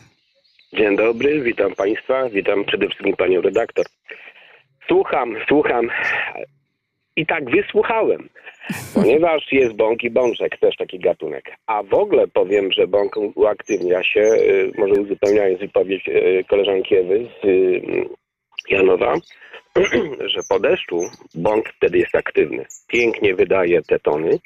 Dzień 0.73 0.97
dobry, 0.97 1.41
witam 1.43 1.75
Państwa, 1.75 2.29
witam 2.29 2.65
przede 2.65 2.87
wszystkim 2.87 3.17
Panią 3.17 3.41
redaktor. 3.41 3.87
Słucham, 4.89 5.35
słucham 5.49 5.89
i 7.21 7.27
tak 7.27 7.51
wysłuchałem, 7.51 8.29
ponieważ 8.95 9.53
jest 9.53 9.75
bąk 9.75 10.05
i 10.05 10.11
bączek, 10.11 10.59
też 10.59 10.77
taki 10.77 10.99
gatunek. 10.99 11.45
A 11.67 11.83
w 11.83 11.95
ogóle 11.95 12.29
powiem, 12.29 12.73
że 12.73 12.87
bąk 12.87 13.17
uaktywnia 13.35 14.03
się, 14.05 14.21
y, 14.21 14.73
może 14.79 15.01
uzupełniając 15.01 15.61
wypowiedź 15.61 16.09
y, 16.09 16.45
koleżanki 16.49 16.97
Ewy 16.97 17.27
z 17.43 17.45
y, 17.45 17.81
Janowa, 18.69 19.15
że 20.35 20.41
po 20.49 20.61
deszczu 20.61 21.01
bąk 21.35 21.69
wtedy 21.69 21.99
jest 21.99 22.15
aktywny. 22.15 22.67
Pięknie 22.89 23.35
wydaje 23.35 23.83
te 23.83 23.99
tony 23.99 24.39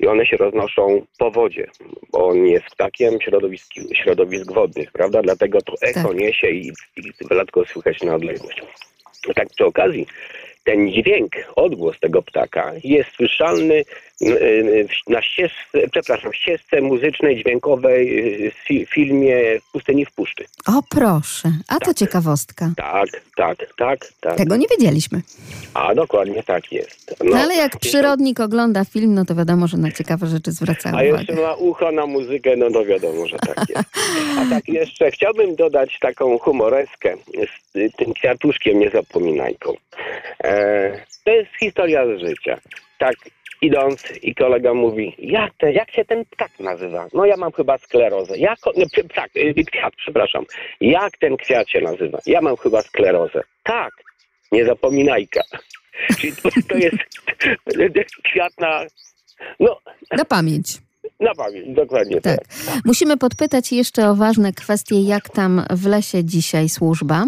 i 0.00 0.06
one 0.06 0.26
się 0.26 0.36
roznoszą 0.36 1.06
po 1.18 1.30
wodzie, 1.30 1.66
bo 2.12 2.26
on 2.26 2.46
jest 2.46 2.66
ptakiem 2.66 3.20
środowisk, 3.20 3.72
środowisk 3.94 4.52
wodnych, 4.52 4.92
prawda? 4.92 5.22
Dlatego 5.22 5.58
to 5.60 5.72
echo 5.82 6.08
Tak. 6.08 6.16
niesie 6.16 6.50
i, 6.50 6.72
i 6.96 7.12
słychać 7.66 8.02
na 8.02 8.14
odległość. 8.14 8.62
Tak 9.34 9.48
przy 9.48 9.64
okazji, 9.64 10.06
ten 10.64 10.90
dźwięk, 10.92 11.32
odgłos 11.56 12.00
tego 12.00 12.22
ptaka 12.22 12.72
jest 12.84 13.10
słyszalny 13.10 13.84
na 15.08 15.22
ścieżce, 15.22 15.88
przepraszam, 15.90 16.32
ścieżce 16.32 16.80
muzycznej, 16.80 17.36
dźwiękowej 17.36 18.18
y, 18.46 18.50
w 18.50 18.54
fi- 18.68 18.86
filmie 18.86 19.60
W 19.68 19.72
pustyni 19.72 20.06
w 20.06 20.12
puszczy. 20.12 20.44
O 20.66 20.82
proszę, 20.90 21.52
a 21.68 21.78
to 21.78 21.94
ciekawostka. 21.94 22.70
Tak, 22.76 23.08
tak, 23.36 23.58
tak, 23.76 24.08
tak. 24.20 24.36
Tego 24.36 24.56
nie 24.56 24.66
wiedzieliśmy. 24.70 25.20
A 25.74 25.94
dokładnie 25.94 26.42
tak 26.42 26.72
jest. 26.72 27.14
No, 27.24 27.36
ale 27.36 27.54
jak 27.56 27.78
przyrodnik 27.78 28.40
ogląda 28.40 28.84
film, 28.84 29.14
no 29.14 29.24
to 29.24 29.34
wiadomo, 29.34 29.66
że 29.66 29.76
na 29.76 29.90
ciekawe 29.92 30.26
rzeczy 30.26 30.52
zwraca 30.52 30.88
A 30.88 30.92
uwagę. 30.92 31.08
jeszcze 31.08 31.34
ma 31.34 31.54
ucho 31.54 31.92
na 31.92 32.06
muzykę, 32.06 32.56
no 32.56 32.70
to 32.70 32.84
wiadomo, 32.84 33.26
że 33.26 33.38
tak 33.38 33.68
jest. 33.68 33.88
A 34.38 34.50
tak 34.50 34.68
jeszcze 34.68 35.10
chciałbym 35.10 35.56
dodać 35.56 35.98
taką 36.00 36.38
humoreskę 36.38 37.14
z 37.72 37.76
y, 37.76 37.90
tym 37.98 38.14
kwiatuszkiem 38.14 38.78
niezapominajką. 38.78 39.72
E, 40.44 41.04
to 41.24 41.30
jest 41.30 41.50
historia 41.60 42.02
z 42.06 42.20
życia. 42.20 42.58
Tak 42.98 43.14
idąc 43.62 44.02
i 44.22 44.34
kolega 44.34 44.74
mówi, 44.74 45.14
jak, 45.18 45.52
te, 45.58 45.72
jak 45.72 45.90
się 45.90 46.04
ten 46.04 46.24
ptak 46.24 46.50
nazywa? 46.60 47.06
No 47.14 47.24
ja 47.26 47.36
mam 47.36 47.52
chyba 47.52 47.78
sklerozę. 47.78 48.38
Jak, 48.38 48.58
nie, 48.76 48.86
przy- 48.86 49.04
ptak, 49.04 49.30
y, 49.36 49.54
kwiat, 49.64 49.94
przepraszam. 49.96 50.44
Jak 50.80 51.18
ten 51.18 51.36
kwiat 51.36 51.68
się 51.68 51.80
nazywa? 51.80 52.18
Ja 52.26 52.40
mam 52.40 52.56
chyba 52.56 52.82
sklerozę. 52.82 53.40
Tak, 53.62 53.92
niezapominajka. 54.52 55.42
Czyli 56.20 56.32
to, 56.36 56.48
to 56.68 56.76
jest 56.76 56.96
kwiat 58.30 58.52
na... 58.60 58.84
No, 59.60 59.78
Na 60.10 60.24
pamięć. 60.24 60.66
na 61.20 61.34
pamięć, 61.34 61.68
dokładnie 61.76 62.20
tak. 62.20 62.36
Tak. 62.36 62.74
Musimy 62.84 63.16
podpytać 63.16 63.72
jeszcze 63.72 64.08
o 64.08 64.14
ważne 64.14 64.52
kwestie, 64.52 65.00
jak 65.02 65.28
tam 65.28 65.64
w 65.70 65.86
lesie 65.86 66.24
dzisiaj 66.24 66.68
służba. 66.68 67.24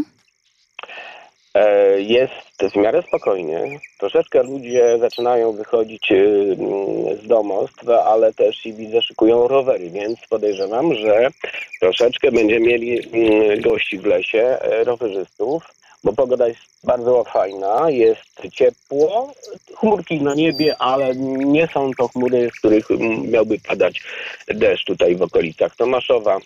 E, 2.61 2.64
Jest 2.64 2.76
w 2.76 2.78
miarę 2.78 3.02
spokojnie. 3.02 3.80
Troszeczkę 3.98 4.42
ludzie 4.42 4.98
zaczynają 4.98 5.52
wychodzić 5.52 6.12
mm, 6.12 7.18
z 7.22 7.26
domostw, 7.26 7.88
ale 7.88 8.32
też 8.32 8.66
i 8.66 8.72
widzę 8.72 9.02
szykują 9.02 9.48
rowery, 9.48 9.90
więc 9.90 10.18
podejrzewam, 10.30 10.94
że 10.94 11.28
troszeczkę 11.80 12.32
będziemy 12.32 12.66
mieli 12.66 13.00
mm, 13.12 13.61
gości 13.61 13.98
w 13.98 14.05
lesie, 14.07 14.42
e, 14.42 14.84
rowerzystów, 14.84 15.62
bo 16.05 16.12
pogoda 16.12 16.48
jest 16.48 16.61
bardzo 16.84 17.24
fajna, 17.24 17.90
jest 17.90 18.52
ciepło, 18.52 19.32
chmurki 19.74 20.22
na 20.22 20.34
niebie, 20.34 20.76
ale 20.78 21.16
nie 21.16 21.68
są 21.74 21.90
to 21.98 22.09
chmury, 22.09 22.50
z 22.50 22.59
których 22.59 22.90
mm, 22.90 23.30
miałby 23.30 23.59
padać 23.68 24.02
deszcz 24.48 24.84
tutaj 24.84 25.16
w 25.16 25.22
okolicach 25.22 25.76
Tomaszowa. 25.76 26.38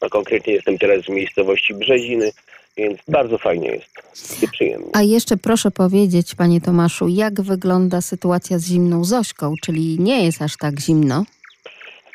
A 0.00 0.08
konkretnie 0.08 0.52
jestem 0.52 0.78
teraz 0.78 1.04
w 1.04 1.08
miejscowości 1.08 1.74
Brzeziny, 1.74 2.32
więc 2.76 2.98
bardzo 3.08 3.38
fajnie 3.38 3.68
jest 3.68 4.42
i 4.42 4.48
przyjemnie. 4.48 4.88
A 4.92 5.02
jeszcze 5.02 5.36
proszę 5.36 5.70
powiedzieć, 5.70 6.34
panie 6.34 6.60
Tomaszu, 6.60 7.08
jak 7.08 7.40
wygląda 7.40 8.00
sytuacja 8.00 8.58
z 8.58 8.66
zimną 8.66 9.04
Zośką, 9.04 9.54
czyli 9.62 9.96
nie 10.00 10.24
jest 10.24 10.42
aż 10.42 10.56
tak 10.56 10.80
zimno? 10.80 11.24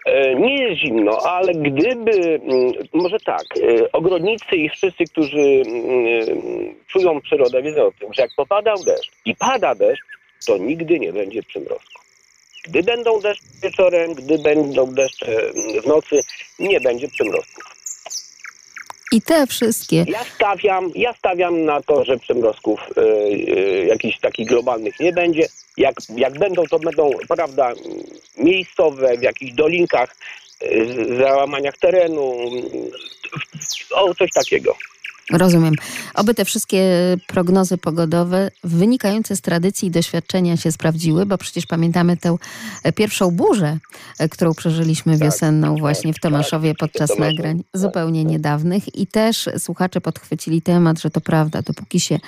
E, 0.05 0.35
Nie 0.35 0.63
jest 0.63 0.81
zimno, 0.81 1.17
ale 1.17 1.53
gdyby, 1.53 2.11
mm, 2.43 2.73
może 2.93 3.17
tak, 3.19 3.43
e, 3.61 3.91
ogrodnicy 3.91 4.55
i 4.55 4.69
wszyscy, 4.69 5.03
którzy 5.05 5.63
mm, 5.67 6.75
czują 6.87 7.21
przyrodę, 7.21 7.61
wiedzą 7.61 7.85
o 7.85 7.91
tym, 7.99 8.13
że 8.13 8.21
jak 8.21 8.31
popadał 8.37 8.75
deszcz 8.85 9.11
i 9.25 9.35
pada 9.35 9.75
deszcz, 9.75 10.03
to 10.47 10.57
nigdy 10.57 10.99
nie 10.99 11.13
będzie 11.13 11.43
przymrozku. 11.43 12.01
Gdy 12.67 12.83
będą 12.83 13.19
deszcze 13.19 13.45
wieczorem, 13.63 14.13
gdy 14.13 14.37
będą 14.37 14.93
deszcze 14.93 15.27
mm, 15.27 15.81
w 15.81 15.85
nocy, 15.87 16.19
nie 16.59 16.79
będzie 16.79 17.07
przymrozków. 17.07 17.74
I 19.11 19.21
te 19.21 19.47
wszystkie 19.47 20.05
Ja 20.07 20.23
stawiam, 20.23 20.91
ja 20.95 21.13
stawiam 21.13 21.65
na 21.65 21.81
to, 21.81 22.05
że 22.05 22.17
przymrozków 22.17 22.79
e, 22.97 23.01
e, 23.01 23.85
jakichś 23.85 24.19
takich 24.19 24.47
globalnych 24.47 24.99
nie 24.99 25.13
będzie. 25.13 25.47
Jak, 25.77 25.95
jak 26.15 26.39
będą, 26.39 26.63
to 26.63 26.79
będą, 26.79 27.09
prawda, 27.27 27.71
miejscowe, 28.37 29.17
w 29.17 29.21
jakichś 29.21 29.53
dolinkach, 29.53 30.15
z- 30.61 31.17
załamaniach 31.17 31.77
terenu, 31.77 32.33
o 33.91 34.15
coś 34.15 34.31
takiego. 34.31 34.75
Rozumiem. 35.31 35.73
Oby 36.13 36.33
te 36.33 36.45
wszystkie 36.45 36.81
prognozy 37.27 37.77
pogodowe 37.77 38.51
wynikające 38.63 39.35
z 39.35 39.41
tradycji 39.41 39.87
i 39.87 39.91
doświadczenia 39.91 40.57
się 40.57 40.71
sprawdziły, 40.71 41.25
bo 41.25 41.37
przecież 41.37 41.65
pamiętamy 41.65 42.17
tę 42.17 42.35
e, 42.83 42.91
pierwszą 42.91 43.31
burzę, 43.31 43.77
e, 44.19 44.29
którą 44.29 44.53
przeżyliśmy 44.53 45.17
wiosenną 45.17 45.75
właśnie 45.75 46.13
w 46.13 46.19
Tomaszowie 46.19 46.73
podczas 46.75 47.09
Tomaszu, 47.09 47.35
nagrań 47.35 47.57
tak, 47.57 47.81
zupełnie 47.81 48.23
tak. 48.23 48.31
niedawnych 48.31 48.95
i 48.95 49.07
też 49.07 49.49
słuchacze 49.57 50.01
podchwycili 50.01 50.61
temat, 50.61 51.01
że 51.01 51.09
to 51.09 51.21
prawda, 51.21 51.61
dopóki 51.61 51.99
się 51.99 52.19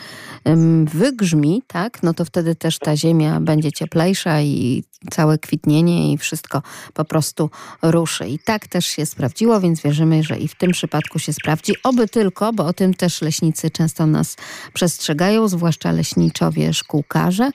wygrzmi, 0.86 1.64
tak, 1.68 2.04
no 2.04 2.14
to 2.14 2.26
wtedy 2.26 2.56
też 2.56 2.80
ta 2.80 2.98
ziemia 2.98 3.40
będzie 3.40 3.72
cieplejsza 3.72 4.42
i 4.42 4.84
całe 5.12 5.38
kwitnienie 5.38 6.14
i 6.14 6.18
wszystko 6.18 6.62
po 6.94 7.06
prostu 7.06 7.50
ruszy. 7.82 8.28
I 8.28 8.40
tak 8.40 8.68
też 8.68 8.86
się 8.86 9.06
sprawdziło, 9.06 9.60
więc 9.60 9.82
wierzymy, 9.82 10.24
że 10.24 10.38
i 10.38 10.48
w 10.48 10.56
tym 10.56 10.72
przypadku 10.72 11.20
się 11.20 11.34
sprawdzi. 11.34 11.74
Oby 11.84 12.08
tylko, 12.08 12.54
bo 12.54 12.66
o 12.66 12.74
tym 12.74 12.87
też 12.94 13.22
leśnicy 13.22 13.72
często 13.72 14.06
nas 14.06 14.38
przestrzegają, 14.74 15.48
zwłaszcza 15.48 15.92
leśniczowie, 15.92 16.74
szkółkarze. 16.74 17.52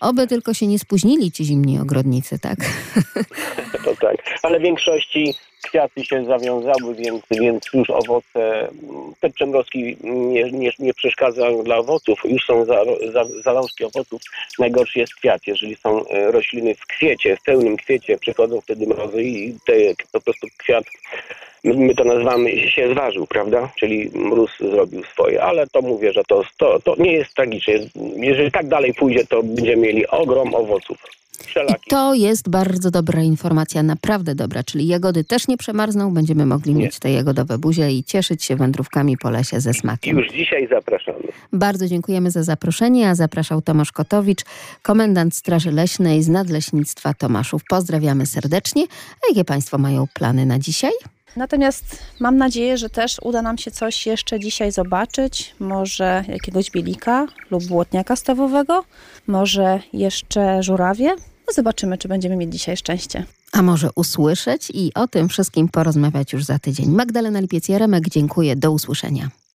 Oby 0.00 0.26
tylko 0.26 0.54
się 0.54 0.66
nie 0.66 0.78
spóźnili 0.78 1.32
ci 1.32 1.44
zimni 1.44 1.78
ogrodnicy, 1.80 2.38
tak? 2.38 2.58
To 3.84 3.96
tak. 4.00 4.16
Ale 4.42 4.58
w 4.58 4.62
większości 4.62 5.34
kwiaty 5.68 6.04
się 6.04 6.24
zawiązały, 6.24 6.94
więc, 6.94 7.22
więc 7.30 7.64
już 7.74 7.90
owoce, 7.90 8.68
te 9.20 9.30
nie, 10.04 10.52
nie, 10.52 10.70
nie 10.78 10.94
przeszkadzają 10.94 11.62
dla 11.62 11.76
owoców, 11.76 12.20
już 12.24 12.44
są 12.46 12.64
za, 12.64 12.84
za, 13.12 13.24
zalążki 13.24 13.84
owoców. 13.84 14.22
Najgorszy 14.58 14.98
jest 14.98 15.14
kwiat, 15.14 15.46
jeżeli 15.46 15.76
są 15.76 16.08
e, 16.08 16.30
rośliny 16.30 16.74
w 16.74 16.86
kwiecie, 16.86 17.36
w 17.36 17.42
pełnym 17.42 17.76
kwiecie, 17.76 18.18
przychodzą 18.18 18.60
wtedy 18.60 18.86
mrozy 18.86 19.22
i 19.22 19.54
te, 19.66 19.72
po 20.12 20.20
prostu 20.20 20.46
kwiat 20.58 20.84
my, 21.64 21.94
to 21.94 22.04
nazywamy 22.04 22.70
się 22.70 22.92
zważył, 22.92 23.26
prawda? 23.26 23.72
Czyli 23.78 24.10
mróz 24.14 24.50
zrobił 24.60 25.04
swoje, 25.04 25.42
ale 25.42 25.66
to 25.66 25.82
mówię, 25.82 26.12
że 26.12 26.22
to, 26.24 26.42
to, 26.58 26.80
to 26.80 26.94
nie 26.98 27.12
jest 27.12 27.34
tragicznie. 27.34 27.78
Jeżeli 28.16 28.52
tak 28.52 28.68
dalej 28.68 28.94
pójdzie, 28.94 29.26
to 29.26 29.42
będziemy 29.42 29.82
mieli 29.82 30.06
ogrom 30.06 30.54
owoców. 30.54 30.98
I 31.86 31.90
to 31.90 32.14
jest 32.14 32.48
bardzo 32.48 32.90
dobra 32.90 33.22
informacja, 33.22 33.82
naprawdę 33.82 34.34
dobra, 34.34 34.62
czyli 34.62 34.86
jagody 34.86 35.24
też 35.24 35.48
nie 35.48 35.56
przemarzną, 35.56 36.14
będziemy 36.14 36.46
mogli 36.46 36.74
nie. 36.74 36.84
mieć 36.84 36.98
te 36.98 37.12
jagodowe 37.12 37.58
buzie 37.58 37.90
i 37.90 38.04
cieszyć 38.04 38.44
się 38.44 38.56
wędrówkami 38.56 39.16
po 39.18 39.30
lesie 39.30 39.60
ze 39.60 39.74
smakiem. 39.74 40.18
Już 40.18 40.28
dzisiaj 40.32 40.68
zapraszamy. 40.68 41.18
Bardzo 41.52 41.86
dziękujemy 41.86 42.30
za 42.30 42.42
zaproszenie, 42.42 43.08
a 43.08 43.14
zapraszał 43.14 43.62
Tomasz 43.62 43.92
Kotowicz, 43.92 44.44
komendant 44.82 45.34
Straży 45.34 45.72
Leśnej 45.72 46.22
z 46.22 46.28
Nadleśnictwa 46.28 47.14
Tomaszów. 47.14 47.62
Pozdrawiamy 47.68 48.26
serdecznie. 48.26 48.84
A 49.22 49.28
jakie 49.28 49.44
Państwo 49.44 49.78
mają 49.78 50.06
plany 50.14 50.46
na 50.46 50.58
dzisiaj? 50.58 50.92
Natomiast 51.36 51.98
mam 52.20 52.36
nadzieję, 52.36 52.78
że 52.78 52.90
też 52.90 53.16
uda 53.22 53.42
nam 53.42 53.58
się 53.58 53.70
coś 53.70 54.06
jeszcze 54.06 54.40
dzisiaj 54.40 54.72
zobaczyć. 54.72 55.54
Może 55.60 56.24
jakiegoś 56.28 56.70
bielika 56.70 57.26
lub 57.50 57.64
błotniaka 57.64 58.16
stawowego, 58.16 58.84
może 59.26 59.80
jeszcze 59.92 60.62
żurawie. 60.62 61.10
No 61.46 61.52
zobaczymy, 61.52 61.98
czy 61.98 62.08
będziemy 62.08 62.36
mieć 62.36 62.52
dzisiaj 62.52 62.76
szczęście. 62.76 63.24
A 63.52 63.62
może 63.62 63.90
usłyszeć 63.94 64.70
i 64.74 64.94
o 64.94 65.08
tym 65.08 65.28
wszystkim 65.28 65.68
porozmawiać 65.68 66.32
już 66.32 66.44
za 66.44 66.58
tydzień. 66.58 66.90
Magdalena 66.90 67.40
Lipiec-Jaremek, 67.40 68.08
dziękuję. 68.08 68.56
Do 68.56 68.72
usłyszenia. 68.72 69.30